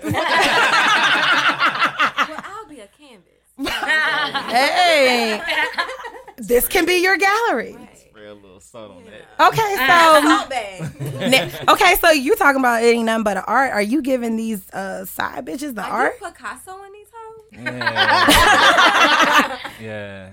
Well, 2.28 2.40
I'll 2.44 2.66
be 2.66 2.78
a 2.80 2.86
canvas. 2.86 3.28
Hey, 4.50 5.40
this 6.38 6.68
can 6.68 6.84
be 6.86 7.02
your 7.02 7.16
gallery. 7.16 7.76
Spray 7.94 8.26
a 8.28 8.34
little 8.34 8.60
salt 8.60 8.92
on 8.92 9.04
that. 9.04 9.26
Okay, 9.48 9.74
so 9.74 10.20
Salt 10.28 10.52
okay, 11.76 11.96
so 11.96 12.10
you 12.10 12.36
talking 12.36 12.60
about 12.60 12.82
it 12.82 12.86
ain't 12.86 13.04
nothing 13.06 13.24
but 13.24 13.42
art? 13.48 13.72
Are 13.72 13.82
you 13.82 14.00
giving 14.02 14.36
these 14.36 14.70
uh 14.70 15.04
side 15.04 15.44
bitches 15.46 15.74
the 15.74 15.82
Are 15.82 15.90
art? 15.90 16.14
you 16.20 16.26
Picasso 16.28 16.82
in 16.84 16.92
these 16.92 17.08
hoes? 17.12 17.44
Yeah. 17.52 19.58
yeah. 19.80 20.30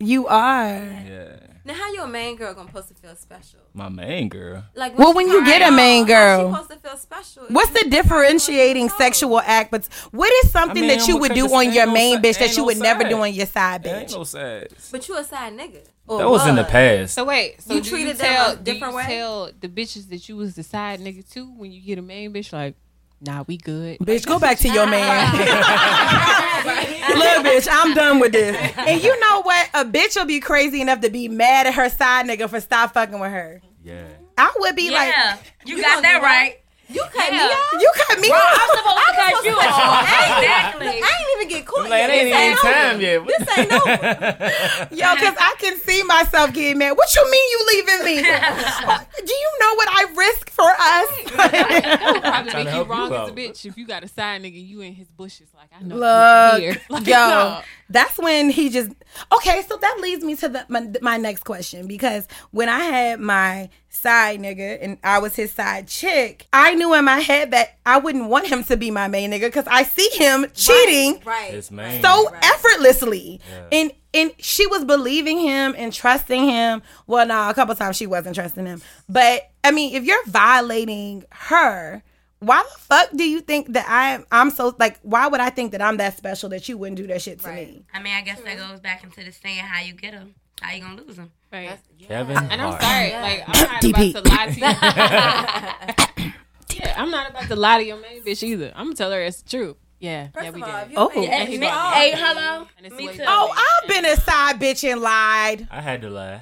You 0.00 0.26
are. 0.26 0.74
Yeah. 0.76 1.36
Now, 1.62 1.74
how 1.74 1.92
your 1.92 2.06
main 2.06 2.36
girl 2.36 2.54
gonna 2.54 2.68
supposed 2.68 2.88
to 2.88 2.94
feel 2.94 3.14
special? 3.16 3.60
My 3.74 3.90
main 3.90 4.30
girl. 4.30 4.64
Like, 4.74 4.98
Well, 4.98 5.12
when 5.12 5.28
you 5.28 5.44
get 5.44 5.60
a 5.60 5.70
main 5.70 6.06
girl, 6.06 6.48
she 6.48 6.52
supposed 6.54 6.70
to 6.70 6.88
feel 6.88 6.96
special? 6.96 7.42
What's 7.48 7.70
the 7.72 7.88
differentiating 7.90 8.88
sexual 8.88 9.38
act? 9.40 9.70
But 9.70 9.86
what 10.10 10.32
is 10.42 10.50
something 10.50 10.82
I 10.84 10.86
mean, 10.86 10.98
that 10.98 11.06
you 11.06 11.18
would 11.18 11.34
do 11.34 11.46
on 11.54 11.70
your 11.72 11.84
no 11.86 11.92
main 11.92 12.16
si- 12.16 12.22
bitch 12.22 12.38
that 12.38 12.52
you 12.52 12.62
no 12.62 12.64
would 12.64 12.78
never 12.78 13.04
do 13.04 13.20
on 13.20 13.32
your 13.34 13.44
side 13.44 13.82
There 13.82 14.00
ain't 14.00 14.08
bitch? 14.08 14.16
no 14.16 14.24
sides. 14.24 14.88
But 14.90 15.06
you 15.06 15.18
a 15.18 15.22
side 15.22 15.52
nigga. 15.52 15.84
That 16.08 16.28
was 16.30 16.46
in 16.48 16.56
the 16.56 16.64
past. 16.64 17.14
So 17.14 17.24
wait, 17.26 17.60
so 17.60 17.74
You 17.74 17.82
treated 17.82 18.06
you 18.06 18.14
them 18.14 18.34
tell, 18.34 18.52
a 18.52 18.56
different 18.56 18.94
way? 18.94 19.04
tell 19.04 19.50
the 19.60 19.68
bitches 19.68 20.08
that 20.08 20.28
you 20.30 20.36
was 20.38 20.54
the 20.56 20.62
side 20.62 21.00
nigga 21.00 21.30
too 21.30 21.52
when 21.56 21.70
you 21.72 21.80
get 21.82 21.98
a 21.98 22.02
main 22.02 22.32
bitch 22.32 22.52
like, 22.54 22.74
nah, 23.20 23.44
we 23.46 23.58
good. 23.58 23.98
Bitch, 23.98 24.26
go 24.26 24.38
back 24.38 24.58
to 24.60 24.68
your 24.68 24.86
man. 24.86 25.30
Look, 27.18 27.46
bitch, 27.46 27.68
I'm 27.70 27.94
done 27.94 28.20
with 28.20 28.32
this. 28.32 28.56
And 28.76 29.02
you 29.02 29.18
know 29.20 29.42
what? 29.42 29.68
A 29.74 29.84
bitch 29.84 30.16
will 30.16 30.26
be 30.26 30.40
crazy 30.40 30.80
enough 30.80 31.00
to 31.00 31.10
be 31.10 31.28
mad 31.28 31.66
at 31.66 31.74
her 31.74 31.88
side 31.88 32.26
nigga 32.26 32.48
for 32.48 32.60
stop 32.60 32.94
fucking 32.94 33.18
with 33.18 33.30
her. 33.30 33.60
Yeah. 33.84 34.04
I 34.38 34.52
would 34.58 34.76
be 34.76 34.90
Yeah, 34.90 35.36
like, 35.36 35.38
you, 35.66 35.76
You 35.76 35.82
got 35.82 36.02
that 36.02 36.18
do 36.18 36.24
right. 36.24 36.60
You 36.90 37.04
cut 37.12 37.30
me 37.30 37.38
off. 37.38 37.72
you 37.72 37.90
cut 37.94 38.20
me 38.20 38.30
I'm 38.32 38.68
supposed 38.76 38.98
to 39.06 39.12
cut 39.14 39.44
you 39.44 39.52
off. 39.52 40.02
Exactly. 40.02 40.86
I 40.86 40.90
ain't 40.90 41.30
even 41.36 41.48
get 41.48 41.66
caught 41.66 41.88
like, 41.88 42.00
yet. 42.00 42.10
it 42.10 42.12
ain't 42.12 42.30
This 42.30 42.40
even 42.40 42.58
over. 42.58 42.72
time 42.72 43.00
yet. 43.00 43.26
This 43.26 43.58
ain't 43.58 43.72
over. 43.72 44.94
Yo, 44.94 45.14
because 45.14 45.36
I 45.38 45.54
can 45.58 45.78
see 45.78 46.02
myself 46.02 46.52
getting 46.52 46.78
mad. 46.78 46.92
What 46.92 47.14
you 47.14 47.30
mean 47.30 47.50
you 47.50 47.66
leaving 47.72 48.04
me? 48.04 48.14
Do 49.26 49.32
you 49.32 49.50
know 49.60 49.74
what 49.76 49.88
I 49.90 50.06
risk 50.16 50.50
for 50.50 50.70
us? 50.70 52.20
probably 52.20 52.64
make 52.64 52.74
you 52.74 52.82
wrong 52.82 53.10
you 53.10 53.16
as 53.16 53.28
a 53.28 53.32
bitch 53.32 53.66
if 53.66 53.76
you 53.76 53.86
got 53.86 54.02
a 54.04 54.08
side 54.08 54.42
nigga, 54.42 54.66
you 54.66 54.80
in 54.80 54.94
his 54.94 55.08
bushes. 55.08 55.48
Like 55.54 55.70
I 55.78 55.82
know 55.82 55.96
Look, 55.96 56.62
you 56.62 56.72
here. 56.72 56.82
Like, 56.88 57.06
yo, 57.06 57.12
no. 57.14 57.60
That's 57.90 58.16
when 58.18 58.50
he 58.50 58.70
just 58.70 58.90
okay. 59.34 59.62
So 59.68 59.76
that 59.76 59.98
leads 60.00 60.24
me 60.24 60.36
to 60.36 60.48
the 60.48 60.64
my, 60.68 60.90
my 61.02 61.16
next 61.16 61.42
question 61.44 61.86
because 61.86 62.26
when 62.52 62.68
I 62.68 62.78
had 62.78 63.20
my 63.20 63.68
side 63.88 64.40
nigga 64.40 64.78
and 64.80 64.96
I 65.02 65.18
was 65.18 65.34
his 65.34 65.52
side 65.52 65.88
chick, 65.88 66.46
I 66.52 66.74
knew 66.74 66.94
in 66.94 67.04
my 67.04 67.18
head 67.18 67.50
that 67.50 67.76
I 67.84 67.98
wouldn't 67.98 68.28
want 68.28 68.46
him 68.46 68.62
to 68.64 68.76
be 68.76 68.90
my 68.90 69.08
main 69.08 69.32
nigga 69.32 69.48
because 69.48 69.66
I 69.66 69.82
see 69.82 70.08
him 70.12 70.46
cheating 70.54 71.20
Right. 71.24 71.52
It's 71.52 71.70
man. 71.70 72.00
so 72.00 72.28
effortlessly, 72.42 73.40
and 73.72 73.92
and 74.14 74.32
she 74.38 74.66
was 74.66 74.84
believing 74.84 75.38
him 75.40 75.74
and 75.76 75.92
trusting 75.92 76.48
him. 76.48 76.82
Well, 77.06 77.26
no, 77.26 77.50
a 77.50 77.54
couple 77.54 77.74
times 77.74 77.96
she 77.96 78.06
wasn't 78.06 78.36
trusting 78.36 78.66
him, 78.66 78.80
but 79.08 79.50
I 79.64 79.72
mean, 79.72 79.94
if 79.94 80.04
you're 80.04 80.24
violating 80.26 81.24
her. 81.30 82.02
Why 82.40 82.62
the 82.62 82.78
fuck 82.80 83.10
do 83.14 83.24
you 83.28 83.40
think 83.40 83.72
that 83.74 83.84
I'm 83.88 84.24
I'm 84.32 84.50
so 84.50 84.74
like 84.78 84.98
why 85.02 85.26
would 85.28 85.40
I 85.40 85.50
think 85.50 85.72
that 85.72 85.82
I'm 85.82 85.98
that 85.98 86.16
special 86.16 86.48
that 86.50 86.68
you 86.68 86.78
wouldn't 86.78 86.96
do 86.96 87.06
that 87.08 87.20
shit 87.22 87.40
to 87.40 87.52
me? 87.52 87.84
I 87.92 88.00
mean, 88.02 88.14
I 88.14 88.22
guess 88.22 88.40
that 88.40 88.56
goes 88.56 88.80
back 88.80 89.04
into 89.04 89.22
the 89.22 89.30
saying 89.32 89.58
how 89.58 89.82
you 89.82 89.92
get 89.92 90.12
them, 90.12 90.34
how 90.62 90.72
you 90.72 90.80
gonna 90.82 91.02
lose 91.02 91.16
them. 91.16 91.30
Right. 91.52 91.78
Kevin 92.06 92.36
And 92.38 92.62
I'm 92.62 92.70
Hart. 92.70 92.82
sorry, 92.82 93.12
like 93.12 93.42
I'm 93.46 93.62
not 93.72 93.82
DP. 93.82 94.10
about 94.10 94.24
to 94.24 94.30
lie 94.30 94.46
to 94.46 94.60
you. 94.60 96.32
yeah, 96.80 96.94
I'm 96.96 97.10
not 97.10 97.30
about 97.30 97.42
to 97.48 97.56
lie 97.56 97.78
to 97.78 97.84
your 97.84 98.00
main 98.00 98.22
bitch 98.22 98.42
either. 98.42 98.72
I'm 98.74 98.86
gonna 98.86 98.96
tell 98.96 99.10
her 99.10 99.20
it's 99.20 99.42
the 99.42 99.50
truth. 99.50 99.76
Yeah, 99.98 100.10
yeah, 100.10 100.28
First 100.42 100.54
we 100.54 100.62
of 100.62 100.68
all, 100.68 100.80
did. 100.84 100.90
you 100.92 100.96
Oh. 100.98 101.08
pay- 101.08 101.46
he 101.46 101.58
Me- 101.58 101.66
hey, 101.66 102.12
hello. 102.16 102.66
Me 102.96 103.08
too. 103.08 103.22
Oh, 103.26 103.52
I've 103.82 103.86
been 103.88 104.06
a 104.06 104.16
side 104.16 104.58
bitch 104.58 104.90
and 104.90 105.02
lied. 105.02 105.68
I 105.70 105.82
had 105.82 106.00
to 106.00 106.08
lie. 106.08 106.40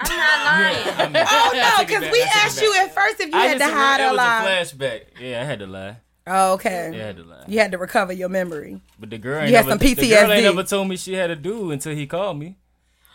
I'm 0.00 0.16
not 0.16 0.44
lying. 0.44 0.88
I 0.88 1.08
mean, 1.08 1.24
Oh 1.30 1.50
no, 1.54 1.84
because 1.84 2.02
we 2.02 2.22
I 2.22 2.24
take 2.24 2.26
it 2.26 2.36
asked 2.36 2.62
you 2.62 2.74
at 2.74 2.94
first 2.94 3.20
if 3.20 3.30
you 3.32 3.38
I 3.38 3.46
had 3.46 3.58
to 3.58 3.64
hide 3.64 4.00
it 4.00 4.08
was 4.08 4.16
lie. 4.16 4.42
a 4.44 4.64
flashback. 4.64 5.02
Yeah, 5.20 5.40
I 5.40 5.44
had 5.44 5.58
to 5.60 5.66
lie. 5.66 5.96
Oh, 6.28 6.54
okay. 6.54 6.90
Yeah, 6.94 7.02
I 7.04 7.06
had 7.06 7.16
to 7.18 7.24
lie. 7.24 7.44
You 7.46 7.58
had 7.60 7.72
to 7.72 7.78
recover 7.78 8.12
your 8.12 8.28
memory. 8.28 8.80
But 8.98 9.10
the 9.10 9.18
girl 9.18 9.40
ain't 9.40 9.50
You 9.50 9.56
had 9.56 9.66
never, 9.66 9.78
some 9.84 9.94
The 9.94 10.08
girl 10.08 10.32
ain't 10.32 10.44
never 10.44 10.62
told 10.64 10.88
me 10.88 10.96
she 10.96 11.14
had 11.14 11.30
a 11.30 11.36
dude 11.36 11.72
until 11.72 11.94
he 11.94 12.06
called 12.06 12.38
me. 12.38 12.56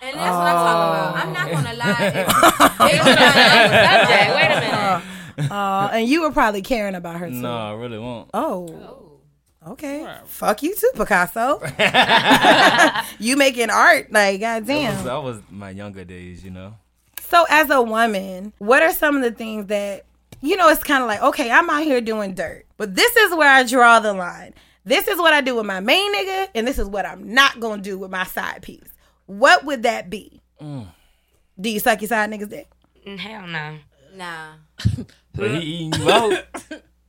And 0.01 0.17
that's 0.17 0.31
what 0.31 0.47
I'm 0.47 0.55
talking 0.55 0.89
about. 0.89 1.15
I'm 1.15 1.33
not 1.33 1.51
gonna 1.51 1.77
lie. 1.77 2.91
Subject. 4.01 4.35
Wait 4.35 4.45
a 4.45 4.59
minute. 4.59 5.03
Uh, 5.49 5.89
and 5.93 6.07
you 6.07 6.21
were 6.21 6.31
probably 6.31 6.61
caring 6.61 6.93
about 6.93 7.15
her 7.17 7.27
too. 7.27 7.33
No, 7.35 7.51
I 7.51 7.73
really 7.73 7.97
won't. 7.97 8.29
Oh. 8.33 9.10
Okay. 9.67 10.07
Fuck 10.25 10.63
you 10.63 10.75
too, 10.75 10.89
Picasso. 10.95 11.61
you 13.19 13.37
making 13.37 13.69
art, 13.69 14.11
like 14.11 14.39
That 14.41 14.61
was, 14.61 14.67
goddamn. 14.67 15.03
that 15.05 15.23
was 15.23 15.39
my 15.51 15.69
younger 15.69 16.03
days, 16.03 16.43
you 16.43 16.49
know. 16.51 16.75
So, 17.21 17.45
as 17.49 17.69
a 17.69 17.81
woman, 17.81 18.53
what 18.57 18.81
are 18.83 18.91
some 18.91 19.15
of 19.15 19.21
the 19.21 19.31
things 19.31 19.67
that 19.67 20.05
you 20.41 20.57
know? 20.57 20.69
It's 20.69 20.83
kind 20.83 21.03
of 21.03 21.07
like, 21.07 21.21
okay, 21.21 21.51
I'm 21.51 21.69
out 21.69 21.83
here 21.83 22.01
doing 22.01 22.33
dirt, 22.33 22.65
but 22.77 22.95
this 22.95 23.15
is 23.15 23.35
where 23.35 23.49
I 23.49 23.63
draw 23.63 23.99
the 23.99 24.13
line. 24.13 24.53
This 24.83 25.07
is 25.07 25.17
what 25.19 25.31
I 25.33 25.41
do 25.41 25.55
with 25.55 25.65
my 25.67 25.79
main 25.79 26.11
nigga, 26.15 26.47
and 26.55 26.67
this 26.67 26.79
is 26.79 26.87
what 26.87 27.05
I'm 27.05 27.31
not 27.33 27.59
gonna 27.59 27.81
do 27.83 27.99
with 27.99 28.09
my 28.09 28.23
side 28.25 28.63
piece. 28.63 28.89
What 29.27 29.63
would 29.65 29.83
that 29.83 30.09
be? 30.09 30.41
Do 30.59 31.69
you 31.69 31.79
suck 31.79 32.01
your 32.01 32.09
side 32.09 32.31
niggas 32.31 32.49
dick? 32.49 32.67
Mm, 33.07 33.17
Hell 33.19 33.47
no. 33.47 33.77
nah. 34.15 34.53
But 35.35 35.51
he 35.51 35.59
eating 35.59 36.01
you 36.01 36.09
out. 36.11 36.43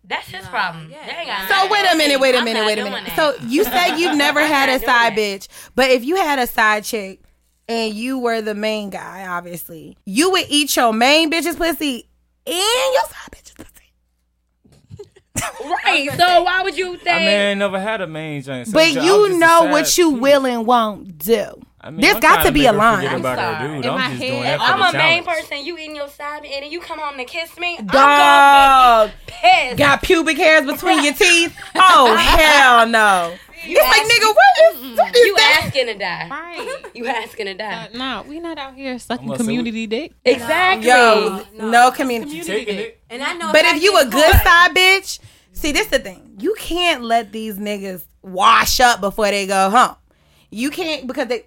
That's 0.05 0.29
his 0.29 0.47
problem. 0.49 0.89
They 0.89 0.97
ain't 0.97 1.27
got 1.29 1.49
So 1.49 1.71
wait 1.71 1.87
a 1.93 1.97
minute, 1.97 2.21
wait 2.21 2.31
it. 2.31 2.35
a 2.35 2.39
I'm 2.39 2.45
minute, 2.45 2.67
wait 2.67 2.79
a 2.79 2.85
minute. 2.85 3.07
that. 3.07 3.17
So 3.17 3.35
you 3.47 3.65
said 3.65 3.97
you've 3.97 4.17
never 4.27 4.41
had 4.45 4.69
a 4.69 4.79
side 4.85 5.15
bitch, 5.15 5.49
but 5.75 5.91
if 5.91 6.05
you 6.05 6.17
had 6.17 6.39
a 6.39 6.47
side 6.47 6.85
chick 6.85 7.21
and 7.69 7.95
you 7.95 8.19
were 8.19 8.43
the 8.43 8.55
main 8.55 8.91
guy, 8.91 9.27
obviously, 9.29 9.97
you 10.05 10.31
would 10.33 10.47
eat 10.49 10.75
your 10.77 10.93
main 10.93 11.31
bitch's 11.31 11.57
pussy 11.57 12.09
and 12.47 12.57
your 12.57 13.05
side 13.05 13.31
bitch's 13.31 13.55
pussy. 13.55 13.69
right. 15.85 16.11
So 16.17 16.43
why 16.43 16.63
would 16.63 16.77
you 16.77 16.97
think? 16.99 17.09
I 17.09 17.19
mean, 17.21 17.29
I 17.29 17.31
ain't 17.51 17.59
never 17.61 17.81
had 17.81 18.01
a 18.01 18.07
main 18.07 18.43
joint. 18.43 18.67
so 18.69 18.73
But 18.73 18.93
you 18.93 19.39
know 19.39 19.67
what 19.71 19.97
you 19.97 20.11
will 20.11 20.45
and 20.47 20.67
won't 20.67 21.17
do. 21.19 21.61
I 21.85 21.91
mean, 21.91 22.01
There's 22.01 22.15
I'm 22.15 22.21
got 22.21 22.45
to 22.47 22.53
be 22.53 22.67
a 22.67 22.73
line. 22.73 23.03
forget 23.05 23.19
about 23.21 23.39
her 23.39 23.59
sorry. 23.59 23.77
dude. 23.77 23.85
In 23.85 23.91
I'm 23.91 23.99
my 23.99 24.09
just 24.11 24.23
head, 24.23 24.29
doing 24.31 24.43
that 24.45 24.61
I'm 24.61 24.79
the 24.93 24.99
a 24.99 25.03
main 25.03 25.25
person. 25.25 25.65
You 25.67 25.79
eating 25.79 25.97
your 25.97 26.09
side, 26.09 26.45
and 26.45 26.63
then 26.65 26.71
you 26.71 26.81
come 26.81 26.99
home 27.01 27.17
to 27.17 27.25
kiss 27.25 27.59
me. 27.59 27.77
I'm 27.79 27.87
Dog, 27.87 27.95
gonna 29.09 29.13
be 29.27 29.33
pissed. 29.33 29.79
got 29.79 30.03
pubic 30.03 30.37
hairs 30.37 30.65
between 30.67 31.03
your 31.03 31.15
teeth. 31.15 31.57
Oh 31.75 32.15
hell 32.19 32.87
no! 32.87 33.35
You 33.65 33.77
it's 33.81 33.89
like 33.89 34.03
nigga, 34.03 34.35
what 34.35 34.93
is, 34.93 34.99
what 34.99 35.17
is 35.17 35.25
You 35.27 35.35
that? 35.37 35.61
asking 35.65 35.87
to 35.87 35.95
die. 35.95 36.29
Right. 36.31 36.85
You 36.95 37.07
asking 37.07 37.47
to 37.47 37.55
die. 37.55 37.89
Uh, 37.93 37.97
nah, 37.99 38.23
we 38.23 38.39
not 38.39 38.59
out 38.59 38.75
here 38.75 38.97
sucking 38.99 39.27
gonna 39.27 39.39
say 39.39 39.45
community 39.45 39.87
dick. 39.89 40.13
Exactly. 40.25 40.89
Yo, 40.89 41.45
no, 41.59 41.91
community. 41.91 42.43
Taking 42.43 42.77
it. 42.79 43.01
And 43.11 43.23
I 43.25 43.35
know. 43.35 43.51
But 43.53 43.65
I 43.65 43.77
if 43.77 43.83
you 43.83 43.97
a 43.99 44.05
good 44.05 44.33
caught- 44.33 44.43
side 44.45 44.75
bitch, 44.77 45.19
see 45.53 45.73
this 45.73 45.87
the 45.89 45.99
thing. 45.99 46.37
You 46.39 46.55
can't 46.59 47.03
let 47.03 47.33
these 47.33 47.57
niggas 47.59 48.05
wash 48.23 48.79
up 48.79 49.01
before 49.01 49.31
they 49.31 49.47
go 49.49 49.69
home. 49.71 49.97
You 50.51 50.71
can't 50.71 51.07
because 51.07 51.29
they 51.29 51.47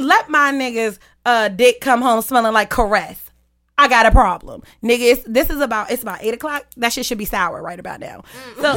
let 0.00 0.28
my 0.28 0.52
niggas 0.52 0.98
uh 1.26 1.48
dick 1.48 1.80
come 1.80 2.02
home 2.02 2.22
smelling 2.22 2.52
like 2.52 2.70
caress. 2.70 3.26
I 3.78 3.88
got 3.88 4.04
a 4.04 4.10
problem, 4.10 4.62
nigga. 4.82 5.12
It's, 5.12 5.22
this 5.26 5.48
is 5.48 5.60
about 5.60 5.90
it's 5.90 6.02
about 6.02 6.22
eight 6.22 6.34
o'clock. 6.34 6.66
That 6.76 6.92
shit 6.92 7.06
should 7.06 7.16
be 7.18 7.24
sour 7.24 7.62
right 7.62 7.80
about 7.80 8.00
now. 8.00 8.24
So 8.60 8.72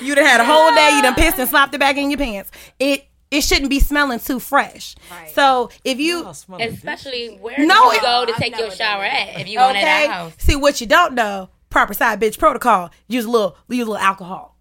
you 0.00 0.14
done 0.14 0.24
had 0.24 0.40
a 0.40 0.44
whole 0.44 0.74
day. 0.74 0.90
You 0.96 1.02
done 1.02 1.14
pissed 1.14 1.38
and 1.38 1.48
slapped 1.48 1.74
it 1.74 1.78
back 1.78 1.96
in 1.96 2.10
your 2.10 2.18
pants. 2.18 2.50
It 2.80 3.04
it 3.30 3.40
shouldn't 3.42 3.70
be 3.70 3.80
smelling 3.80 4.18
too 4.20 4.38
fresh. 4.40 4.94
Right. 5.10 5.30
So 5.34 5.70
if 5.84 5.98
you 5.98 6.22
Y'all. 6.22 6.60
Especially 6.60 7.36
where 7.40 7.54
No, 7.58 7.74
do 7.74 7.86
you 7.88 7.92
it- 7.92 8.02
go 8.02 8.24
to 8.26 8.32
I've 8.32 8.38
take 8.38 8.58
your 8.58 8.70
shower 8.70 9.04
at 9.04 9.40
if 9.40 9.48
you 9.48 9.58
want 9.58 9.76
at 9.76 9.82
okay, 9.82 10.06
house. 10.08 10.32
see 10.38 10.56
what 10.56 10.80
you 10.80 10.86
don't 10.86 11.14
know. 11.14 11.48
Proper 11.70 11.94
side 11.94 12.20
bitch 12.20 12.38
protocol. 12.38 12.90
Use 13.08 13.24
a 13.24 13.30
little 13.30 13.56
use 13.68 13.86
a 13.86 13.90
little 13.90 14.04
alcohol. 14.04 14.55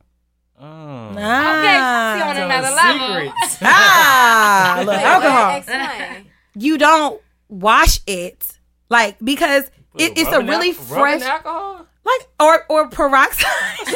Oh. 0.59 1.09
Okay, 1.11 1.17
Ah. 1.21 2.13
see 2.15 2.21
on 2.21 2.35
Telling 2.35 2.51
another 2.51 2.75
level. 2.75 3.07
secrets. 3.31 3.57
Ah, 3.61 4.75
look, 4.79 4.87
Wait, 4.95 5.03
alcohol. 5.03 5.55
Explain. 5.57 6.25
You 6.57 6.77
don't 6.77 7.21
wash 7.49 7.99
it 8.07 8.57
like 8.89 9.17
because 9.23 9.65
it, 9.97 10.17
it's 10.17 10.31
a 10.31 10.39
really 10.41 10.69
al- 10.69 10.73
fresh, 10.75 11.21
alcohol. 11.21 11.85
like 12.05 12.27
or 12.39 12.65
or 12.69 12.87
peroxide. 12.89 13.51
She's 13.85 13.95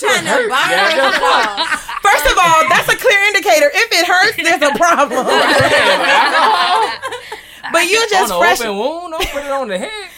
trying 0.00 0.24
to 0.24 0.48
buy 0.48 0.66
Yeah, 0.70 0.90
her 0.90 0.96
that's 0.96 1.20
off. 1.20 1.82
First 2.02 2.26
of 2.26 2.38
all, 2.38 2.68
that's 2.68 2.88
a 2.88 2.96
clear 2.96 3.20
indicator. 3.26 3.70
If 3.74 3.92
it 3.92 4.06
hurts, 4.06 4.36
there's 4.36 4.62
a 4.62 4.70
problem. 4.78 5.26
but 7.72 7.84
you 7.86 8.06
just 8.10 8.32
an 8.32 8.38
fresh 8.38 8.60
open 8.60 8.76
wound, 8.78 9.12
don't 9.12 9.28
put 9.30 9.44
it 9.44 9.50
on 9.50 9.68
the 9.68 9.78
head. 9.78 10.10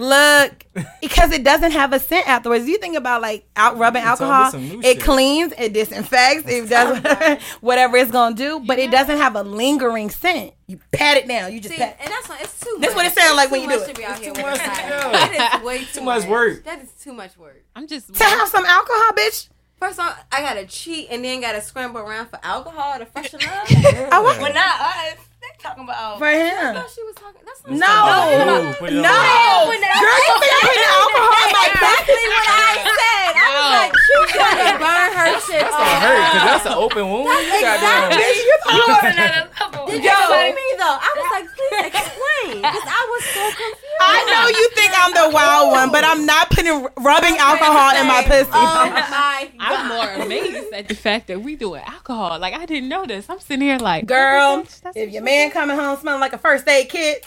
Look 0.00 0.64
because 1.00 1.30
it 1.32 1.44
doesn't 1.44 1.72
have 1.72 1.92
a 1.92 2.00
scent 2.00 2.26
afterwards. 2.28 2.66
You 2.66 2.78
think 2.78 2.96
about 2.96 3.22
like 3.22 3.46
out 3.56 3.76
rubbing 3.78 4.02
You 4.02 4.08
alcohol, 4.08 4.50
it 4.54 4.82
shit. 4.82 5.00
cleans, 5.02 5.52
it 5.58 5.72
disinfects, 5.72 6.48
it 6.50 6.68
does 6.68 7.38
whatever 7.60 7.96
it's 7.96 8.10
gonna 8.10 8.34
do, 8.34 8.60
but 8.60 8.78
it 8.78 8.90
doesn't 8.90 9.18
have 9.18 9.36
a 9.36 9.42
lingering 9.42 10.10
scent. 10.10 10.52
You 10.66 10.78
pat 10.92 11.16
it 11.18 11.28
down. 11.28 11.52
You 11.52 11.60
just 11.60 11.74
See, 11.74 11.80
pat. 11.80 11.96
and 12.00 12.10
that's 12.10 12.28
not, 12.28 12.40
it's 12.40 12.58
too 12.60 12.76
This 12.80 12.90
much. 12.90 12.96
what 12.96 13.06
it 13.06 13.12
sounds 13.18 13.36
like 13.36 13.50
when 13.50 13.60
you 13.62 13.68
do 13.68 13.78
much 13.78 13.88
it. 13.88 13.94
To 13.94 14.00
be 14.00 14.04
out 14.04 14.18
here 14.18 14.32
too 14.32 14.42
much 14.42 14.56
a 14.56 14.58
to 14.58 14.64
side. 14.64 14.84
do. 14.84 14.90
That 15.12 15.52
is 15.60 15.64
way 15.66 15.78
too, 15.80 15.84
Too 16.00 16.00
much 16.04 16.26
work. 16.26 16.64
That 16.64 16.80
is 16.82 16.90
too 16.92 17.12
much 17.12 17.36
work. 17.36 17.62
I'm 17.76 17.86
just 17.86 18.12
To 18.14 18.24
have 18.24 18.48
some 18.48 18.64
alcohol, 18.64 19.12
bitch. 19.12 19.48
First 19.78 19.98
off, 19.98 20.22
I 20.30 20.42
gotta 20.42 20.66
cheat 20.66 21.08
and 21.10 21.24
then 21.24 21.40
gotta 21.40 21.60
scramble 21.62 22.00
around 22.00 22.28
for 22.28 22.38
alcohol 22.42 22.98
to 22.98 23.06
freshen 23.06 23.40
up. 23.42 23.66
I 24.12 24.20
want 24.22 24.38
But 24.40 24.54
not 24.54 24.80
us. 24.80 25.16
They 25.60 25.68
talking 25.68 25.84
about. 25.84 26.18
for 26.18 26.24
I 26.24 26.32
him. 26.40 26.74
thought 26.74 26.88
she 26.90 27.02
was 27.04 27.14
talking. 27.16 27.40
That's 27.44 27.60
not 27.68 27.76
No, 27.76 27.84
Ooh, 27.84 28.72
put 28.80 28.92
no, 28.96 29.04
the- 29.04 29.04
Put 29.04 29.80
that- 29.80 30.00
girl, 30.00 30.20
you 30.24 30.32
think 30.40 30.52
I'm 30.56 30.64
putting 30.64 30.88
alcohol 30.88 31.36
in 31.36 31.52
my 31.52 31.64
exactly 31.68 32.24
what 32.32 32.48
I 32.48 32.72
said. 33.00 33.32
I 33.36 33.48
was 33.60 33.68
like, 33.76 33.92
she's 34.00 34.30
gonna 34.40 34.78
burn 34.80 35.10
her 35.20 35.30
shit 35.44 35.60
That 35.60 35.76
off. 35.76 36.00
hurt 36.00 36.20
because 36.32 36.44
that's 36.48 36.66
an 36.66 36.76
open 36.80 37.04
wound. 37.12 37.28
You 37.28 37.60
exactly. 37.60 37.84
down. 37.84 38.08
You 38.40 38.84
on 38.88 39.04
another 39.04 39.50
level. 39.60 39.86
Did 39.90 40.00
you 40.04 40.16
see 40.16 40.50
me 40.56 40.66
though? 40.80 40.96
I 40.96 41.10
was 41.20 41.28
like, 41.28 41.46
please 41.52 41.84
explain, 41.92 42.56
because 42.64 42.86
I 42.88 43.02
was 43.10 43.22
so 43.28 43.42
confused. 43.52 44.00
I 44.00 44.16
know 44.32 44.48
you 44.48 44.64
think 44.72 44.90
I'm 44.96 45.12
the 45.12 45.28
wild 45.34 45.72
one, 45.72 45.92
but 45.92 46.04
I'm 46.04 46.24
not 46.24 46.48
putting 46.50 46.72
rubbing 47.04 47.36
alcohol 47.36 47.92
in 48.00 48.06
my 48.08 48.22
pussy. 48.24 48.48
Oh 48.52 48.88
my 48.96 49.50
I'm 49.60 49.88
more 49.88 50.24
amazed 50.24 50.72
at 50.72 50.88
the 50.88 50.94
fact 50.94 51.26
that 51.28 51.42
we 51.42 51.56
doing 51.56 51.82
alcohol. 51.84 52.38
Like 52.38 52.54
I 52.54 52.64
didn't 52.66 52.88
know 52.88 53.04
this. 53.04 53.28
I'm 53.28 53.40
sitting 53.40 53.66
here 53.68 53.78
like, 53.78 54.06
Girl, 54.06 54.40
oh 54.40 54.56
that's- 54.62 54.80
that's 54.80 54.96
if 54.96 55.10
your 55.12 55.22
man 55.22 55.49
coming 55.50 55.76
home 55.76 55.98
smelling 55.98 56.20
like 56.20 56.32
a 56.32 56.38
first 56.38 56.66
aid 56.68 56.88
kit, 56.88 57.24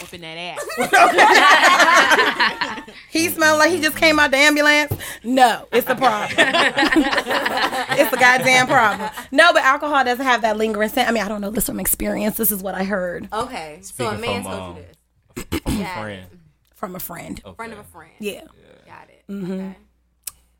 whooping 0.00 0.20
that 0.22 0.36
ass. 0.36 0.64
he 3.10 3.28
smelling 3.28 3.58
like 3.58 3.70
he 3.70 3.80
just 3.80 3.96
came 3.96 4.18
out 4.18 4.30
the 4.30 4.36
ambulance. 4.38 4.92
No, 5.24 5.66
it's 5.72 5.86
the 5.86 5.94
problem. 5.94 6.30
it's 6.38 8.12
a 8.12 8.16
goddamn 8.16 8.66
problem. 8.66 9.10
No, 9.32 9.52
but 9.52 9.62
alcohol 9.62 10.04
doesn't 10.04 10.24
have 10.24 10.42
that 10.42 10.56
lingering 10.56 10.88
scent. 10.88 11.08
I 11.08 11.12
mean, 11.12 11.22
I 11.22 11.28
don't 11.28 11.40
know 11.40 11.50
this 11.50 11.66
from 11.66 11.80
experience. 11.80 12.36
This 12.36 12.50
is 12.50 12.62
what 12.62 12.74
I 12.74 12.84
heard 12.84 13.28
Okay, 13.32 13.78
so 13.82 14.08
a 14.08 14.16
Speaking 14.16 14.20
man 14.20 14.42
from, 14.42 14.52
told 14.52 14.62
um, 14.62 14.76
you 14.76 15.44
this. 15.50 15.60
Yeah, 15.78 16.00
Friend. 16.00 16.26
from 16.74 16.96
a 16.96 17.00
friend. 17.00 17.40
Okay. 17.44 17.56
friend 17.56 17.72
of 17.72 17.78
a 17.78 17.84
friend. 17.84 18.12
Yeah. 18.18 18.42
Got 18.86 19.08
it. 19.10 19.24
Mm-hmm. 19.30 19.52
Okay. 19.52 19.76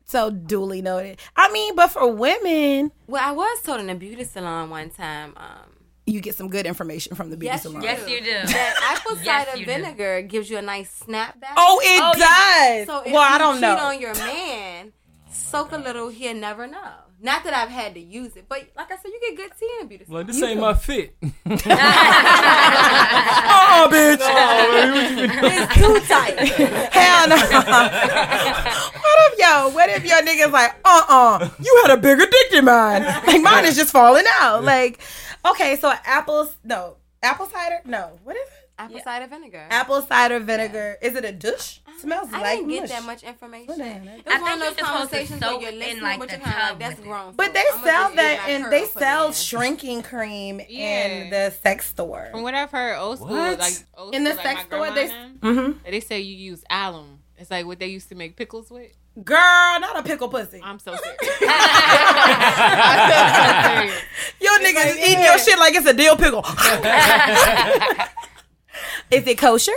So 0.05 0.29
duly 0.29 0.81
noted. 0.81 1.19
I 1.37 1.51
mean, 1.53 1.73
but 1.75 1.87
for 1.89 2.11
women, 2.11 2.91
Well, 3.07 3.23
I 3.25 3.31
was 3.31 3.61
told 3.61 3.79
in 3.79 3.89
a 3.89 3.95
beauty 3.95 4.25
salon 4.25 4.69
one 4.69 4.89
time. 4.89 5.33
Um, 5.37 5.70
you 6.05 6.19
get 6.21 6.35
some 6.35 6.49
good 6.49 6.65
information 6.65 7.15
from 7.15 7.29
the 7.29 7.37
beauty 7.37 7.53
Yes, 7.53 7.61
salon. 7.63 7.83
Yes, 7.83 8.07
you 8.09 8.19
do. 8.21 8.31
That 8.31 8.95
apple 8.97 9.15
Yes, 9.23 9.47
cider 9.47 9.57
you 9.59 9.65
do. 9.65 9.71
vinegar 9.71 10.21
gives 10.23 10.49
you 10.49 10.57
a 10.57 10.61
nice 10.61 11.03
snapback. 11.07 11.53
Oh, 11.57 11.79
it 11.83 12.01
Oh, 12.03 12.13
does. 12.17 12.87
So 12.87 13.01
if 13.05 13.11
well, 13.13 13.29
you 13.29 13.35
I 13.35 13.37
don't 13.37 13.53
cheat 13.55 13.61
know. 13.61 13.77
on 13.77 14.01
your 14.01 14.13
man, 14.15 14.91
soak 15.31 15.71
a 15.71 15.77
little, 15.77 16.09
he'll 16.09 16.33
never 16.33 16.65
know. 16.67 16.93
Not 17.23 17.43
that 17.43 17.53
I've 17.53 17.69
had 17.69 17.93
to 17.93 17.99
use 17.99 18.35
it, 18.35 18.45
but 18.49 18.67
like 18.75 18.91
I 18.91 18.95
said, 18.95 19.11
you 19.11 19.19
get 19.21 19.35
good 19.37 19.51
tea 19.59 19.69
in 19.79 19.85
a 19.85 19.87
beauty 19.87 20.05
Well, 20.07 20.23
salon. 20.23 20.27
this 20.27 20.41
ain't 20.41 20.59
my 20.59 20.73
fit. 20.73 21.15
oh, 21.23 21.29
bitch. 23.91 24.17
Oh, 24.21 25.39
It's 25.43 25.73
too 25.75 25.99
tight. 26.11 26.35
Hell 26.91 27.27
no. 27.29 27.35
what 27.35 29.33
if 29.33 29.39
yo? 29.39 29.69
What 29.69 29.89
if 29.89 30.03
your 30.05 30.21
niggas 30.23 30.51
like, 30.51 30.73
uh, 30.83 31.03
uh 31.07 31.49
you 31.59 31.79
had 31.83 31.91
a 31.91 31.97
bigger 32.01 32.25
dick 32.25 32.49
than 32.51 32.65
mine. 32.65 33.03
Like 33.03 33.41
mine 33.43 33.65
is 33.65 33.75
just 33.75 33.91
falling 33.91 34.25
out. 34.39 34.63
Like, 34.63 34.99
okay, 35.45 35.75
so 35.77 35.93
apples, 36.05 36.55
no, 36.63 36.97
apple 37.23 37.45
cider, 37.47 37.79
no. 37.85 38.19
What 38.23 38.35
is 38.35 38.47
it? 38.47 38.53
Apple 38.79 38.99
cider 39.03 39.27
vinegar. 39.27 39.67
Apple 39.69 40.01
cider 40.01 40.39
vinegar. 40.39 40.97
Is 41.03 41.13
it 41.15 41.23
a 41.23 41.31
douche? 41.31 41.79
Smells 41.99 42.29
I 42.33 42.41
like 42.41 42.57
didn't 42.59 42.69
get 42.69 42.81
mush. 42.81 42.89
that 42.89 43.03
much 43.03 43.21
information. 43.23 43.67
What 43.67 43.77
the 43.77 43.85
It 43.85 44.25
was 44.25 44.33
I 44.33 44.41
one 44.41 44.51
of 44.53 44.59
think 44.59 44.59
those 44.59 44.61
you're 44.61 44.71
supposed 44.71 44.81
conversations 45.11 45.41
where 45.41 45.51
you're 45.61 45.69
in, 45.71 45.79
listening, 45.79 46.01
like, 46.03 46.19
but 46.19 46.29
the 46.29 46.35
you're 46.37 46.45
kind 46.45 46.55
of 46.55 46.61
tub 46.61 46.69
like, 46.69 46.79
that's 46.79 46.99
with 46.99 47.07
it. 47.07 47.37
But 47.37 47.53
they 47.53 47.63
I'ma 47.73 47.83
sell 47.83 48.15
that 48.15 48.45
and 48.49 48.71
they 48.71 48.85
sell 48.85 49.23
then. 49.25 49.33
shrinking 49.33 50.01
cream 50.01 50.59
in 50.61 51.29
the 51.29 51.51
sex 51.61 51.89
store. 51.89 52.29
From 52.31 52.41
what 52.41 52.55
I've 52.55 52.71
heard, 52.71 52.97
old 52.97 53.17
school, 53.19 53.27
What? 53.29 53.59
like 53.59 53.73
old 53.95 54.15
In 54.15 54.23
the 54.23 54.31
like 54.31 54.41
sex 54.41 54.55
my 54.55 54.63
store, 54.63 54.79
grandma 54.91 54.95
they- 54.95 55.47
Mm-hmm. 55.47 55.91
they 55.91 55.99
say 55.99 56.19
you 56.21 56.35
use 56.35 56.63
alum. 56.71 57.19
It's 57.41 57.49
like 57.49 57.65
what 57.65 57.79
they 57.79 57.87
used 57.87 58.09
to 58.09 58.15
make 58.15 58.35
pickles 58.35 58.69
with. 58.69 58.91
Girl, 59.23 59.79
not 59.79 59.97
a 59.97 60.03
pickle 60.03 60.29
pussy. 60.29 60.61
I'm 60.63 60.77
so 60.77 60.95
serious. 60.95 61.17
Your 64.39 64.59
niggas 64.59 64.95
eating 64.97 65.23
your 65.23 65.39
shit 65.39 65.57
like 65.57 65.73
it's 65.73 65.87
a 65.87 65.93
dill 65.93 66.17
pickle. 66.17 66.45
Is 69.09 69.25
it 69.25 69.39
kosher? 69.39 69.71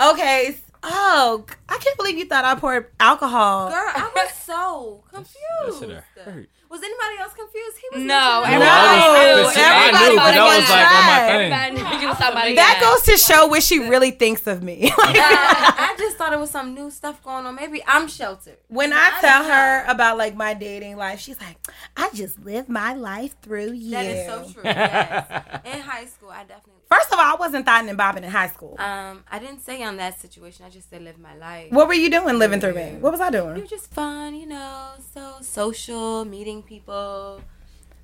okay. 0.00 0.56
Oh, 0.82 1.44
I 1.68 1.78
can't 1.78 1.96
believe 1.96 2.18
you 2.18 2.26
thought 2.26 2.44
I 2.44 2.56
poured 2.56 2.90
alcohol. 2.98 3.68
Girl, 3.68 3.78
I 3.78 4.10
was 4.16 4.32
so 4.32 5.04
confused. 5.12 5.78
should 5.78 5.90
have 5.90 6.02
hurt. 6.24 6.48
Was 6.70 6.82
anybody 6.82 7.16
else 7.20 7.32
confused? 7.32 7.76
He 7.78 7.88
was 7.98 8.04
No, 8.04 8.42
mentioning- 8.42 8.60
No, 8.60 9.14
everybody 9.14 9.56
knew. 9.56 9.62
everybody 9.62 9.96
I 9.96 10.08
knew, 10.08 10.16
but 10.16 10.24
was 10.24 10.34
that 10.34 10.60
was 10.60 10.68
like 10.68 10.90
on 10.92 11.04
my 11.06 11.18
thing. 11.26 11.52
Everybody 11.52 11.70
knew 11.96 12.00
you 12.02 12.08
was 12.08 12.18
somebody 12.18 12.54
That 12.56 12.82
else. 12.82 13.06
goes 13.06 13.14
to 13.18 13.24
show 13.24 13.46
what 13.46 13.62
she 13.62 13.78
really 13.78 14.10
thinks 14.10 14.46
of 14.46 14.62
me. 14.62 14.92
Like, 14.98 15.16
I 15.18 15.94
just 15.98 16.16
thought 16.18 16.32
it 16.34 16.38
was 16.38 16.50
some 16.50 16.74
new 16.74 16.90
stuff 16.90 17.22
going 17.22 17.46
on. 17.46 17.54
Maybe 17.54 17.82
I'm 17.86 18.06
sheltered. 18.08 18.58
when 18.68 18.92
I 18.92 19.10
tell 19.20 19.44
her 19.44 19.84
about 19.86 20.18
like 20.18 20.34
my 20.34 20.52
dating 20.54 20.96
life, 20.96 21.20
she's 21.20 21.40
like, 21.40 21.56
"I 21.96 22.10
just 22.12 22.38
live 22.40 22.68
my 22.68 22.92
life 22.94 23.34
through 23.40 23.72
you." 23.72 23.92
That 23.92 24.04
is 24.04 24.26
so 24.26 24.52
true. 24.52 24.62
Yes. 24.64 25.62
In 25.64 25.80
high 25.80 26.04
school, 26.06 26.30
I 26.30 26.44
definitely. 26.44 26.77
First 26.90 27.12
of 27.12 27.18
all, 27.18 27.24
I 27.24 27.36
wasn't 27.38 27.66
thotting 27.66 27.88
and 27.90 27.98
bobbing 27.98 28.24
in 28.24 28.30
high 28.30 28.48
school. 28.48 28.74
Um, 28.78 29.22
I 29.30 29.38
didn't 29.38 29.60
say 29.60 29.82
on 29.82 29.98
that 29.98 30.18
situation. 30.20 30.64
I 30.64 30.70
just 30.70 30.88
said 30.88 31.02
live 31.02 31.18
my 31.18 31.36
life. 31.36 31.70
What 31.70 31.86
were 31.86 31.94
you 31.94 32.10
doing 32.10 32.38
living 32.38 32.60
through 32.60 32.74
me? 32.74 32.96
What 33.00 33.12
was 33.12 33.20
I 33.20 33.28
It 33.28 33.32
doing? 33.32 33.60
was 33.60 33.68
just 33.70 33.92
fun, 33.92 34.34
you 34.34 34.46
know. 34.46 34.92
So 35.12 35.36
social, 35.42 36.24
meeting 36.24 36.62
people. 36.62 37.42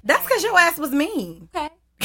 That's 0.02 0.22
because 0.24 0.42
your 0.44 0.58
ass 0.58 0.78
was 0.78 0.90
mean. 0.90 1.48
Okay. 1.54 1.70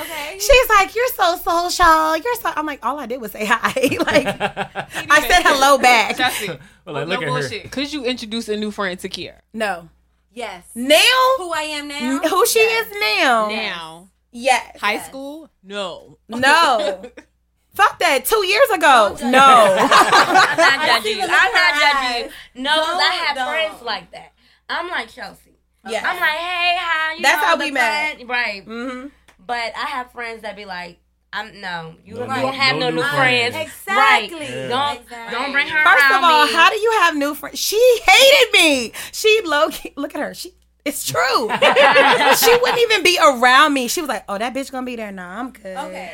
okay. 0.00 0.38
She's 0.38 0.68
like, 0.70 0.94
"You're 0.94 1.08
so 1.08 1.36
social. 1.36 2.16
You're 2.16 2.34
so." 2.36 2.52
I'm 2.56 2.64
like, 2.66 2.84
all 2.84 2.98
I 2.98 3.06
did 3.06 3.20
was 3.20 3.32
say 3.32 3.44
hi. 3.44 3.72
like, 3.98 4.26
I 4.26 5.20
said 5.28 5.42
hello 5.42 5.78
back. 5.78 6.16
Chelsea, 6.16 6.48
Well, 6.84 6.94
like, 6.94 7.08
no 7.08 7.14
look 7.14 7.22
at 7.22 7.28
her. 7.28 7.40
bullshit. 7.40 7.70
Could 7.70 7.92
you 7.92 8.04
introduce 8.04 8.48
a 8.48 8.56
new 8.56 8.70
friend 8.70 8.98
to 9.00 9.08
Kier 9.08 9.40
No. 9.52 9.88
Yes. 10.32 10.64
Now, 10.74 10.96
Who 11.38 11.52
I 11.52 11.62
am 11.72 11.88
now? 11.88 12.18
who 12.20 12.46
she 12.46 12.60
is 12.60 12.86
now? 13.18 13.48
now? 13.48 14.08
Yes. 14.32 14.78
High 14.80 14.98
school? 15.00 15.50
No. 15.62 16.18
No. 16.28 17.02
Fuck 17.74 17.98
that. 18.00 18.24
Two 18.24 18.44
years 18.46 18.68
ago. 18.70 19.16
No. 19.22 19.38
I'm 19.78 19.88
not 20.56 20.86
judging 20.86 21.18
you. 21.18 21.24
I'm 21.24 21.52
not 21.52 21.74
judging 21.80 22.18
you. 22.18 22.24
eyes. 22.26 22.30
No, 22.54 22.70
'cause 22.84 23.00
I 23.02 23.12
have 23.26 23.36
don't. 23.36 23.48
friends 23.48 23.82
like 23.82 24.10
that. 24.12 24.32
I'm 24.68 24.88
like 24.88 25.08
Chelsea. 25.08 25.56
yeah. 25.88 26.02
I'm 26.06 26.18
like, 26.20 26.30
hey, 26.30 26.76
how 26.78 27.12
you? 27.14 27.22
That's 27.22 27.40
know, 27.42 27.46
how 27.48 27.56
we 27.56 27.70
met. 27.70 28.18
fun- 28.18 28.26
Right. 28.26 28.64
hmm 28.64 29.06
But 29.38 29.72
I 29.76 29.86
have 29.86 30.12
friends 30.12 30.42
that 30.42 30.56
be 30.56 30.64
like, 30.64 30.98
I'm 31.32 31.60
no, 31.60 31.94
you, 32.04 32.14
No 32.14 32.26
don't 32.26 32.54
have 32.54 32.74
no 32.76 32.80
no, 32.80 32.90
new 32.90 32.96
new 32.96 33.02
friends. 33.02 33.54
friends. 33.54 33.68
Exactly. 33.70 34.38
Right. 34.40 34.50
Yeah. 34.50 34.68
Don't 34.68 35.00
Exactly. 35.02 35.38
don't 35.38 35.52
bring 35.52 35.68
her 35.68 35.84
First 35.84 36.10
around 36.10 36.24
of 36.24 36.30
all, 36.30 36.46
me. 36.46 36.52
how 36.52 36.70
do 36.70 36.76
you 36.76 36.90
have 37.02 37.16
new 37.16 37.34
friends? 37.36 37.58
She 37.58 38.00
hated 38.04 38.52
me. 38.52 38.92
She 39.12 39.40
low 39.44 39.68
key. 39.68 39.92
Look 39.96 40.14
at 40.16 40.20
her. 40.20 40.34
She. 40.34 40.52
It's 40.84 41.04
true. 41.04 41.16
she 42.36 42.56
wouldn't 42.60 42.78
even 42.80 43.02
be 43.02 43.18
around 43.22 43.74
me. 43.74 43.86
She 43.88 44.00
was 44.00 44.08
like, 44.08 44.24
"Oh, 44.28 44.38
that 44.38 44.54
bitch 44.54 44.70
gonna 44.72 44.86
be 44.86 44.96
there." 44.96 45.12
Nah, 45.12 45.38
I'm 45.40 45.50
good. 45.50 45.76
Okay. 45.76 46.12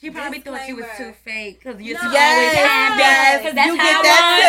She 0.00 0.10
probably 0.10 0.40
thought 0.40 0.60
she 0.66 0.72
was 0.72 0.86
too 0.96 1.12
fake 1.24 1.60
because 1.62 1.80
you're 1.80 1.94
No. 1.94 2.00
too 2.08 2.10
Yes, 2.12 2.36
always 2.36 2.56
happy. 2.70 2.98
yes. 2.98 3.42
'Cause 3.42 3.54
that's 3.54 3.66
You 3.68 3.76
get 3.76 4.02
that 4.02 4.40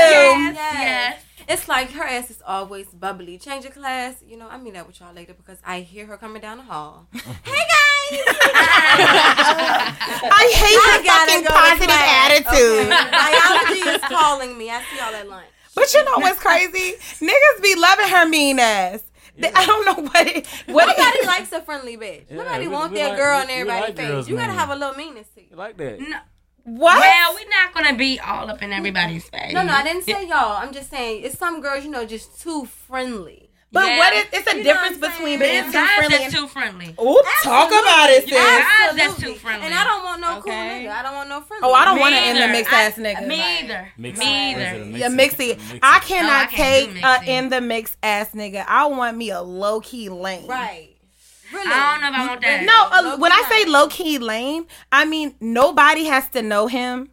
too. 0.50 0.54
Yes, 0.56 0.74
yes. 0.80 1.20
It's 1.48 1.68
like 1.68 1.92
her 1.92 2.04
ass 2.04 2.32
is 2.32 2.42
always 2.48 2.88
bubbly. 2.88 3.38
Change 3.38 3.66
of 3.66 3.74
class, 3.76 4.16
you 4.26 4.36
know. 4.38 4.48
I 4.50 4.58
mean 4.58 4.74
that 4.74 4.88
with 4.88 5.00
y'all 5.00 5.14
later 5.14 5.34
because 5.36 5.60
I 5.64 5.82
hear 5.82 6.06
her 6.08 6.18
coming 6.18 6.42
down 6.42 6.58
the 6.58 6.64
hall. 6.64 7.06
hey 7.14 7.22
guys, 7.46 8.24
I 9.16 10.52
hate 10.56 10.80
I 10.80 10.98
her 10.98 11.04
fucking 11.04 11.42
go 11.44 11.48
to 11.50 11.54
positive 11.54 11.88
class, 11.88 12.32
attitude. 12.32 12.92
okay? 12.92 13.12
Biology 13.12 13.90
is 13.90 14.02
calling 14.10 14.58
me. 14.58 14.70
I 14.72 14.82
see 14.90 14.98
y'all 14.98 15.14
at 15.14 15.28
lunch. 15.30 15.48
But 15.76 15.94
you 15.94 16.04
know 16.06 16.18
what's 16.20 16.40
crazy? 16.40 16.94
Niggas 17.20 17.62
be 17.62 17.76
loving 17.76 18.08
her 18.08 18.26
mean 18.28 18.60
ass. 18.60 19.04
They- 19.38 19.52
I 19.52 19.66
don't 19.66 19.86
know 19.86 20.04
what 20.10 20.28
it. 20.28 20.48
What 20.68 20.86
Nobody 20.88 21.18
it, 21.20 21.26
likes 21.28 21.52
a 21.52 21.62
friendly 21.62 21.98
bitch. 21.98 22.26
Yeah, 22.30 22.38
Nobody 22.38 22.68
wants 22.68 22.92
we 22.94 23.00
their 23.00 23.10
like- 23.10 23.18
girl 23.18 23.38
we- 23.38 23.44
in 23.46 23.50
everybody's 23.50 23.82
like 23.90 23.96
face. 23.98 24.08
girls 24.08 24.30
You 24.30 24.36
gotta 24.38 24.54
have 24.54 24.70
a 24.70 24.76
little 24.76 24.96
meanness 24.96 25.28
to 25.36 25.42
you. 25.42 25.48
You 25.52 25.56
like 25.58 25.78
that? 25.78 26.00
No, 26.00 26.18
what? 26.66 27.00
well, 27.00 27.34
we're 27.34 27.50
not 27.50 27.74
gonna 27.74 27.98
be 27.98 28.20
all 28.20 28.50
up 28.50 28.62
in 28.62 28.72
everybody's 28.72 29.28
face. 29.30 29.54
No, 29.54 29.64
no, 29.64 29.74
I 29.74 29.84
didn't 29.84 30.04
say 30.04 30.28
y'all. 30.28 30.58
I'm 30.58 30.72
just 30.72 30.90
saying 30.90 31.24
it's 31.24 31.38
some 31.38 31.62
girls, 31.62 31.84
you 31.84 31.90
know, 31.92 32.06
just 32.06 32.40
too 32.42 32.66
friendly. 32.66 33.43
But 33.74 33.86
Yeah. 33.88 33.98
what 33.98 34.14
is? 34.14 34.26
It's 34.32 34.54
a 34.54 34.58
You 34.58 34.64
difference 34.64 34.98
between 35.00 35.40
being 35.40 35.66
It's 35.66 35.74
too 35.74 35.86
friendly. 35.86 36.08
that's 36.10 36.24
And, 36.24 36.34
too 36.34 36.48
friendly. 36.48 36.96
Ooh, 37.02 37.22
talk 37.44 37.70
about 37.70 38.10
it, 38.12 38.24
sis. 38.24 38.32
Yeah. 38.32 38.40
Guys, 38.40 38.96
that's 38.96 39.02
Absolutely. 39.14 39.34
too 39.34 39.40
friendly. 39.40 39.66
And 39.66 39.76
I 39.76 39.84
don't 39.84 40.04
want 40.06 40.22
no 40.22 40.42
cool 40.42 40.54
nigga. 40.54 40.90
I 40.92 41.02
don't 41.04 41.16
want 41.16 41.30
no 41.30 41.42
friendly. 41.42 41.68
Oh, 41.68 41.74
I 41.74 41.84
don't 41.86 41.96
Me 41.96 42.02
want 42.02 42.16
to 42.16 42.22
end 42.22 42.38
the 42.42 42.48
mixed 42.48 42.72
I- 42.74 42.82
ass 42.84 42.94
nigga. 42.94 43.28
Me 43.28 43.60
either. 43.60 43.92
Mix 43.98 44.18
Me 44.20 44.52
either. 44.54 44.62
Is 44.62 44.96
a 44.96 45.00
Yeah, 45.00 45.08
mix 45.10 45.36
mixy. 45.36 45.50
it? 45.50 45.58
Mix 45.58 45.80
I 45.84 46.00
cannot 46.00 46.28
No, 46.30 46.34
I 46.36 46.46
take 46.56 46.94
do 46.94 47.00
uh, 47.04 47.20
in 47.26 47.50
the 47.50 47.60
mixed 47.62 47.98
ass 48.02 48.30
nigga. 48.34 48.64
I 48.68 48.86
want 48.86 49.18
me 49.18 49.32
a 49.32 49.42
low 49.42 49.82
key 49.82 50.08
lane. 50.10 50.48
Right. 50.48 50.90
Really? 51.52 51.72
I 51.72 51.92
don't 51.92 52.02
know 52.02 52.08
if 52.10 52.16
I 52.16 52.28
want 52.28 52.42
that. 52.42 52.64
No, 52.64 53.12
uh, 53.14 53.18
when 53.18 53.32
I 53.32 53.44
say 53.50 53.66
low 53.66 53.88
key 53.88 54.18
lane, 54.18 54.66
I 54.92 55.06
mean 55.06 55.36
nobody 55.40 56.06
has 56.06 56.28
to 56.30 56.42
know 56.42 56.68
him. 56.68 57.10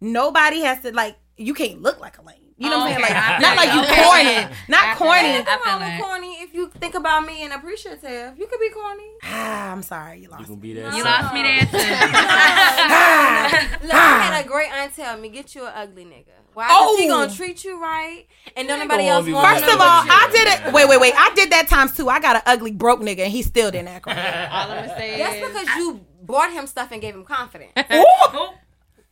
Nobody 0.00 0.60
has 0.62 0.80
to 0.82 0.92
like. 0.92 1.16
You 1.36 1.54
can't 1.54 1.82
look 1.82 2.00
like 2.00 2.18
a 2.18 2.22
lane. 2.22 2.45
You 2.58 2.70
know 2.70 2.78
what 2.78 2.86
I'm 2.88 2.92
saying? 2.92 3.02
Like 3.02 3.12
I 3.12 3.38
not 3.38 3.56
like 3.56 3.72
you. 3.74 3.80
Okay. 3.86 4.02
corny, 4.02 4.48
not 4.68 4.96
feel 4.96 5.06
corny. 5.06 5.28
it. 5.28 5.46
I 5.46 5.54
Nothing 5.56 5.62
feel 5.62 5.72
wrong 5.72 5.82
with 5.82 6.00
corny 6.06 6.32
if 6.42 6.54
you 6.54 6.68
think 6.80 6.94
about 6.94 7.26
me 7.26 7.42
and 7.44 7.52
appreciative. 7.52 8.38
You 8.38 8.46
could 8.46 8.60
be 8.60 8.70
corny. 8.70 9.10
Ah, 9.24 9.70
I'm 9.72 9.82
sorry, 9.82 10.16
you 10.18 10.22
You 10.24 10.28
lost. 10.30 10.44
gonna 10.46 10.56
me. 10.56 10.60
be 10.74 10.80
that? 10.80 10.94
You 10.96 11.04
lost 11.04 11.34
me 11.34 11.42
there 11.42 11.60
too. 11.66 11.76
Look, 13.86 13.94
I 13.94 13.96
had 14.32 14.44
a 14.44 14.48
great 14.48 14.72
aunt 14.72 14.94
tell 14.96 15.16
me, 15.18 15.28
get 15.28 15.54
you 15.54 15.66
an 15.66 15.72
ugly 15.74 16.04
nigga. 16.06 16.32
Why? 16.54 16.66
Because 16.68 16.98
he 16.98 17.06
Oh. 17.10 17.26
gonna 17.26 17.34
treat 17.34 17.62
you 17.64 17.78
right, 17.80 18.24
and 18.56 18.66
don't 18.66 18.78
nobody 18.78 19.06
else 19.08 19.28
want 19.28 19.46
First 19.46 19.64
of 19.64 19.78
all. 19.78 20.04
I 20.08 20.28
did 20.32 20.48
it. 20.68 20.72
Wait, 20.72 20.88
wait, 20.88 20.98
wait. 20.98 21.12
I 21.14 21.30
did 21.34 21.50
that 21.50 21.68
times 21.68 21.94
two. 21.94 22.08
I 22.08 22.18
got 22.20 22.36
an 22.36 22.42
ugly 22.46 22.72
broke 22.72 23.00
nigga, 23.00 23.20
and 23.20 23.30
he 23.32 23.42
still 23.42 23.70
didn't 23.70 23.88
act 23.88 24.06
right. 24.06 24.48
All 24.50 24.70
I'm 24.70 24.86
gonna 24.86 24.96
say 24.96 25.18
That's 25.18 25.36
is 25.36 25.42
because 25.48 25.68
you 25.76 26.00
bought 26.22 26.50
him 26.52 26.66
stuff 26.66 26.90
and 26.92 27.02
gave 27.02 27.14
him 27.14 27.24
confidence. 27.24 27.72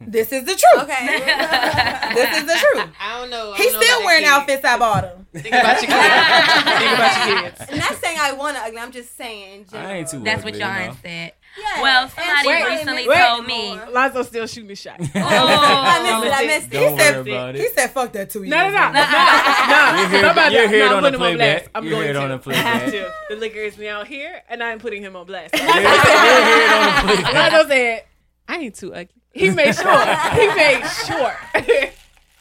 Ooh, 0.06 0.10
this 0.10 0.32
is 0.32 0.44
the 0.44 0.54
truth. 0.54 0.82
Okay. 0.84 1.20
This 2.14 2.38
is 2.38 2.46
the 2.46 2.54
truth. 2.54 2.90
I 3.00 3.18
don't 3.20 3.30
know. 3.30 3.52
I 3.52 3.56
He's 3.56 3.72
don't 3.72 3.80
know 3.80 3.82
still 3.82 3.96
about 3.98 4.04
wearing 4.06 4.24
outfits 4.24 4.64
I 4.64 4.78
bought 4.78 5.04
him. 5.04 5.26
Think 5.32 5.46
about 5.48 5.82
your 5.82 5.90
kids. 5.90 6.78
Think 6.78 6.92
about 6.94 7.28
your 7.28 7.42
kids. 7.42 7.60
I'm 7.72 7.78
not 7.78 7.94
saying 8.00 8.18
I 8.20 8.32
want 8.34 8.56
an 8.56 8.62
ugly. 8.66 8.78
I'm 8.78 8.92
just 8.92 9.16
saying. 9.16 9.60
In 9.62 9.66
general. 9.66 9.88
I 9.90 9.94
ain't 9.96 10.08
too. 10.08 10.20
That's 10.20 10.38
ugly, 10.44 10.52
what 10.52 10.60
your 10.60 10.68
you 10.80 10.86
know. 10.88 10.96
said. 11.02 11.32
Yeah. 11.58 11.82
Well, 11.82 12.02
And 12.04 12.10
somebody 12.12 12.42
somebody 12.44 12.64
recently 12.76 13.06
makes 13.08 13.20
told 13.26 13.44
it 13.44 13.46
me. 13.48 13.76
more. 13.76 13.90
Lonzo 13.90 14.22
still 14.22 14.46
shooting 14.46 14.68
the 14.68 14.74
shot. 14.76 14.96
Oh, 15.00 15.04
I 15.14 16.02
missed 16.02 16.26
it. 16.26 16.32
I 16.32 16.46
missed 16.46 16.66
it. 16.66 16.70
Don't 16.70 16.82
He 16.82 16.88
worry 16.88 16.98
said, 16.98 17.16
about 17.26 17.54
he 17.54 17.68
said, 17.68 17.86
fuck 17.90 18.12
that 18.12 18.30
two 18.30 18.40
years. 18.40 18.50
No, 18.50 18.58
no, 18.58 18.70
no, 18.70 18.76
ago. 18.78 18.92
no, 18.92 18.92
no. 18.94 20.02
You 20.02 20.08
hear- 20.08 20.20
Somebody- 20.24 20.54
you 20.54 20.68
hear 20.68 20.84
it 20.84 20.88
no, 20.88 20.96
I'm 20.98 21.04
on 21.04 21.12
the 21.12 21.18
putting 21.18 21.32
him 21.32 21.38
playback. 21.38 21.58
blast. 21.62 21.70
I'm 21.74 21.84
You 21.84 21.90
going 21.90 22.02
hear 22.02 22.10
it 22.10 22.14
to. 22.14 22.20
on 22.22 22.28
the 22.40 22.50
I 22.50 22.54
have 22.54 22.90
to. 22.92 23.12
The 23.30 23.36
liquor 23.36 23.58
is 23.60 23.78
now 23.78 24.04
here, 24.04 24.42
and 24.48 24.62
I'm 24.62 24.78
putting 24.78 25.02
him 25.02 25.16
on 25.16 25.26
blast. 25.26 25.54
You 25.54 25.60
hear 25.62 25.68
you 25.74 25.80
hear 25.80 25.88
it 25.88 26.72
on 26.72 27.06
the 27.06 27.12
playback. 27.22 27.52
Lonzo 27.52 27.68
said, 27.68 28.02
"I 28.48 28.56
ain't 28.56 28.74
too 28.74 28.92
ugly." 28.94 29.08
He 29.32 29.50
made 29.50 29.74
sure. 29.76 30.06
He 30.32 30.46
made 30.48 30.82
sure. 31.06 31.36
he 31.54 31.60
made 31.62 31.92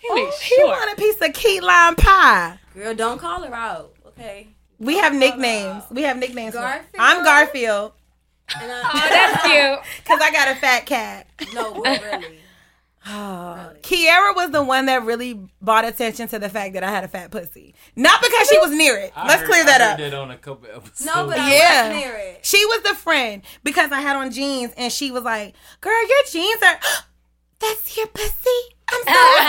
oh, 0.10 0.32
He 0.42 0.56
sure. 0.56 0.68
want 0.68 0.92
a 0.94 0.96
piece 1.02 1.20
of 1.22 1.34
key 1.34 1.60
lime 1.60 1.96
pie. 1.96 2.60
Girl, 2.76 2.94
don't 2.94 3.20
call 3.20 3.42
her 3.44 3.54
out. 3.54 3.94
Okay. 4.08 4.48
We 4.80 4.98
have 4.98 5.14
nicknames. 5.14 5.84
We 5.90 6.04
have 6.04 6.18
nicknames. 6.18 6.54
Garfield? 6.54 6.86
I'm 7.00 7.24
Garfield 7.24 7.94
And 8.60 8.72
Oh, 8.72 9.08
that's 9.10 9.44
cute. 9.44 9.80
because 10.04 10.20
I 10.22 10.32
got 10.32 10.50
a 10.50 10.56
fat 10.56 10.86
cat. 10.86 11.28
no, 11.54 11.72
well, 11.72 12.22
really. 13.06 13.80
Kiara 13.82 14.36
was 14.36 14.52
the 14.52 14.64
one 14.64 14.86
that 14.88 15.04
really 15.04 15.40
brought 15.62 15.86
attention 15.86 16.28
to 16.30 16.40
the 16.40 16.50
fact 16.50 16.74
that 16.74 16.84
I 16.84 16.90
had 16.92 17.04
a 17.04 17.08
fat 17.08 17.32
pussy. 17.32 17.74
Not 17.96 18.22
because 18.22 18.48
she 18.50 18.58
was 18.60 18.72
near 18.72 18.98
it. 18.98 19.12
I 19.16 19.28
Let's 19.28 19.42
heard- 19.42 19.50
clear 19.50 19.66
that 19.66 19.82
I 19.82 19.86
up. 19.94 20.00
heard 20.00 20.12
that 20.12 20.18
on 20.18 20.32
a 20.32 20.38
couple 20.38 20.68
episodes. 20.70 21.06
No, 21.06 21.28
but 21.28 21.38
I 21.40 21.56
Yeah. 21.56 21.90
was 21.90 21.98
near 22.02 22.16
it. 22.16 22.46
She 22.46 22.66
was 22.66 22.82
the 22.84 22.96
friend 22.96 23.42
because 23.64 23.92
I 23.92 24.02
had 24.02 24.16
on 24.16 24.32
jeans 24.32 24.72
and 24.78 24.92
she 24.92 25.12
was 25.12 25.24
like, 25.24 25.54
Girl, 25.82 26.08
your 26.08 26.24
jeans 26.32 26.62
are 26.64 26.80
that's 27.60 27.98
your 27.98 28.08
pussy. 28.08 28.60
I'm 28.90 29.04
sorry. 29.04 29.40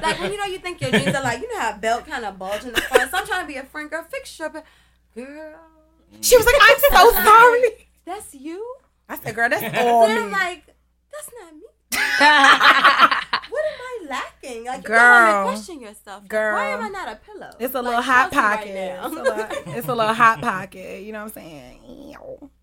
Like 0.02 0.20
when 0.20 0.32
you 0.32 0.38
know 0.38 0.44
you 0.44 0.58
think 0.58 0.80
your 0.80 0.90
jeans 0.90 1.14
are 1.14 1.22
like 1.22 1.40
you 1.40 1.52
know 1.52 1.60
how 1.60 1.70
a 1.74 1.78
belt 1.78 2.06
kind 2.06 2.24
of 2.24 2.38
bulge 2.38 2.64
in 2.64 2.72
the 2.72 2.80
front. 2.80 3.10
So 3.10 3.18
I'm 3.18 3.26
trying 3.26 3.42
to 3.42 3.46
be 3.52 3.56
a 3.56 3.64
friend, 3.64 3.88
girl. 3.90 4.04
Fix 4.10 4.38
your 4.38 4.50
belt, 4.50 4.64
girl. 5.14 5.54
she 6.20 6.36
was 6.36 6.44
like, 6.46 6.54
I'm 6.60 6.78
so 6.78 7.12
sorry. 7.24 7.88
That's 8.04 8.34
you. 8.34 8.76
I 9.08 9.16
said, 9.16 9.34
girl, 9.34 9.48
that's 9.48 9.62
all 9.78 10.06
Then 10.08 10.18
I'm 10.18 10.26
me. 10.26 10.32
like, 10.32 10.64
that's 11.16 11.30
not 11.40 11.52
me. 11.54 13.22
what 13.56 13.64
am 13.64 13.80
I 13.80 14.06
lacking? 14.10 14.64
Like, 14.66 14.82
you 14.82 14.88
go 14.88 14.94
home 14.94 15.00
Girl. 15.00 15.48
and 15.48 15.50
question 15.56 15.80
yourself. 15.80 16.28
Girl. 16.28 16.54
why 16.54 16.66
am 16.68 16.84
I 16.84 16.88
not 16.88 17.08
a 17.08 17.16
pillow? 17.16 17.50
It's 17.58 17.74
a 17.74 17.78
Like, 17.78 17.84
little 17.86 18.02
hot 18.02 18.30
Chelsea 18.32 18.36
right 18.36 18.58
pocket. 18.58 18.74
now. 18.74 19.06
it's, 19.06 19.16
a 19.16 19.22
little, 19.22 19.46
it's 19.78 19.88
a 19.88 19.94
little 19.94 20.14
hot 20.14 20.40
pocket. 20.40 21.02
You 21.02 21.12
know 21.12 21.24
what 21.24 21.36
I'm 21.36 21.42
saying? 21.42 21.72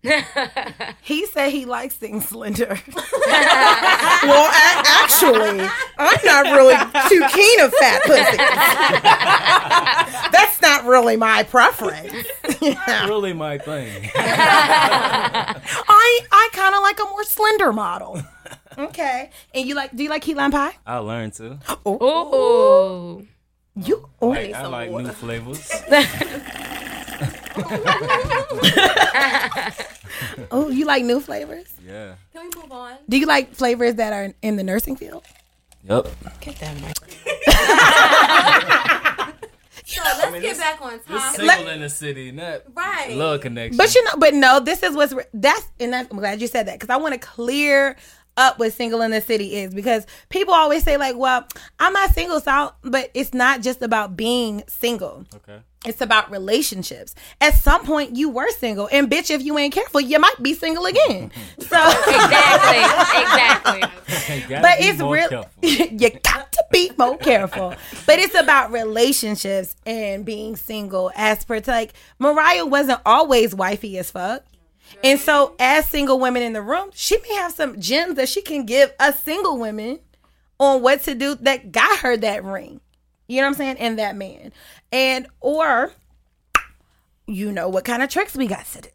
He 1.02 1.26
said 1.26 1.50
he 1.50 1.64
likes 1.64 1.94
things 1.94 2.28
slender. 2.28 2.66
well, 2.94 4.50
a- 4.50 4.82
actually, 4.86 5.66
I'm 5.98 6.18
not 6.24 6.44
really 6.54 6.76
too 7.08 7.24
keen 7.32 7.60
of 7.60 7.72
fat 7.74 8.02
pussies. 8.04 8.36
That's 10.32 10.60
not 10.60 10.84
really 10.84 11.16
my 11.16 11.42
preference. 11.44 12.26
Not 12.60 13.08
really 13.08 13.32
my 13.32 13.58
thing. 13.58 14.10
I 14.16 16.20
I 16.30 16.48
kind 16.52 16.74
of 16.74 16.82
like 16.82 17.00
a 17.00 17.04
more 17.04 17.24
slender 17.24 17.72
model. 17.72 18.22
Okay, 18.78 19.30
and 19.54 19.66
you 19.66 19.74
like? 19.74 19.94
Do 19.96 20.02
you 20.02 20.10
like 20.10 20.22
key 20.22 20.34
lime 20.34 20.50
pie? 20.50 20.72
I 20.86 20.98
learned 20.98 21.34
to. 21.34 21.58
Ooh. 21.86 23.26
You? 23.76 24.08
Oh, 24.22 24.28
Like, 24.28 24.52
I 24.54 24.66
like 24.66 24.90
new 24.90 25.08
flavors. 25.12 25.70
oh, 30.50 30.68
you 30.70 30.84
like 30.86 31.04
new 31.04 31.20
flavors? 31.20 31.66
Yeah. 31.86 32.14
Can 32.32 32.42
we 32.48 32.60
move 32.62 32.72
on? 32.72 32.96
Do 33.08 33.18
you 33.18 33.26
like 33.26 33.54
flavors 33.54 33.94
that 33.96 34.12
are 34.12 34.32
in 34.42 34.56
the 34.56 34.62
nursing 34.62 34.96
field? 34.96 35.24
Yep. 35.88 36.06
Get 36.40 36.56
that 36.56 36.80
mic. 36.80 36.94
So 39.86 40.02
let's 40.02 40.40
get 40.40 40.56
back 40.58 40.80
on 40.82 40.92
Just 41.06 41.06
topic. 41.36 41.40
single 41.50 41.68
in 41.72 41.80
the 41.82 41.90
city, 41.90 42.32
not 42.32 42.62
Right. 42.74 43.12
love 43.12 43.42
connection. 43.42 43.76
But 43.76 43.94
you 43.94 44.02
know, 44.04 44.12
but 44.16 44.32
no, 44.34 44.58
this 44.58 44.82
is 44.82 44.96
what's 44.96 45.12
re- 45.12 45.24
that's 45.34 45.66
and 45.78 45.92
that's, 45.92 46.10
I'm 46.10 46.18
glad 46.18 46.40
you 46.40 46.46
said 46.48 46.66
that 46.66 46.80
because 46.80 46.88
I 46.88 46.96
want 46.96 47.12
to 47.12 47.20
clear 47.20 47.96
up 48.36 48.58
with 48.58 48.74
single 48.74 49.02
in 49.02 49.10
the 49.10 49.20
city 49.20 49.56
is 49.56 49.74
because 49.74 50.06
people 50.28 50.54
always 50.54 50.82
say 50.82 50.96
like, 50.96 51.16
well, 51.16 51.46
I'm 51.78 51.92
not 51.92 52.10
single, 52.10 52.40
so 52.40 52.50
I'll, 52.50 52.76
but 52.82 53.10
it's 53.14 53.34
not 53.34 53.62
just 53.62 53.82
about 53.82 54.16
being 54.16 54.62
single. 54.66 55.26
okay. 55.34 55.60
It's 55.86 56.00
about 56.00 56.30
relationships. 56.30 57.14
At 57.42 57.54
some 57.54 57.84
point, 57.84 58.16
you 58.16 58.30
were 58.30 58.48
single, 58.52 58.88
and 58.90 59.10
bitch, 59.10 59.30
if 59.30 59.42
you 59.42 59.58
ain't 59.58 59.74
careful, 59.74 60.00
you 60.00 60.18
might 60.18 60.42
be 60.42 60.54
single 60.54 60.86
again. 60.86 61.30
So, 61.60 61.76
Exactly. 61.76 63.82
Exactly. 63.82 64.04
But 64.48 64.76
it's 64.80 65.00
real. 65.00 65.48
you 65.62 66.10
got 66.20 66.52
to 66.52 66.64
be 66.70 66.90
more 66.98 67.16
careful. 67.18 67.74
But 68.06 68.18
it's 68.18 68.38
about 68.38 68.72
relationships 68.72 69.76
and 69.86 70.24
being 70.24 70.56
single. 70.56 71.10
As 71.14 71.44
per 71.44 71.60
like 71.66 71.92
Mariah 72.18 72.66
wasn't 72.66 73.00
always 73.04 73.54
wifey 73.54 73.98
as 73.98 74.10
fuck. 74.10 74.44
And 75.02 75.18
so, 75.18 75.54
as 75.58 75.88
single 75.88 76.18
women 76.18 76.42
in 76.42 76.52
the 76.52 76.62
room, 76.62 76.90
she 76.94 77.18
may 77.18 77.34
have 77.34 77.52
some 77.52 77.80
gems 77.80 78.14
that 78.14 78.28
she 78.28 78.42
can 78.42 78.64
give 78.64 78.92
us 78.98 79.22
single 79.22 79.58
women 79.58 80.00
on 80.58 80.82
what 80.82 81.02
to 81.02 81.14
do 81.14 81.34
that 81.36 81.72
got 81.72 81.98
her 81.98 82.16
that 82.16 82.44
ring. 82.44 82.80
You 83.26 83.38
know 83.40 83.48
what 83.48 83.48
I'm 83.48 83.54
saying? 83.54 83.76
And 83.78 83.98
that 83.98 84.16
man. 84.16 84.52
And, 84.92 85.26
or, 85.40 85.92
you 87.26 87.52
know 87.52 87.68
what 87.68 87.84
kind 87.84 88.02
of 88.02 88.10
tricks 88.10 88.36
we 88.36 88.46
got 88.46 88.66
to 88.66 88.82
do. 88.82 88.88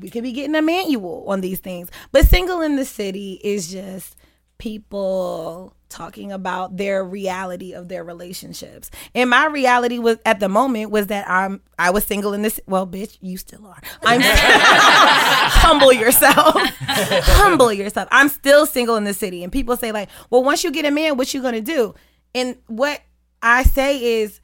We 0.00 0.08
could 0.10 0.22
be 0.22 0.32
getting 0.32 0.54
a 0.54 0.62
manual 0.62 1.24
on 1.26 1.40
these 1.40 1.58
things. 1.58 1.90
But 2.12 2.26
single 2.26 2.60
in 2.60 2.76
the 2.76 2.84
city 2.84 3.40
is 3.42 3.70
just 3.70 4.14
people 4.58 5.74
talking 5.88 6.32
about 6.32 6.76
their 6.76 7.04
reality 7.04 7.72
of 7.72 7.88
their 7.88 8.04
relationships. 8.04 8.90
And 9.14 9.30
my 9.30 9.46
reality 9.46 9.98
was 9.98 10.18
at 10.24 10.40
the 10.40 10.48
moment 10.48 10.90
was 10.90 11.08
that 11.08 11.28
I'm 11.28 11.60
I 11.78 11.90
was 11.90 12.04
single 12.04 12.32
in 12.32 12.42
this 12.42 12.60
well 12.66 12.86
bitch, 12.86 13.18
you 13.20 13.36
still 13.36 13.66
are. 13.66 13.80
I'm 14.02 14.20
humble 14.24 15.92
yourself. 15.92 16.54
humble 16.80 17.72
yourself. 17.72 18.08
I'm 18.10 18.28
still 18.28 18.66
single 18.66 18.96
in 18.96 19.04
the 19.04 19.14
city. 19.14 19.42
And 19.42 19.52
people 19.52 19.76
say 19.76 19.92
like, 19.92 20.08
"Well, 20.30 20.44
once 20.44 20.64
you 20.64 20.70
get 20.70 20.84
a 20.84 20.90
man, 20.90 21.16
what 21.16 21.32
you 21.32 21.42
going 21.42 21.54
to 21.54 21.60
do?" 21.60 21.94
And 22.34 22.56
what 22.66 23.00
I 23.42 23.62
say 23.62 24.20
is 24.20 24.40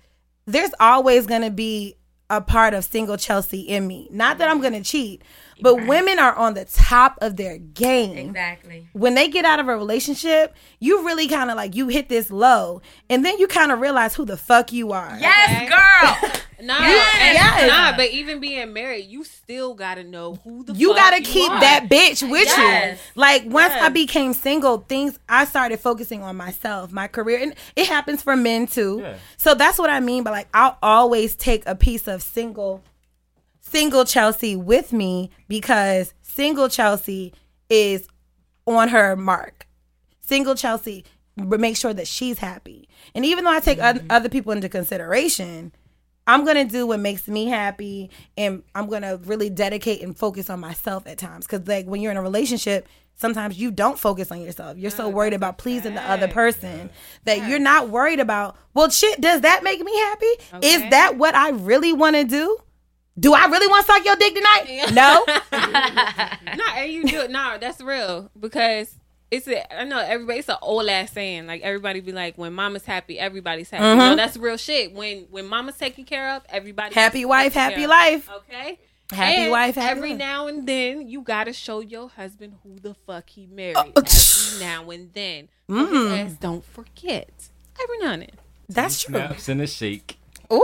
there's 0.47 0.73
always 0.81 1.27
going 1.27 1.43
to 1.43 1.51
be 1.51 1.97
a 2.37 2.41
part 2.41 2.75
of 2.75 2.85
single 2.85 3.17
Chelsea 3.17 3.61
in 3.61 3.87
me. 3.87 4.09
Not 4.11 4.39
that 4.39 4.49
I'm 4.51 4.61
going 4.61 4.73
to 4.75 4.83
cheat, 4.83 5.23
but 5.61 5.87
women 5.87 6.19
are 6.19 6.35
on 6.35 6.55
the 6.55 6.65
top 6.65 7.17
of 7.23 7.37
their 7.37 7.59
game 7.59 8.17
Exactly. 8.31 8.89
when 8.93 9.15
they 9.15 9.29
get 9.29 9.45
out 9.45 9.61
of 9.61 9.69
a 9.69 9.77
relationship, 9.77 10.55
you 10.81 11.05
really 11.07 11.29
kind 11.29 11.51
of 11.51 11.57
like 11.57 11.75
you 11.75 11.89
hit 11.89 12.09
this 12.09 12.31
low, 12.31 12.83
and 13.09 13.25
then 13.25 13.39
you 13.39 13.47
kind 13.47 13.71
of 13.73 13.81
realize 13.81 14.15
who 14.15 14.25
the 14.25 14.37
fuck 14.37 14.73
you 14.73 14.93
are. 14.93 15.17
Yes, 15.21 15.69
girl. 15.71 16.31
Nah, 16.65 16.79
Yes. 16.81 17.35
Yes. 17.35 17.69
nah, 17.69 17.97
but 17.97 18.11
even 18.11 18.41
being 18.41 18.73
married, 18.73 19.07
you 19.07 19.25
still 19.25 19.75
gotta 19.75 20.03
know 20.05 20.35
who 20.45 20.65
the 20.65 20.73
You 20.73 20.89
fuck 20.95 20.97
gotta 20.97 21.19
you 21.21 21.25
keep 21.27 21.51
are. 21.51 21.61
that 21.61 21.89
bitch 21.89 22.29
with 22.29 22.47
Yes. 22.47 22.99
you. 22.99 23.21
Like 23.21 23.45
once 23.47 23.73
I 23.75 23.89
became 23.91 24.33
single, 24.33 24.79
things 24.79 25.19
I 25.29 25.45
started 25.45 25.81
focusing 25.81 26.23
on 26.23 26.37
myself, 26.37 26.91
my 26.93 27.07
career, 27.09 27.39
and 27.43 27.55
it 27.77 27.87
happens 27.87 28.23
for 28.23 28.37
men 28.37 28.67
too. 28.67 29.01
Yeah. 29.03 29.15
So 29.37 29.55
that's 29.55 29.79
what 29.79 29.91
I 29.91 30.01
mean. 30.01 30.23
But 30.25 30.33
like, 30.33 30.49
I'll 30.55 30.79
always 30.83 31.35
take 31.35 31.65
a 31.67 31.75
piece 31.75 32.09
of 32.09 32.23
single, 32.23 32.83
single 33.61 34.05
Chelsea 34.05 34.57
with 34.57 34.93
me 34.93 35.31
because 35.49 36.15
single 36.23 36.69
Chelsea 36.69 37.33
is 37.69 38.09
on 38.67 38.89
her 38.89 39.17
mark. 39.17 39.67
Single 40.21 40.55
Chelsea, 40.55 41.05
but 41.37 41.61
make 41.61 41.77
sure 41.77 41.93
that 41.93 42.07
she's 42.09 42.39
happy. 42.39 42.89
And 43.15 43.25
even 43.27 43.45
though 43.45 43.51
I 43.51 43.61
take 43.61 43.79
oth- 43.79 43.97
mm-hmm. 43.97 44.07
other 44.11 44.29
people 44.31 44.53
into 44.53 44.69
consideration, 44.69 45.73
I'm 46.27 46.45
gonna 46.45 46.65
do 46.65 46.87
what 46.87 47.01
makes 47.01 47.29
me 47.29 47.47
happy, 47.47 48.11
and 48.37 48.63
I'm 48.75 48.89
gonna 48.89 49.19
really 49.19 49.51
dedicate 49.51 50.03
and 50.03 50.17
focus 50.17 50.49
on 50.49 50.61
myself 50.61 51.07
at 51.07 51.19
times. 51.19 51.47
Because 51.47 51.67
like 51.69 51.87
when 51.87 52.01
you're 52.01 52.13
in 52.13 52.17
a 52.17 52.23
relationship, 52.23 52.89
sometimes 53.17 53.59
you 53.59 53.71
don't 53.71 53.99
focus 53.99 54.31
on 54.31 54.41
yourself. 54.41 54.79
You're 54.79 54.91
so 54.91 55.09
worried 55.09 55.35
about 55.35 55.59
pleasing 55.59 55.95
the 55.95 56.03
other 56.03 56.29
person 56.29 56.91
that 57.25 57.49
you're 57.49 57.59
not 57.59 57.89
worried 57.89 58.21
about. 58.21 58.57
Well, 58.73 58.91
shit, 58.91 59.21
does 59.21 59.43
that 59.43 59.63
make 59.63 59.81
me 59.81 59.97
happy? 59.97 60.67
Is 60.67 60.91
that 60.91 61.17
what 61.17 61.35
I 61.35 61.51
really 61.51 61.93
want 61.93 62.17
to 62.17 62.25
do? 62.25 62.59
Do 63.19 63.33
I 63.33 63.47
really 63.47 63.69
want 63.69 63.87
to 63.87 63.93
suck 63.93 64.05
your 64.05 64.17
dick 64.17 64.35
tonight? 64.35 64.91
No. 64.93 65.25
no, 66.57 66.65
and 66.77 66.91
you 66.93 67.05
do 67.05 67.21
it. 67.21 67.31
Nah, 67.31 67.59
that's 67.59 67.81
real 67.81 68.31
because 68.39 68.99
it's 69.37 69.47
a, 69.49 69.75
I 69.81 69.85
know 69.85 69.99
everybody. 69.99 70.39
It's 70.39 70.49
an 70.49 70.57
old 70.63 70.89
ass 70.89 71.13
saying. 71.13 71.47
Like 71.47 71.63
everybody 71.63 72.01
be 72.01 72.13
like, 72.13 72.37
when 72.39 72.53
mama's 72.53 72.85
happy, 72.85 73.19
everybody's 73.19 73.71
happy. 73.71 73.85
Mm-hmm. 73.85 73.99
No, 73.99 74.17
that's 74.17 74.37
real 74.37 74.57
shit. 74.57 74.93
When 74.93 75.27
when 75.31 75.47
mama's 75.47 75.77
taken 75.77 76.05
care 76.05 76.31
of, 76.37 76.43
everybody 76.49 76.95
Happy 76.95 77.25
wife, 77.25 77.53
happy 77.55 77.75
care 77.77 77.85
of. 77.85 77.91
life. 77.91 78.31
Okay. 78.37 78.79
Happy 79.13 79.37
And 79.43 79.51
wife, 79.53 79.75
happy 79.75 79.99
Every 79.99 80.11
life. 80.11 80.19
now 80.19 80.47
and 80.47 80.67
then, 80.67 81.07
you 81.09 81.21
gotta 81.23 81.53
show 81.53 81.81
your 81.81 82.09
husband 82.09 82.55
who 82.63 82.79
the 82.81 82.95
fuck 83.07 83.29
he 83.29 83.47
married. 83.47 83.77
Uh, 83.77 83.85
every 83.97 84.61
now 84.65 84.91
and 84.91 85.13
then, 85.13 85.49
Mm. 85.69 86.41
don't 86.41 86.65
forget. 86.65 87.29
Every 87.83 87.99
now 87.99 88.13
and 88.13 88.23
then. 88.23 88.31
That's 88.69 89.03
true. 89.03 89.15
Snaps 89.15 89.49
and 89.51 89.61
a 89.61 89.67
shake. 89.67 90.17
Ooh. 90.53 90.57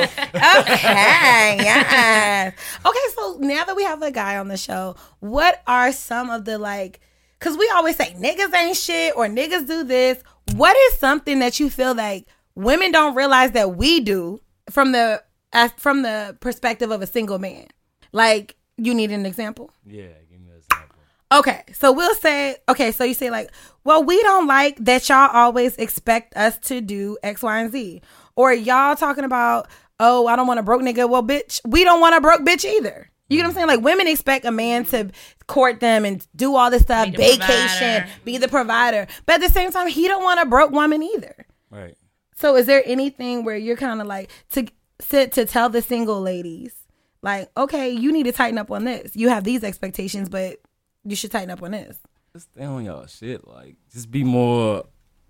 okay. 0.00 1.56
Yes. 1.60 2.54
Okay. 2.84 2.98
So 3.14 3.38
now 3.40 3.64
that 3.64 3.76
we 3.76 3.82
have 3.84 4.02
a 4.02 4.10
guy 4.10 4.38
on 4.38 4.48
the 4.48 4.56
show, 4.56 4.96
what 5.20 5.62
are 5.66 5.92
some 5.92 6.30
of 6.30 6.44
the 6.44 6.58
like? 6.58 7.00
Because 7.38 7.56
we 7.56 7.70
always 7.74 7.96
say 7.96 8.14
niggas 8.18 8.54
ain't 8.54 8.76
shit 8.76 9.16
or 9.16 9.26
niggas 9.26 9.66
do 9.66 9.84
this. 9.84 10.22
What 10.54 10.76
is 10.76 10.98
something 10.98 11.38
that 11.40 11.60
you 11.60 11.70
feel 11.70 11.94
like 11.94 12.26
women 12.54 12.92
don't 12.92 13.14
realize 13.14 13.52
that 13.52 13.76
we 13.76 14.00
do 14.00 14.40
from 14.70 14.92
the 14.92 15.22
as, 15.52 15.72
from 15.76 16.02
the 16.02 16.36
perspective 16.40 16.90
of 16.90 17.02
a 17.02 17.06
single 17.06 17.38
man? 17.38 17.66
Like 18.12 18.56
you 18.76 18.94
need 18.94 19.10
an 19.10 19.26
example. 19.26 19.70
Yeah, 19.86 20.08
give 20.30 20.40
me 20.40 20.50
an 20.50 20.56
example. 20.56 20.98
Okay, 21.32 21.62
so 21.72 21.92
we'll 21.92 22.14
say, 22.16 22.56
okay, 22.68 22.90
so 22.90 23.04
you 23.04 23.14
say 23.14 23.30
like, 23.30 23.50
well, 23.84 24.02
we 24.02 24.20
don't 24.22 24.46
like 24.48 24.76
that 24.84 25.08
y'all 25.08 25.30
always 25.32 25.76
expect 25.76 26.36
us 26.36 26.58
to 26.58 26.80
do 26.80 27.16
X, 27.22 27.42
Y, 27.42 27.60
and 27.60 27.70
Z, 27.70 28.02
or 28.34 28.52
y'all 28.52 28.96
talking 28.96 29.24
about, 29.24 29.68
oh, 30.00 30.26
I 30.26 30.34
don't 30.34 30.48
want 30.48 30.58
a 30.58 30.62
broke 30.64 30.82
nigga. 30.82 31.08
Well, 31.08 31.22
bitch, 31.22 31.60
we 31.64 31.84
don't 31.84 32.00
want 32.00 32.16
a 32.16 32.20
broke 32.20 32.40
bitch 32.40 32.64
either. 32.64 33.10
You 33.28 33.36
get 33.36 33.44
what 33.44 33.50
I'm 33.50 33.54
saying? 33.54 33.66
Like 33.68 33.80
women 33.82 34.08
expect 34.08 34.44
a 34.44 34.50
man 34.50 34.84
to 34.86 35.12
court 35.46 35.78
them 35.78 36.04
and 36.04 36.26
do 36.34 36.56
all 36.56 36.68
this 36.68 36.82
stuff, 36.82 37.06
Be 37.12 37.16
vacation, 37.16 37.38
provider. 37.38 38.08
be 38.24 38.38
the 38.38 38.48
provider, 38.48 39.06
but 39.24 39.34
at 39.36 39.40
the 39.40 39.50
same 39.50 39.70
time, 39.70 39.86
he 39.86 40.08
don't 40.08 40.24
want 40.24 40.40
a 40.40 40.46
broke 40.46 40.72
woman 40.72 41.00
either. 41.02 41.46
Right. 41.70 41.96
So, 42.34 42.56
is 42.56 42.66
there 42.66 42.82
anything 42.84 43.44
where 43.44 43.56
you're 43.56 43.76
kind 43.76 44.00
of 44.00 44.08
like 44.08 44.30
to 44.50 44.66
sit 45.00 45.30
to 45.32 45.44
tell 45.44 45.68
the 45.68 45.80
single 45.80 46.20
ladies, 46.20 46.74
like, 47.22 47.50
okay, 47.56 47.90
you 47.90 48.10
need 48.10 48.24
to 48.24 48.32
tighten 48.32 48.58
up 48.58 48.70
on 48.72 48.84
this. 48.84 49.14
You 49.14 49.28
have 49.28 49.44
these 49.44 49.62
expectations, 49.62 50.28
but 50.28 50.56
you 51.04 51.16
should 51.16 51.30
tighten 51.32 51.50
up 51.50 51.62
on 51.62 51.72
this? 51.72 51.96
Just 52.32 52.50
stay 52.52 52.64
on 52.64 52.84
y'all 52.84 53.06
shit. 53.06 53.46
Like, 53.46 53.76
just 53.92 54.10
be 54.10 54.22
more, 54.24 54.84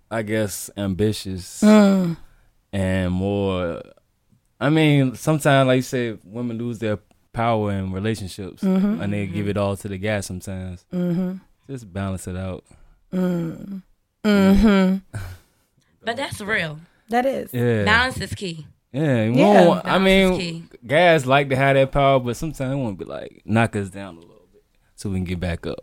I 0.09 0.21
guess, 0.21 0.69
ambitious 0.77 1.61
Mm. 1.65 2.17
and 2.73 3.11
more. 3.11 3.81
I 4.59 4.69
mean, 4.69 5.15
sometimes, 5.15 5.67
like 5.67 5.77
you 5.77 5.81
said, 5.81 6.19
women 6.23 6.57
lose 6.57 6.79
their 6.79 6.99
power 7.33 7.71
in 7.71 7.91
relationships 7.91 8.61
Mhm. 8.61 9.01
and 9.01 9.13
they 9.13 9.25
give 9.25 9.47
it 9.47 9.57
all 9.57 9.75
to 9.77 9.87
the 9.87 9.97
guy 9.97 10.19
sometimes. 10.19 10.85
Mm-hmm. 10.93 11.37
Just 11.69 11.91
balance 11.91 12.27
it 12.27 12.35
out. 12.35 12.63
Mm. 13.13 13.81
Mm-hmm. 14.25 15.17
But 16.03 16.17
that's 16.17 16.41
real. 16.41 16.79
That 17.09 17.25
is. 17.25 17.53
Yeah. 17.53 17.83
Balance 17.85 18.19
is 18.21 18.33
key. 18.35 18.65
Yeah, 18.91 19.23
Yeah. 19.25 19.81
I 19.85 19.97
mean, 19.99 20.69
guys 20.85 21.25
like 21.25 21.49
to 21.49 21.55
have 21.55 21.75
that 21.75 21.91
power, 21.91 22.19
but 22.19 22.35
sometimes 22.35 22.71
they 22.71 22.75
want 22.75 22.99
to 22.99 23.05
be 23.05 23.09
like 23.09 23.41
knock 23.45 23.75
us 23.75 23.89
down 23.89 24.15
a 24.15 24.19
little 24.19 24.29
bit 24.29 24.30
so 25.01 25.09
we 25.09 25.17
can 25.17 25.25
get 25.25 25.39
back 25.39 25.65
up. 25.65 25.79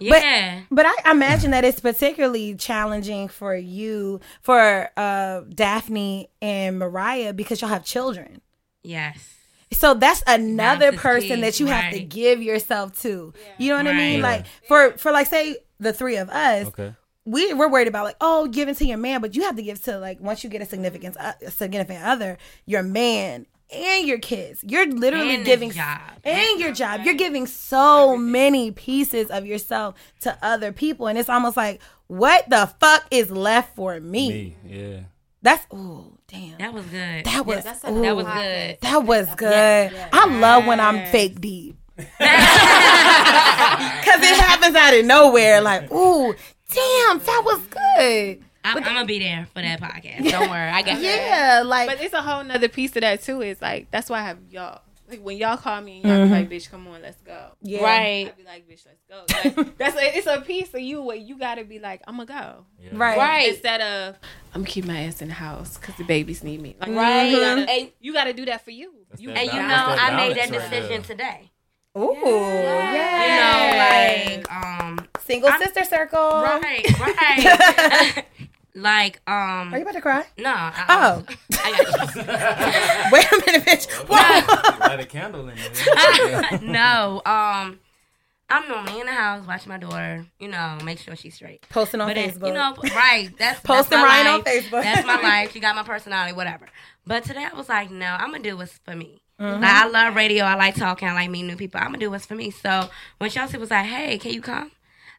Yeah. 0.00 0.62
But 0.70 0.86
I 0.86 1.10
imagine 1.12 1.52
that 1.52 1.64
it's 1.64 1.80
particularly 1.80 2.56
challenging 2.56 3.28
for 3.28 3.54
you, 3.54 4.20
for 4.42 4.90
uh, 4.96 5.42
Daphne 5.54 6.28
and 6.42 6.78
Mariah, 6.78 7.32
because 7.32 7.60
y'all 7.60 7.70
have 7.70 7.84
children. 7.84 8.40
yes. 8.82 9.30
So 9.72 9.94
that's 9.94 10.22
another 10.28 10.92
Balance 10.92 10.94
is 10.96 11.00
person 11.02 11.36
key, 11.36 11.40
that 11.40 11.58
you 11.60 11.66
have 11.66 11.92
to 11.92 11.98
give 11.98 12.40
yourself 12.40 13.00
to. 13.02 13.32
You 13.58 13.70
know 13.70 13.76
what 13.76 13.88
I 13.88 13.92
mean? 13.96 14.22
Right. 14.22 14.38
Like 14.42 14.46
for 14.68 14.96
for 14.98 15.10
like 15.10 15.26
say 15.26 15.56
the 15.80 15.92
three 15.92 16.16
of 16.16 16.28
us, 16.30 16.68
Okay. 16.68 16.94
we 17.24 17.52
we're 17.54 17.68
worried 17.68 17.88
about 17.88 18.04
like 18.04 18.16
oh 18.20 18.46
giving 18.46 18.76
to 18.76 18.84
your 18.84 18.98
man, 18.98 19.20
but 19.20 19.34
you 19.34 19.42
have 19.42 19.56
to 19.56 19.62
give 19.62 19.82
to 19.84 19.98
like 19.98 20.20
once 20.20 20.44
you 20.44 20.50
get 20.50 20.62
a 20.62 20.66
significant 20.66 21.16
uh, 21.18 21.32
a 21.44 21.50
significant 21.50 22.04
other, 22.04 22.38
your 22.66 22.84
man 22.84 23.46
and 23.72 24.06
your 24.06 24.18
kids. 24.18 24.62
You're 24.66 24.86
literally 24.86 25.36
And 25.36 25.44
giving 25.44 25.70
job. 25.70 26.00
and 26.24 26.60
your 26.60 26.72
job. 26.72 27.02
You're 27.04 27.14
giving 27.14 27.46
so 27.46 28.16
many 28.16 28.70
pieces 28.70 29.30
of 29.30 29.46
yourself 29.46 29.94
to 30.20 30.36
other 30.42 30.72
people, 30.72 31.06
and 31.06 31.18
it's 31.18 31.28
almost 31.28 31.56
like 31.56 31.80
what 32.06 32.48
the 32.50 32.66
fuck 32.80 33.06
is 33.10 33.30
left 33.30 33.74
for 33.74 33.98
me? 34.00 34.28
Me, 34.28 34.56
yeah. 34.66 35.00
That's 35.42 35.66
oh 35.70 36.12
damn. 36.28 36.58
That 36.58 36.72
was 36.72 36.84
good. 36.86 37.24
That 37.24 37.46
was 37.46 37.64
that's 37.64 37.84
ooh, 37.84 38.00
That 38.02 38.16
was 38.16 38.26
good. 38.26 38.78
That 38.80 39.04
was 39.04 39.28
good. 39.36 39.92
I 40.12 40.26
love 40.26 40.66
when 40.66 40.80
I'm 40.80 41.06
fake 41.06 41.40
deep. 41.40 41.76
Cause 41.98 42.06
it 42.18 44.40
happens 44.40 44.74
out 44.76 44.94
of 44.94 45.04
nowhere. 45.04 45.60
Like, 45.60 45.90
ooh, 45.92 46.34
damn, 46.72 47.18
that 47.18 47.42
was 47.44 47.60
good. 47.98 48.43
I'm, 48.64 48.78
I'm 48.78 48.82
gonna 48.82 49.04
be 49.04 49.18
there 49.18 49.46
for 49.54 49.62
that 49.62 49.80
podcast. 49.80 50.24
Don't 50.30 50.50
worry, 50.50 50.70
I 50.70 50.82
got 50.82 51.00
Yeah, 51.00 51.62
like 51.64 51.88
But 51.88 52.00
it's 52.00 52.14
a 52.14 52.22
whole 52.22 52.42
nother 52.44 52.68
piece 52.68 52.92
to 52.92 53.00
that 53.00 53.22
too. 53.22 53.40
It's 53.42 53.62
like 53.62 53.90
that's 53.90 54.10
why 54.10 54.20
I 54.20 54.24
have 54.24 54.38
y'all. 54.50 54.80
Like 55.06 55.20
when 55.22 55.36
y'all 55.36 55.58
call 55.58 55.82
me 55.82 56.00
and 56.02 56.10
y'all 56.10 56.24
be 56.24 56.30
like, 56.32 56.48
"Bitch, 56.48 56.70
come 56.70 56.88
on, 56.88 57.02
let's 57.02 57.20
go." 57.20 57.38
yeah. 57.60 57.78
that. 57.80 57.84
Right. 57.84 58.26
I 58.26 58.32
be 58.38 58.44
like, 58.44 58.66
"Bitch, 58.66 58.86
let's 58.86 59.02
go." 59.06 59.52
Like, 59.62 59.76
that's 59.76 59.96
a, 59.96 60.16
it's 60.16 60.26
a 60.26 60.40
piece 60.40 60.72
of 60.72 60.80
you 60.80 61.02
where 61.02 61.14
you 61.16 61.36
gotta 61.38 61.62
be 61.62 61.78
like, 61.78 62.00
"I'm 62.06 62.16
gonna 62.16 62.24
go," 62.26 62.64
Right. 62.90 63.18
Right. 63.18 63.48
instead 63.50 63.82
of 63.82 64.16
I'm 64.54 64.62
gonna 64.62 64.70
keep 64.70 64.86
my 64.86 65.00
ass 65.02 65.20
in 65.20 65.28
the 65.28 65.34
house 65.34 65.76
because 65.76 65.94
the 65.96 66.04
babies 66.04 66.42
need 66.42 66.62
me. 66.62 66.74
Like, 66.80 66.90
Right. 66.92 67.24
you 67.28 67.36
gotta, 67.38 67.70
And, 67.70 67.90
you 68.00 68.12
gotta 68.14 68.32
do 68.32 68.46
that 68.46 68.64
for 68.64 68.70
you. 68.70 68.94
You 69.18 69.28
and 69.30 69.40
you 69.40 69.46
know, 69.52 69.68
balance. 69.68 70.00
That's 70.00 70.00
that 70.00 70.12
I 70.12 70.16
made 70.28 70.36
that 70.38 70.48
balance 70.50 70.72
right 70.72 70.80
decision 70.80 71.02
today. 71.02 71.50
Ooh, 71.98 72.16
yeah. 72.24 74.30
You 74.30 74.36
know, 74.38 74.40
like 74.40 74.52
um, 74.52 74.98
single 75.26 75.50
I'm- 75.50 75.60
sister 75.62 75.84
circle. 75.84 76.18
right, 76.18 76.98
right. 76.98 78.24
like 78.74 79.20
um, 79.28 79.72
Are 79.72 79.76
you 79.76 79.82
about 79.82 79.94
to 79.94 80.00
cry? 80.00 80.24
no. 80.38 80.52
I, 80.54 80.84
Oh. 80.88 81.24
I. 81.64 83.08
Wait 83.12 83.26
a 83.32 83.42
minute, 83.46 83.66
bitch. 83.66 83.90
What? 84.08 84.80
Light 84.80 85.00
a 85.00 85.06
candle 85.06 85.48
in 85.48 85.54
there. 85.56 86.58
no, 86.62 87.22
um, 87.24 87.78
I'm 88.50 88.68
normally 88.68 89.00
in 89.00 89.06
the 89.06 89.12
house 89.12 89.46
watching 89.46 89.70
my 89.70 89.78
daughter. 89.78 90.26
You 90.38 90.48
know, 90.48 90.78
make 90.84 90.98
sure 90.98 91.16
she's 91.16 91.34
straight. 91.34 91.66
Posting 91.70 92.00
on 92.00 92.08
But 92.08 92.14
then, 92.16 92.30
Facebook. 92.30 92.46
you 92.48 92.52
know, 92.54 92.74
right? 92.94 93.30
That's 93.38 93.60
Posting 93.60 93.98
that's 93.98 94.02
my 94.02 94.04
Ryan 94.04 94.26
on. 94.26 94.42
Facebook. 94.42 94.82
That's 94.82 95.06
my 95.06 95.20
life. 95.22 95.52
She 95.52 95.60
got 95.60 95.74
my 95.76 95.82
personality, 95.82 96.32
whatever. 96.34 96.66
But 97.06 97.24
today 97.24 97.46
I 97.50 97.56
was 97.56 97.68
like, 97.68 97.90
no, 97.90 98.06
I'm 98.06 98.30
gonna 98.30 98.42
do 98.42 98.56
what's 98.56 98.78
for 98.84 98.94
me. 98.94 99.20
Mm-hmm. 99.40 99.62
Like 99.62 99.70
I 99.72 99.86
love 99.88 100.14
radio. 100.14 100.44
I 100.44 100.54
like 100.54 100.74
talking. 100.76 101.08
I 101.08 101.12
like 101.14 101.30
meeting 101.30 101.48
new 101.48 101.56
people. 101.56 101.80
I'm 101.80 101.86
gonna 101.86 101.98
do 101.98 102.10
what's 102.10 102.26
for 102.26 102.34
me. 102.34 102.50
So 102.50 102.88
when 103.18 103.30
Chelsea 103.30 103.56
was 103.56 103.70
like, 103.70 103.86
hey, 103.86 104.18
can 104.18 104.32
you 104.32 104.40
come? 104.42 104.70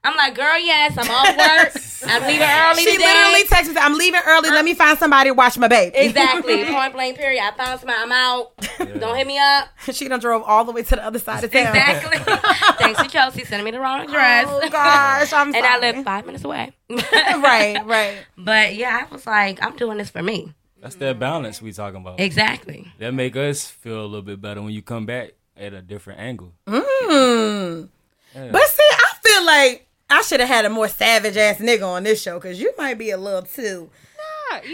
I'm 0.05 0.15
like, 0.15 0.35
girl, 0.35 0.59
yes. 0.59 0.95
I'm 0.97 1.09
off 1.09 1.37
work. 1.37 1.81
I'm 2.07 2.21
leaving 2.27 2.47
early 2.47 2.83
she 2.83 2.91
today. 2.91 3.05
literally 3.05 3.43
texted 3.45 3.73
me, 3.73 3.81
I'm 3.81 3.97
leaving 3.97 4.21
early. 4.25 4.49
Let 4.51 4.63
me 4.63 4.75
find 4.75 4.97
somebody 4.99 5.31
to 5.31 5.33
watch 5.33 5.57
my 5.57 5.67
baby. 5.67 5.97
Exactly. 5.97 6.63
Point 6.71 6.93
blank. 6.93 7.17
Period. 7.17 7.41
I 7.41 7.51
found 7.51 7.79
somebody. 7.79 7.99
I'm 7.99 8.11
out. 8.11 8.51
Don't 8.99 9.17
hit 9.17 9.25
me 9.25 9.39
up. 9.39 9.69
she 9.91 10.07
done 10.07 10.19
drove 10.19 10.43
all 10.43 10.63
the 10.63 10.71
way 10.71 10.83
to 10.83 10.95
the 10.95 11.03
other 11.03 11.17
side 11.17 11.43
of 11.43 11.51
town. 11.51 11.75
Exactly. 11.75 12.17
Thanks 12.77 13.01
to 13.01 13.09
Chelsea 13.09 13.43
sending 13.45 13.65
me 13.65 13.71
the 13.71 13.79
wrong 13.79 14.01
address. 14.01 14.45
Oh 14.47 14.69
gosh, 14.69 15.33
I'm 15.33 15.53
and 15.55 15.65
I 15.65 15.79
live 15.79 16.03
five 16.03 16.25
minutes 16.25 16.43
away. 16.43 16.71
right, 16.89 17.81
right. 17.85 18.17
But 18.37 18.75
yeah, 18.75 19.05
I 19.09 19.13
was 19.13 19.25
like, 19.25 19.63
I'm 19.63 19.75
doing 19.75 19.97
this 19.97 20.09
for 20.11 20.21
me. 20.21 20.53
That's 20.79 20.95
that 20.95 21.17
balance 21.17 21.61
we 21.61 21.73
talking 21.73 22.01
about. 22.01 22.19
Exactly. 22.19 22.87
That 22.99 23.13
make 23.13 23.35
us 23.35 23.67
feel 23.67 24.01
a 24.01 24.05
little 24.05 24.21
bit 24.21 24.39
better 24.39 24.61
when 24.61 24.71
you 24.71 24.83
come 24.83 25.07
back 25.07 25.31
at 25.57 25.73
a 25.73 25.81
different 25.81 26.19
angle. 26.19 26.53
Mm. 26.67 27.89
But 28.33 28.67
see, 28.67 28.83
I 28.91 29.13
feel 29.23 29.45
like 29.45 29.87
I 30.09 30.21
should 30.21 30.39
have 30.39 30.49
had 30.49 30.65
a 30.65 30.69
more 30.69 30.87
savage 30.87 31.35
ass 31.37 31.57
nigga 31.57 31.83
on 31.87 32.03
this 32.03 32.21
show 32.21 32.39
because 32.39 32.59
you 32.61 32.71
might 32.77 32.97
be 32.97 33.09
a 33.11 33.17
little 33.17 33.41
too. 33.41 33.89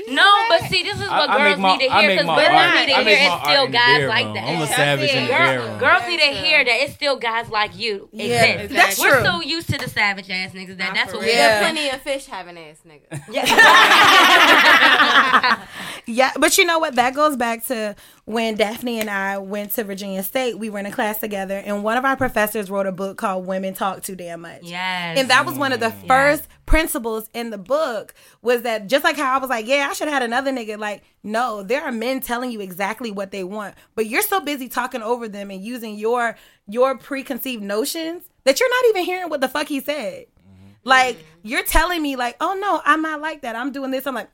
No, 0.09 0.45
but 0.49 0.61
see, 0.69 0.83
this 0.83 0.95
is 0.95 0.99
what 1.09 1.29
I- 1.29 1.33
I 1.33 1.37
girls 1.37 1.49
make 1.49 1.57
my- 1.59 1.77
need 1.77 1.87
to 1.87 1.93
hear 1.95 2.09
because 2.11 2.25
girls 2.25 2.39
art- 2.39 2.75
need 2.75 2.87
to 2.87 2.93
I 2.99 3.03
hear 3.03 3.17
it's 3.17 3.41
still 3.41 3.61
art 3.61 3.65
in 3.65 3.71
the 3.71 3.77
guys 3.77 4.07
like 4.07 4.25
bedroom. 4.25 4.33
that. 4.35 4.43
I'm 4.43 4.61
a 4.61 4.67
savage 4.67 5.09
in 5.11 5.23
the 5.23 5.29
Girl- 5.33 5.77
Girls 5.79 6.03
need 6.07 6.19
to 6.19 6.25
hear 6.27 6.63
that 6.65 6.75
it's 6.83 6.93
still 6.93 7.15
guys 7.15 7.49
like 7.49 7.75
you 7.79 8.07
Yeah, 8.11 8.43
exist. 8.43 8.73
that's 8.75 8.99
We're 8.99 9.15
true. 9.21 9.25
so 9.25 9.41
used 9.41 9.69
to 9.71 9.77
the 9.79 9.89
savage 9.89 10.29
ass 10.29 10.51
niggas 10.51 10.77
that 10.77 10.93
that's 10.93 11.13
what 11.13 11.21
we 11.23 11.31
Yeah. 11.33 11.59
Plenty 11.61 11.89
of 11.89 12.01
fish 12.01 12.25
having 12.27 12.57
ass 12.59 12.77
niggas. 12.85 13.27
Yeah, 16.07 16.31
but 16.39 16.57
you 16.57 16.65
know 16.65 16.79
what? 16.79 16.95
That 16.95 17.13
goes 17.15 17.37
back 17.37 17.63
to 17.67 17.95
when 18.25 18.55
Daphne 18.55 18.99
and 18.99 19.09
I 19.09 19.37
went 19.37 19.71
to 19.73 19.83
Virginia 19.83 20.23
State. 20.23 20.57
We 20.57 20.69
were 20.69 20.79
in 20.79 20.85
a 20.85 20.91
class 20.91 21.19
together, 21.19 21.57
and 21.57 21.83
one 21.83 21.97
of 21.97 22.05
our 22.05 22.15
professors 22.15 22.69
wrote 22.69 22.87
a 22.87 22.91
book 22.91 23.17
called 23.17 23.45
"Women 23.45 23.73
Talk 23.73 24.03
Too 24.03 24.15
Damn 24.15 24.41
Much." 24.41 24.61
Yes. 24.63 25.17
And 25.17 25.29
that 25.29 25.45
was 25.45 25.57
one 25.57 25.73
of 25.73 25.79
the 25.79 25.87
mm. 25.87 26.07
first 26.07 26.47
principles 26.65 27.29
in 27.33 27.49
the 27.49 27.57
book 27.57 28.13
was 28.41 28.61
that 28.61 28.87
just 28.87 29.03
like 29.03 29.17
how 29.17 29.35
I 29.35 29.39
was 29.39 29.49
like, 29.49 29.67
yeah, 29.67 29.87
I 29.89 29.93
should 29.93 30.07
have 30.07 30.13
had 30.13 30.23
another 30.23 30.51
nigga. 30.51 30.77
Like, 30.77 31.03
no, 31.23 31.63
there 31.63 31.83
are 31.83 31.91
men 31.91 32.21
telling 32.21 32.51
you 32.51 32.61
exactly 32.61 33.11
what 33.11 33.31
they 33.31 33.43
want, 33.43 33.75
but 33.95 34.05
you're 34.05 34.21
so 34.21 34.39
busy 34.39 34.69
talking 34.69 35.01
over 35.01 35.27
them 35.27 35.51
and 35.51 35.61
using 35.61 35.95
your 35.95 36.37
your 36.67 36.97
preconceived 36.97 37.63
notions 37.63 38.23
that 38.43 38.59
you're 38.59 38.69
not 38.69 38.89
even 38.89 39.03
hearing 39.03 39.29
what 39.29 39.41
the 39.41 39.49
fuck 39.49 39.67
he 39.67 39.81
said. 39.81 40.25
Mm-hmm. 40.25 40.67
Like, 40.83 41.17
you're 41.43 41.63
telling 41.63 42.01
me 42.01 42.15
like, 42.15 42.37
oh 42.39 42.57
no, 42.59 42.81
I'm 42.85 43.01
not 43.01 43.21
like 43.21 43.41
that. 43.41 43.55
I'm 43.55 43.71
doing 43.71 43.91
this. 43.91 44.07
I'm 44.07 44.15
like, 44.15 44.29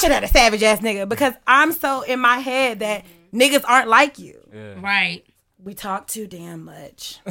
should 0.00 0.10
have 0.10 0.22
a 0.24 0.28
savage 0.28 0.62
ass 0.62 0.80
nigga 0.80 1.08
because 1.08 1.34
I'm 1.46 1.72
so 1.72 2.02
in 2.02 2.20
my 2.20 2.38
head 2.38 2.80
that 2.80 3.04
niggas 3.32 3.64
aren't 3.66 3.88
like 3.88 4.18
you. 4.18 4.40
Right. 4.80 5.22
We 5.62 5.74
talk 5.74 6.06
too 6.06 6.26
damn 6.26 6.64
much. 6.64 7.18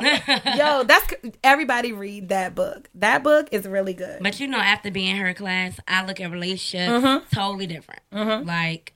Yo, 0.00 0.84
that's 0.84 1.06
everybody 1.42 1.92
read 1.92 2.30
that 2.30 2.54
book. 2.54 2.88
That 2.94 3.22
book 3.22 3.48
is 3.52 3.66
really 3.66 3.92
good. 3.92 4.22
But 4.22 4.40
you 4.40 4.46
know, 4.46 4.58
after 4.58 4.90
being 4.90 5.16
in 5.16 5.22
her 5.22 5.34
class, 5.34 5.78
I 5.86 6.04
look 6.06 6.18
at 6.20 6.30
relationships 6.30 7.04
Mhm. 7.04 7.22
totally 7.30 7.66
different. 7.66 8.00
Like, 8.46 8.94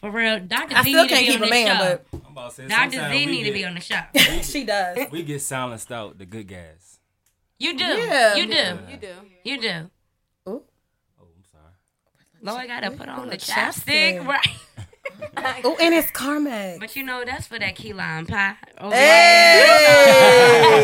for 0.00 0.10
real, 0.10 0.40
Dr. 0.40 0.76
I 0.76 0.82
Z 0.82 0.90
still 0.90 1.02
need 1.04 1.08
to 1.08 1.14
can't 1.14 1.26
be 1.26 1.32
keep 1.32 1.36
on 1.36 1.42
a 1.42 1.46
the 1.46 1.50
man, 1.50 1.66
show. 1.66 2.00
but 2.12 2.20
I'm 2.26 2.32
about 2.32 2.50
to 2.50 2.56
say, 2.56 2.66
Dr. 2.66 2.90
sometimes 2.90 3.12
Z 3.14 3.26
we 3.26 3.32
need 3.32 3.44
to 3.44 3.52
be 3.52 3.64
on 3.64 3.74
the 3.74 3.80
show. 3.80 4.00
she 4.42 4.64
does. 4.64 4.98
We 5.12 5.22
get 5.22 5.40
silenced 5.40 5.92
out, 5.92 6.18
the 6.18 6.26
good 6.26 6.48
guys. 6.48 6.98
You 7.60 7.78
do. 7.78 7.84
Yeah. 7.84 8.34
You 8.34 8.46
do. 8.46 8.78
You 8.90 8.96
do. 8.96 9.14
You 9.44 9.60
do. 9.60 9.68
Ooh. 10.48 10.62
Oh, 11.20 11.22
I'm 11.22 11.44
sorry. 11.52 11.72
Lord 12.44 12.66
gotta 12.68 12.90
put 12.90 13.08
on 13.08 13.28
the 13.28 13.36
chapstick. 13.36 14.18
chapstick, 14.20 14.26
right? 14.26 14.46
Oh, 15.64 15.76
and 15.80 15.94
it's 15.94 16.10
Carmex. 16.10 16.80
But 16.80 16.96
you 16.96 17.02
know, 17.02 17.24
that's 17.26 17.46
for 17.46 17.58
that 17.58 17.74
key 17.76 17.92
lime 17.92 18.26
pie. 18.26 18.54
Oh, 18.78 18.90
Hey! 18.90 19.66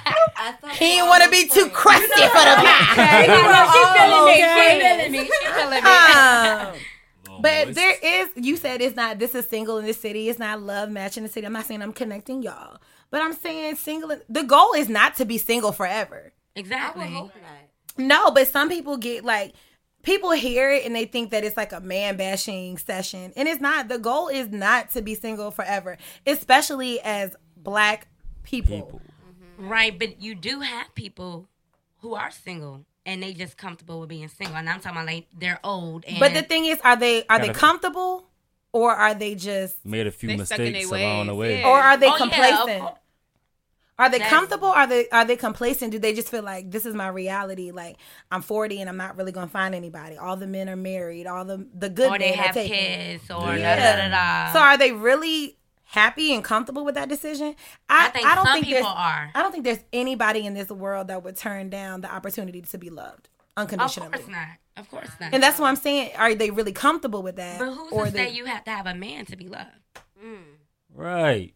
He 0.74 0.86
didn't 0.96 1.08
want 1.08 1.24
to 1.24 1.30
be 1.30 1.48
too 1.48 1.70
crusty 1.70 2.08
for 2.08 2.18
the 2.18 2.56
pie. 2.58 3.24
she 3.72 3.82
feeling 3.98 4.26
me. 4.26 4.34
She 4.36 4.44
feeling 4.80 5.12
me. 5.12 5.20
She 5.20 5.48
feeling 5.54 5.84
me. 5.84 5.90
Um, 5.90 7.42
but 7.42 7.66
moist. 7.68 7.76
there 7.76 7.96
is, 8.04 8.30
you 8.36 8.58
said 8.58 8.82
it's 8.82 8.96
not, 8.96 9.20
this 9.20 9.34
is 9.36 9.48
single 9.48 9.78
in 9.78 9.86
the 9.86 9.94
city. 9.94 10.28
It's 10.30 10.40
not 10.40 10.62
love 10.62 10.90
matching 10.90 11.24
the 11.24 11.30
city. 11.30 11.46
I'm 11.48 11.54
not 11.54 11.66
saying 11.66 11.82
I'm 11.82 11.94
connecting 11.94 12.44
y'all. 12.44 12.78
But 13.10 13.22
I'm 13.22 13.34
saying 13.34 13.76
single, 13.78 14.16
the 14.30 14.44
goal 14.44 14.74
is 14.74 14.90
not 14.90 15.16
to 15.18 15.26
be 15.26 15.38
single 15.38 15.72
forever. 15.72 16.34
Exactly. 16.56 17.30
No, 17.98 18.32
but 18.32 18.48
some 18.48 18.68
people 18.70 18.98
get 18.98 19.24
like, 19.24 19.54
people 20.04 20.32
hear 20.32 20.72
it 20.72 20.86
and 20.86 20.96
they 20.96 21.06
think 21.06 21.32
that 21.32 21.44
it's 21.44 21.58
like 21.58 21.72
a 21.74 21.80
man 21.82 22.18
bashing 22.18 22.78
session. 22.78 23.34
And 23.36 23.48
it's 23.48 23.62
not. 23.62 23.88
The 23.88 23.98
goal 24.00 24.28
is 24.28 24.50
not 24.50 24.92
to 24.92 25.02
be 25.02 25.16
single 25.16 25.52
forever, 25.52 25.98
especially 26.26 27.00
as 27.02 27.36
black 27.58 28.08
people. 28.44 28.82
People. 28.82 29.02
Mm-hmm. 29.60 29.70
Right, 29.70 29.98
but 29.98 30.22
you 30.22 30.36
do 30.36 30.62
have 30.62 30.94
people 30.96 31.48
who 32.00 32.16
are 32.16 32.32
single 32.32 32.86
and 33.06 33.22
they 33.22 33.34
just 33.34 33.58
comfortable 33.58 34.00
with 34.00 34.10
being 34.10 34.28
single. 34.28 34.56
And 34.56 34.70
I'm 34.70 34.80
talking 34.80 34.98
about 34.98 35.08
like 35.08 35.28
they're 35.40 35.60
old 35.64 36.04
and 36.06 36.20
But 36.20 36.34
the 36.34 36.42
thing 36.44 36.66
is, 36.66 36.80
are 36.84 36.96
they 36.96 37.26
are 37.28 37.40
they 37.40 37.50
comfortable 37.50 38.26
or 38.74 38.92
are 38.92 39.14
they 39.14 39.36
just 39.36 39.86
Made 39.86 40.08
a 40.08 40.12
few 40.12 40.30
They 40.36 40.44
stuck 40.46 40.60
in 40.60 40.72
mistakes 40.74 40.92
along 40.92 41.28
the 41.28 41.36
way. 41.36 41.60
yeah. 41.60 41.68
or 41.68 41.78
are 41.80 41.98
they 41.98 42.08
Oh, 42.10 42.16
complacent? 42.18 42.80
course. 42.82 42.98
Are 44.02 44.10
they 44.10 44.18
That's- 44.18 44.30
comfortable? 44.34 44.68
Are 44.70 44.88
they 44.88 45.08
are 45.10 45.26
they 45.26 45.36
complacent? 45.36 45.92
Do 45.92 46.00
they 46.00 46.14
just 46.14 46.28
feel 46.30 46.42
like 46.42 46.72
this 46.72 46.86
is 46.88 46.96
my 46.96 47.08
reality? 47.08 47.70
Like 47.72 47.98
I'm 48.32 48.42
40 48.42 48.82
and 48.82 48.90
I'm 48.90 48.98
not 48.98 49.16
really 49.16 49.32
gonna 49.32 49.48
find 49.48 49.76
anybody. 49.76 50.18
All 50.18 50.36
the 50.36 50.48
men 50.48 50.68
are 50.70 50.76
married. 50.76 51.28
All 51.28 51.46
the 51.46 51.68
the 51.76 51.90
good 51.90 52.10
or 52.12 52.18
they 52.18 52.32
men 52.32 52.40
are 52.40 52.42
have 52.44 52.56
taken. 52.56 52.76
kids 52.78 53.30
or 53.30 53.56
Yeah. 53.56 53.76
da 53.76 53.96
da 53.96 54.10
da 54.10 54.48
da. 54.48 54.54
So 54.54 54.60
are 54.60 54.78
they 54.78 54.92
really 54.92 55.58
happy 55.84 56.34
and 56.34 56.44
comfortable 56.44 56.84
with 56.84 56.96
that 56.96 57.10
decision? 57.10 57.56
I, 57.90 58.08
I 58.08 58.10
think 58.10 58.26
don't 58.26 58.46
some 58.46 58.54
think 58.54 58.66
people 58.66 58.82
there's- 58.82 58.96
are. 58.98 59.32
I 59.36 59.44
don't 59.44 59.52
think 59.52 59.66
there's 59.66 59.84
anybody 59.94 60.46
in 60.48 60.56
this 60.56 60.70
world 60.70 61.08
that 61.10 61.24
would 61.24 61.36
turn 61.38 61.70
down 61.70 62.02
the 62.02 62.12
opportunity 62.12 62.62
to 62.64 62.78
be 62.80 62.90
loved 62.90 63.30
unconditionally. 63.56 64.08
Of 64.08 64.14
course 64.14 64.28
not. 64.30 64.48
Of 64.78 64.90
course 64.90 65.10
not. 65.20 65.34
And 65.34 65.44
that's 65.44 65.60
what 65.60 65.68
I'm 65.68 65.76
saying. 65.76 66.12
Are 66.18 66.34
they 66.34 66.50
really 66.50 66.72
comfortable 66.72 67.22
with 67.22 67.36
that? 67.36 67.60
but 67.60 67.72
who's 67.74 67.92
or 67.92 68.06
to 68.06 68.12
they, 68.12 68.30
say 68.30 68.34
you 68.34 68.46
have 68.46 68.64
to 68.64 68.72
have 68.72 68.88
a 68.88 68.96
man 68.96 69.26
to 69.28 69.36
be 69.36 69.48
loved? 69.48 69.70
Mm. 70.26 70.44
Right. 70.94 71.54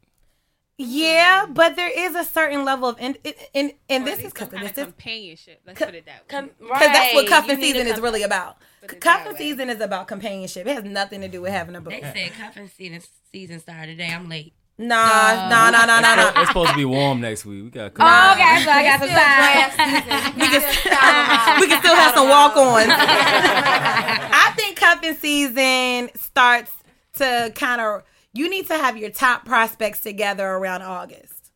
Yeah, 0.78 1.44
mm-hmm. 1.44 1.54
but 1.54 1.78
there 1.78 1.90
is 1.90 2.16
a 2.16 2.26
certain 2.26 2.66
level 2.66 2.90
of 2.90 2.98
and 3.00 3.18
and 3.54 3.72
and 3.90 4.06
this 4.06 4.18
is 4.18 4.24
least 4.26 4.36
because 4.36 4.50
some 4.50 4.60
kind 4.60 4.70
this 4.70 4.78
is 4.78 4.84
companionship. 4.84 5.62
Let's 5.66 5.80
Co- 5.80 5.86
put 5.86 5.96
it 5.96 6.06
that 6.06 6.22
way. 6.22 6.28
Com- 6.28 6.50
because 6.60 6.80
that's 6.80 7.14
what 7.14 7.22
right. 7.22 7.30
cuffing 7.30 7.62
season 7.62 7.88
is 7.88 8.00
really 8.02 8.24
about. 8.24 8.58
Put 8.86 9.00
Cuffing 9.00 9.38
season 9.38 9.70
is 9.70 9.80
about 9.80 10.08
companionship. 10.08 10.68
It 10.68 10.74
has 10.76 10.84
nothing 10.84 11.22
to 11.22 11.30
do 11.30 11.42
with 11.42 11.52
having 11.52 11.76
a 11.76 11.82
book. 11.82 11.94
They 11.94 12.02
said 12.02 12.34
cuffing 12.34 12.68
season 12.68 13.02
season 13.32 13.60
started 13.62 13.98
today. 13.98 14.12
I'm 14.12 14.28
late. 14.28 14.54
Nah, 14.78 15.48
nah, 15.48 15.70
nah, 15.70 15.86
nah, 15.86 16.02
nah, 16.02 16.16
nah. 16.16 16.42
It's 16.42 16.50
supposed 16.50 16.72
to 16.72 16.76
be 16.76 16.84
warm 16.84 17.22
next 17.22 17.46
week. 17.46 17.64
We 17.64 17.70
got. 17.70 17.94
Oh, 17.98 18.34
okay, 18.34 18.62
so 18.66 18.72
I 18.72 18.84
got 18.84 19.00
some 19.00 19.08
time. 19.08 20.36
we 20.36 20.48
can, 20.48 20.62
we 21.62 21.68
can 21.68 21.80
still 21.80 21.96
have 21.96 22.14
some 22.14 22.28
walk 22.28 22.58
ons. 22.58 22.88
I 22.90 24.52
think 24.58 24.76
cuffing 24.76 25.16
season 25.16 26.10
starts 26.16 26.72
to 27.14 27.54
kind 27.56 27.80
of. 27.80 28.04
You 28.36 28.50
need 28.50 28.68
to 28.68 28.78
have 28.78 28.98
your 28.98 29.10
top 29.10 29.46
prospects 29.46 30.02
together 30.02 30.46
around 30.48 30.82
August. 30.84 31.52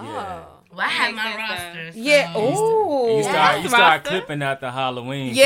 Yeah. 0.00 0.44
Well, 0.74 0.80
I 0.80 0.88
have 0.88 1.14
my 1.14 1.24
Makes 1.24 1.36
sense, 1.36 1.50
roster. 1.76 1.92
so- 1.92 1.98
Yeah. 1.98 2.36
Ooh. 2.38 3.16
You 3.18 3.22
start. 3.24 3.60
You 3.62 3.68
start 3.68 3.82
roster. 4.04 4.08
clipping 4.08 4.42
out 4.42 4.60
the 4.60 4.70
Halloween. 4.70 5.34
Yeah. 5.34 5.44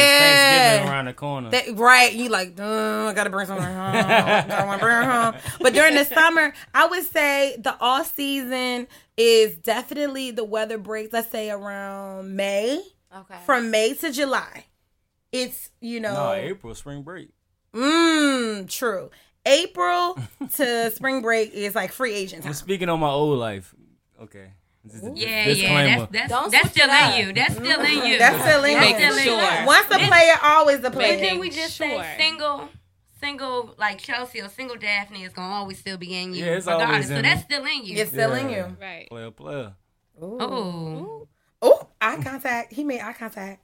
Thanksgiving 0.79 0.93
around 0.93 1.05
the 1.07 1.13
corner. 1.15 1.51
That, 1.51 1.77
right. 1.77 2.13
You 2.13 2.29
like, 2.29 2.59
I 2.61 3.13
gotta 3.13 3.31
bring 3.31 3.47
something 3.49 3.65
home. 3.67 3.93
Gotta 3.93 4.79
bring 4.79 5.09
home. 5.09 5.35
But 5.61 5.75
during 5.75 5.95
the 5.97 6.05
summer, 6.05 6.53
I 6.73 6.87
would 6.87 7.05
say 7.07 7.57
the 7.59 7.77
off 7.81 8.15
season 8.15 8.87
is 9.17 9.57
definitely 9.57 10.31
the 10.31 10.45
weather 10.45 10.79
breaks, 10.79 11.13
let's 11.13 11.31
say 11.31 11.51
around 11.51 12.37
May. 12.37 12.81
Okay. 13.15 13.35
From 13.47 13.71
May 13.73 13.95
to 13.95 14.13
July. 14.13 14.67
It's, 15.33 15.71
you 15.81 15.99
know. 16.01 16.15
no, 16.15 16.33
April 16.35 16.73
spring 16.77 17.03
break. 17.03 17.31
Mmm, 17.75 18.69
true. 18.71 19.11
April 19.47 20.19
to 20.57 20.91
spring 20.91 21.23
break 21.23 21.53
is 21.55 21.75
like 21.75 21.93
free 21.93 22.13
agent 22.15 22.45
I'm 22.45 22.53
speaking 22.55 22.89
on 22.89 23.01
my 23.01 23.09
old 23.11 23.39
life. 23.39 23.75
Okay. 24.21 24.51
This 24.85 24.97
is 24.97 25.03
a 25.05 25.13
Yeah, 25.17 25.49
yeah, 25.49 26.07
that's 26.11 26.31
Don't 26.31 26.51
that's, 26.53 26.65
that's 26.65 26.71
still 26.71 26.91
in 26.91 27.27
you. 27.27 27.33
That's 27.33 27.55
still 27.55 27.81
in 27.81 28.05
you. 28.07 28.19
That's 28.19 28.43
still 28.43 28.65
in 28.65 28.75
That's 28.79 28.91
you. 28.91 28.97
still 28.97 29.19
in 29.19 29.25
Sure. 29.25 29.67
Once 29.67 29.87
a 29.91 29.99
player, 29.99 30.35
always 30.43 30.79
a 30.79 30.83
But 30.83 30.93
player. 30.93 31.17
then 31.17 31.39
we 31.41 31.51
just 31.51 31.75
Sure. 31.77 31.89
say 31.89 32.15
single, 32.19 32.69
single 33.21 33.75
like 33.79 33.99
Chelsea 33.99 34.41
or 34.41 34.49
single 34.49 34.77
Daphne 34.77 35.25
is 35.25 35.33
gonna 35.33 35.55
always 35.55 35.79
still 35.79 35.97
be 35.97 36.15
in 36.15 36.35
you, 36.35 36.45
Yeah, 36.45 36.53
it's 36.57 36.67
always 36.69 36.85
regardless. 36.87 37.11
in 37.11 37.17
So 37.17 37.23
me. 37.23 37.29
that's 37.29 37.43
still 37.43 37.65
in 37.65 37.85
you. 37.85 37.97
It's 37.99 38.11
still 38.11 38.33
in 38.35 38.49
you. 38.51 38.77
Right. 38.81 39.09
Player, 39.09 39.31
player. 39.31 39.73
Oh, 40.23 41.27
Oh, 41.63 41.89
eye 42.01 42.19
contact. 42.23 42.73
He 42.73 42.85
made 42.85 43.01
eye 43.01 43.13
contact. 43.15 43.61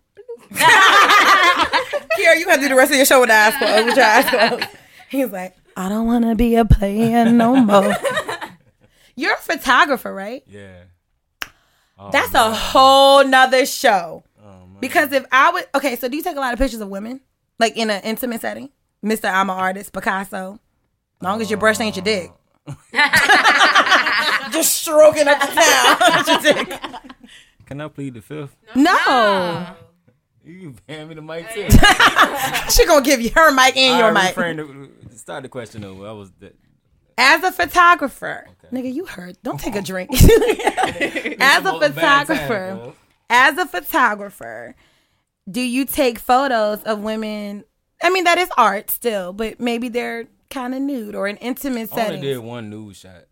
Kiara, 0.53 2.39
you 2.39 2.49
have 2.49 2.57
to 2.57 2.62
do 2.62 2.68
the 2.68 2.74
rest 2.74 2.91
of 2.91 2.97
your 2.97 3.07
show 3.07 3.20
with 3.20 3.28
the 3.28 3.35
eyes 3.35 3.55
closed. 3.57 3.87
With 3.87 3.97
your 3.97 4.05
eyes 4.07 4.24
closed. 4.24 4.64
He's 5.09 5.30
like, 5.30 5.55
I 5.77 5.89
don't 5.89 6.07
wanna 6.07 6.35
be 6.35 6.57
a 6.57 6.64
player 6.64 7.25
no 7.31 7.57
more. 7.57 7.95
You're 9.16 9.35
a 9.35 9.39
photographer, 9.39 10.12
right? 10.12 10.43
Yeah. 10.47 10.85
Oh, 11.99 12.11
That's 12.11 12.33
man. 12.33 12.51
a 12.51 12.55
whole 12.55 13.25
nother 13.25 13.66
show. 13.66 14.25
Oh, 14.43 14.66
man. 14.66 14.77
Because 14.81 15.12
if 15.12 15.25
I 15.31 15.53
would, 15.53 15.66
okay, 15.75 15.97
so 15.97 16.09
do 16.09 16.16
you 16.16 16.23
take 16.23 16.37
a 16.37 16.41
lot 16.41 16.53
of 16.53 16.59
pictures 16.59 16.81
of 16.81 16.89
women, 16.89 17.20
like 17.59 17.77
in 17.77 17.91
an 17.91 18.03
intimate 18.03 18.41
setting? 18.41 18.70
Mister, 19.03 19.29
I'm 19.29 19.51
an 19.51 19.57
artist, 19.59 19.93
Picasso. 19.93 20.59
Long 21.20 21.41
as 21.41 21.51
your 21.51 21.59
brush 21.59 21.79
ain't 21.81 21.97
your 21.97 22.05
dick. 22.05 22.31
Just 24.53 24.75
stroking 24.81 25.29
up 25.29 25.41
the 25.41 25.47
town. 25.47 26.25
your 26.45 26.55
dick. 26.55 26.81
Can 27.66 27.81
I 27.81 27.89
plead 27.89 28.14
the 28.14 28.23
fifth? 28.23 28.57
No, 28.75 29.66
You 30.45 30.61
can 30.61 30.78
hand 30.88 31.09
me 31.09 31.14
the 31.14 31.22
mic 31.22 31.49
too. 31.53 31.68
she 32.70 32.86
gonna 32.86 33.05
give 33.05 33.20
you 33.20 33.30
her 33.34 33.53
mic 33.53 33.76
and 33.76 33.99
your 33.99 34.12
mic. 34.12 34.36
refrain 34.36 34.57
the- 34.57 35.16
start 35.16 35.43
the 35.45 35.49
question 35.49 35.84
over. 35.84 36.07
I 36.07 36.12
was 36.12 36.32
that. 36.40 36.57
As 37.18 37.45
a 37.45 37.53
photographer, 37.53 38.47
nigga, 38.72 38.93
you 38.93 39.05
heard. 39.07 39.36
Don't 39.43 39.61
take 39.61 39.76
a 39.76 39.82
drink. 39.90 40.11
as 40.14 41.64
a 41.64 41.78
Bad 41.78 42.26
time, 42.26 42.26
photographer, 42.26 42.93
as 43.30 43.59
a 43.59 43.66
photographer, 43.66 44.74
do 45.49 45.61
you 45.61 45.84
take 45.84 46.18
photos 46.18 46.82
of 46.84 47.01
women? 47.01 47.64
I 48.03 48.11
mean, 48.11 48.24
that 48.24 48.38
is 48.38 48.49
art 48.57 48.90
still, 48.90 49.32
but 49.32 49.61
maybe 49.61 49.88
they're 49.88 50.26
kind 50.51 50.74
of 50.74 50.80
nude 50.82 51.14
or 51.14 51.26
an 51.28 51.36
intimate 51.36 51.90
setting. 51.90 52.14
I 52.14 52.16
only 52.16 52.20
did 52.20 52.38
one 52.38 52.68
nude 52.70 52.97
shot. 52.97 53.26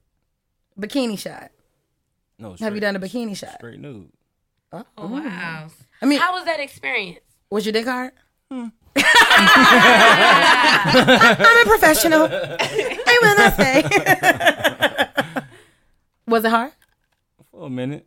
Bikini 0.79 1.19
shot. 1.19 1.51
No. 2.39 2.55
Have 2.61 2.75
you 2.75 2.81
done 2.81 2.97
a 2.97 3.01
bikini 3.01 3.37
shot? 3.37 3.55
Straight 3.57 3.81
nude. 3.81 4.11
oh, 4.73 4.85
oh 4.97 5.07
wow. 5.09 5.69
I 6.03 6.07
mean, 6.07 6.19
How 6.19 6.33
was 6.35 6.45
that 6.47 6.61
experience? 6.61 7.21
was 7.51 7.65
your 7.67 7.73
dick 7.73 7.87
hard? 7.87 8.13
Hmm. 8.51 8.69
I'm 8.97 9.03
a 11.67 11.69
professional. 11.69 12.29
I 12.31 13.19
will 13.23 13.37
not 13.37 13.57
say. 13.57 13.83
was 16.27 16.45
it 16.45 16.51
hard? 16.51 16.73
For 17.51 17.67
a 17.67 17.71
minute. 17.71 18.07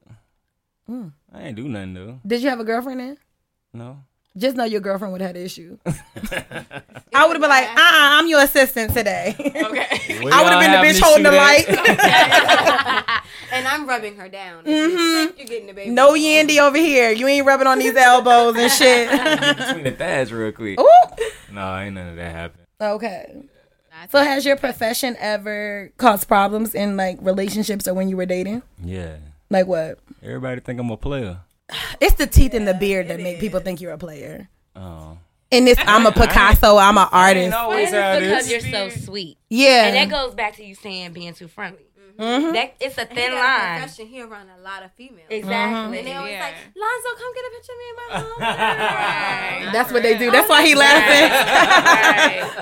Hmm. 0.88 1.08
I 1.34 1.44
ain't 1.44 1.56
do 1.56 1.68
nothing 1.68 1.94
though. 1.94 2.20
Did 2.26 2.42
you 2.44 2.50
have 2.50 2.60
a 2.60 2.64
girlfriend 2.64 3.00
then? 3.00 3.18
No. 3.74 4.04
Just 4.36 4.56
know 4.56 4.64
your 4.64 4.82
girlfriend 4.82 5.12
would 5.12 5.22
have 5.22 5.30
had 5.30 5.38
an 5.38 5.44
issue. 5.46 5.78
I 5.86 7.28
would 7.28 7.34
have 7.34 7.42
been 7.42 7.50
like, 7.50 7.68
uh 7.68 7.72
uh-uh, 7.72 8.18
I'm 8.20 8.28
your 8.28 8.42
assistant 8.42 8.92
today. 8.94 9.36
Okay. 9.40 9.52
I 10.32 10.44
would 10.44 10.54
have 10.54 10.60
been 10.60 10.72
the 10.72 10.78
bitch 10.88 11.00
holding 11.00 11.24
the 11.24 11.32
light. 11.32 11.70
and 13.52 13.68
I'm 13.68 13.88
rubbing 13.88 14.16
her 14.16 14.28
down. 14.30 14.64
Mhm. 14.66 15.38
You're 15.38 15.46
getting 15.48 15.68
the 15.68 15.74
baby. 15.74 15.92
no 15.92 16.14
yandy 16.14 16.58
over 16.60 16.78
here. 16.78 17.12
You 17.12 17.28
ain't 17.28 17.46
rubbing 17.46 17.68
on 17.68 17.78
these 17.78 17.96
elbows 17.96 18.56
and 18.58 18.72
shit. 18.72 19.12
Between 19.58 19.84
the 19.84 19.92
thighs 19.92 20.34
real 20.34 20.52
quick. 20.52 20.80
Ooh. 20.80 20.88
No, 21.52 21.78
ain't 21.78 21.94
none 21.94 22.08
of 22.10 22.16
that 22.16 22.32
happened. 22.32 22.66
Okay. 22.82 23.44
So 24.10 24.24
has 24.24 24.46
your 24.46 24.58
profession 24.58 25.16
ever 25.20 25.92
caused 25.98 26.28
problems 26.28 26.74
in 26.74 26.98
like 26.98 27.20
relationships 27.22 27.88
or 27.88 27.94
when 27.94 28.10
you 28.10 28.18
were 28.18 28.26
dating? 28.26 28.64
Yeah. 28.84 29.18
Like 29.52 29.68
what? 29.68 30.00
Everybody 30.24 30.60
think 30.62 30.80
I'm 30.80 30.90
a 30.90 30.98
player. 30.98 31.42
It's 32.00 32.16
the 32.16 32.28
teeth 32.28 32.54
and 32.54 32.68
the 32.68 32.74
beard 32.74 33.08
that 33.08 33.20
make 33.20 33.40
people 33.40 33.60
think 33.60 33.82
you're 33.82 33.94
a 33.94 33.98
player. 33.98 34.50
Oh. 34.76 35.18
And 35.52 35.68
this, 35.68 35.78
I'm 35.80 36.06
a 36.08 36.12
Picasso. 36.12 36.78
I'm 36.78 36.98
an 36.98 37.08
artist. 37.12 37.54
always 37.54 37.90
it's 37.94 38.20
because 38.20 38.50
you're 38.50 38.60
so 38.60 38.90
sweet. 38.90 39.38
Yeah. 39.50 39.86
And 39.86 39.96
that 39.96 40.10
goes 40.10 40.34
back 40.34 40.56
to 40.56 40.66
you 40.66 40.74
saying 40.74 41.14
being 41.14 41.34
too 41.34 41.48
friendly. 41.48 41.86
Mhm. 42.20 42.54
That 42.54 42.74
it's 42.80 42.98
a 42.98 43.02
And 43.02 43.10
he 43.10 43.16
thin 43.16 43.32
a 43.32 43.36
line. 43.36 43.80
profession. 43.82 44.08
He 44.08 44.22
around 44.22 44.50
a 44.56 44.62
lot 44.62 44.84
of 44.84 44.92
females. 44.94 45.28
Exactly. 45.30 45.98
And 46.00 46.08
they 46.08 46.14
always 46.14 46.34
Yeah. 46.34 46.42
like, 46.46 46.56
Lonzo, 46.76 47.10
come 47.18 47.34
get 47.34 47.46
a 47.46 47.52
picture 47.56 47.72
of 47.72 47.78
me 47.80 47.86
and 47.90 47.98
my 48.40 48.46
mom. 49.66 49.74
That's 49.74 49.92
what 49.92 50.04
they 50.04 50.18
do. 50.18 50.30
That's 50.32 50.48
why 50.50 50.64
he 50.66 50.76
laughing. 50.76 51.30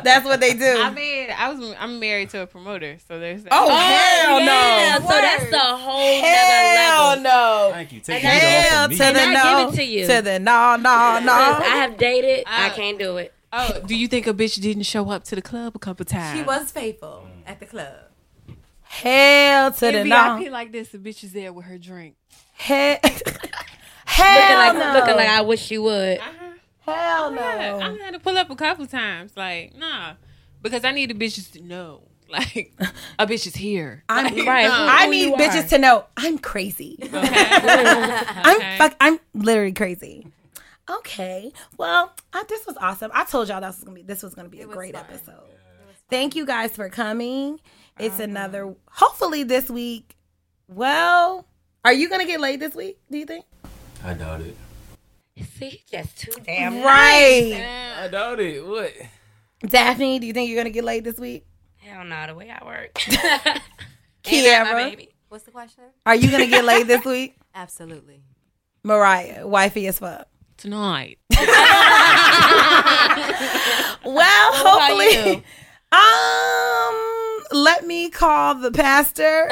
That's 0.03 0.25
what 0.25 0.39
they 0.39 0.53
do. 0.53 0.81
I 0.81 0.89
mean, 0.91 1.29
I 1.37 1.51
was 1.53 1.75
I'm 1.79 1.99
married 1.99 2.29
to 2.31 2.41
a 2.43 2.47
promoter, 2.47 2.97
so 3.07 3.19
there's 3.19 3.43
that. 3.43 3.49
Oh, 3.51 3.67
hell 3.69 4.39
yeah. 4.39 4.97
no. 4.99 5.07
So 5.09 5.15
that's 5.21 5.51
a 5.53 5.77
whole 5.77 6.21
Hell 6.21 6.75
nother 6.75 7.21
level. 7.21 7.23
no. 7.23 7.69
Thank 7.73 7.91
you. 7.91 7.99
Take 7.99 8.23
it 8.23 8.27
Hell 8.27 8.83
off 8.85 8.91
to 8.91 8.97
the 8.97 9.03
me. 9.03 9.09
And 9.09 9.19
I 9.19 9.33
no. 9.43 9.65
give 9.65 9.73
it 9.73 9.77
to 9.77 9.83
you. 9.83 10.07
To 10.07 10.21
the 10.21 10.39
no, 10.39 10.75
no, 10.77 11.19
no. 11.19 11.33
I 11.33 11.75
have 11.81 11.97
dated. 11.97 12.43
I 12.47 12.67
Uh, 12.69 12.73
can't 12.73 12.97
do 12.99 13.17
it. 13.17 13.33
Oh, 13.53 13.81
do 13.85 13.95
you 13.95 14.07
think 14.07 14.27
a 14.27 14.33
bitch 14.33 14.61
didn't 14.61 14.83
show 14.83 15.09
up 15.09 15.25
to 15.25 15.35
the 15.35 15.41
club 15.41 15.75
a 15.75 15.79
couple 15.79 16.05
times? 16.05 16.37
She 16.37 16.43
was 16.43 16.71
faithful 16.71 17.27
at 17.45 17.59
the 17.59 17.65
club. 17.65 17.95
Hell 18.91 19.71
to 19.71 19.79
the 19.79 20.01
In 20.01 20.09
no. 20.09 20.37
VIP 20.37 20.51
like 20.51 20.71
this, 20.73 20.89
the 20.89 20.97
bitch 20.97 21.23
is 21.23 21.31
there 21.31 21.53
with 21.53 21.65
her 21.65 21.77
drink. 21.77 22.15
Hell, 22.53 22.97
Looking 23.03 23.23
hell 24.05 24.57
like 24.57 24.77
no. 24.77 24.99
looking 24.99 25.15
like 25.15 25.29
I 25.29 25.41
wish 25.41 25.71
you 25.71 25.81
would. 25.83 26.19
Uh-huh. 26.19 26.51
Hell 26.81 27.25
oh, 27.25 27.33
Yeah, 27.33 27.71
no. 27.71 27.79
I 27.79 27.97
had 28.03 28.11
to 28.13 28.19
pull 28.19 28.37
up 28.37 28.49
a 28.49 28.55
couple 28.55 28.85
times. 28.87 29.31
Like, 29.37 29.75
nah, 29.77 30.15
because 30.61 30.83
I 30.83 30.91
need 30.91 31.09
the 31.09 31.13
bitches 31.13 31.51
to 31.53 31.61
know, 31.61 32.01
like, 32.29 32.73
a 33.17 33.25
bitch 33.25 33.47
is 33.47 33.55
here. 33.55 34.03
I'm 34.09 34.25
Like, 34.25 34.45
right. 34.45 34.67
no. 34.67 34.73
I 34.73 35.05
oh, 35.07 35.09
need 35.09 35.33
bitches 35.35 35.65
are. 35.65 35.69
to 35.69 35.77
know 35.77 36.05
I'm 36.17 36.37
crazy. 36.37 36.97
Okay. 37.03 37.11
I'm 38.43 38.77
fuck. 38.77 38.95
I'm 38.99 39.19
literally 39.33 39.71
crazy. 39.71 40.27
Okay. 40.89 41.53
Well, 41.77 42.11
I, 42.33 42.43
this 42.49 42.65
was 42.67 42.75
awesome. 42.77 43.09
I 43.13 43.23
told 43.23 43.47
y'all 43.47 43.61
this 43.61 43.77
was 43.77 43.83
gonna 43.85 43.95
be 43.95 44.01
this 44.01 44.21
was 44.21 44.35
gonna 44.35 44.49
be 44.49 44.61
a 44.61 44.67
great 44.67 44.95
fun. 44.95 45.05
episode. 45.09 45.43
Thank 46.09 46.35
you 46.35 46.45
guys 46.45 46.75
for 46.75 46.89
coming. 46.89 47.59
It's 47.99 48.19
another. 48.19 48.73
Hopefully 48.89 49.43
this 49.43 49.69
week. 49.69 50.15
Well, 50.67 51.45
are 51.85 51.93
you 51.93 52.09
gonna 52.09 52.25
get 52.25 52.39
laid 52.39 52.59
this 52.59 52.73
week? 52.75 52.97
Do 53.11 53.17
you 53.17 53.25
think? 53.25 53.45
I 54.03 54.13
doubt 54.13 54.41
it. 54.41 54.55
See, 55.57 55.81
just 55.91 56.17
too 56.19 56.31
damn 56.43 56.81
Right. 56.81 57.63
I 57.99 58.07
doubt 58.07 58.39
it. 58.39 58.65
What? 58.65 58.93
Daphne, 59.61 60.19
do 60.19 60.25
you 60.27 60.33
think 60.33 60.49
you're 60.49 60.59
gonna 60.59 60.69
get 60.71 60.83
laid 60.83 61.03
this 61.03 61.17
week? 61.17 61.45
Hell 61.77 62.03
no, 62.05 62.27
the 62.27 62.35
way 62.35 62.49
I 62.49 62.63
work. 62.65 62.93
Kiara. 64.23 64.89
Baby. 64.89 65.09
What's 65.29 65.43
the 65.45 65.51
question? 65.51 65.83
Are 66.05 66.15
you 66.15 66.29
gonna 66.31 66.47
get 66.47 66.63
laid 66.65 66.87
this 66.87 67.05
week? 67.05 67.35
Absolutely. 67.55 68.21
Mariah, 68.83 69.47
wifey 69.47 69.87
as 69.87 69.99
fuck. 69.99 70.27
Tonight. 70.57 71.17
Well, 74.03 74.51
hopefully. 74.53 75.43
Um, 75.91 76.95
let 77.51 77.85
me 77.85 78.09
call 78.09 78.55
the 78.55 78.71
pastor 78.71 79.49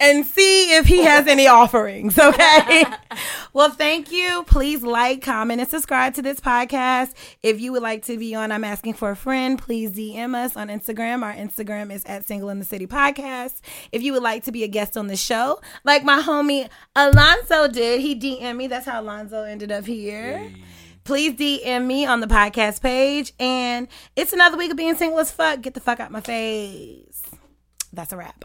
and 0.00 0.24
see 0.24 0.74
if 0.74 0.86
he 0.86 1.04
has 1.04 1.26
any 1.26 1.46
offerings. 1.46 2.18
Okay. 2.18 2.84
well, 3.52 3.70
thank 3.70 4.12
you. 4.12 4.44
Please 4.44 4.82
like, 4.82 5.22
comment, 5.22 5.60
and 5.60 5.68
subscribe 5.68 6.14
to 6.14 6.22
this 6.22 6.40
podcast. 6.40 7.12
If 7.42 7.60
you 7.60 7.72
would 7.72 7.82
like 7.82 8.04
to 8.06 8.16
be 8.18 8.34
on, 8.34 8.52
I'm 8.52 8.64
asking 8.64 8.94
for 8.94 9.10
a 9.10 9.16
friend. 9.16 9.58
Please 9.58 9.90
DM 9.90 10.34
us 10.34 10.56
on 10.56 10.68
Instagram. 10.68 11.22
Our 11.22 11.34
Instagram 11.34 11.92
is 11.92 12.04
at 12.04 12.26
Single 12.26 12.50
in 12.50 12.58
the 12.58 12.64
City 12.64 12.86
Podcast. 12.86 13.60
If 13.92 14.02
you 14.02 14.12
would 14.12 14.22
like 14.22 14.44
to 14.44 14.52
be 14.52 14.64
a 14.64 14.68
guest 14.68 14.96
on 14.96 15.08
the 15.08 15.16
show, 15.16 15.60
like 15.84 16.04
my 16.04 16.22
homie 16.22 16.68
Alonzo 16.94 17.68
did, 17.68 18.00
he 18.00 18.14
DM 18.18 18.56
me. 18.56 18.66
That's 18.66 18.86
how 18.86 19.00
Alonzo 19.00 19.42
ended 19.42 19.72
up 19.72 19.84
here 19.86 20.50
please 21.08 21.32
DM 21.32 21.86
me 21.86 22.04
on 22.04 22.20
the 22.20 22.26
podcast 22.26 22.82
page. 22.82 23.32
And 23.40 23.88
it's 24.14 24.34
another 24.34 24.58
week 24.58 24.70
of 24.70 24.76
being 24.76 24.94
single 24.94 25.18
as 25.18 25.30
fuck. 25.30 25.62
Get 25.62 25.72
the 25.72 25.80
fuck 25.80 26.00
out 26.00 26.10
my 26.10 26.20
face. 26.20 27.22
That's 27.94 28.12
a 28.12 28.18
wrap. 28.18 28.44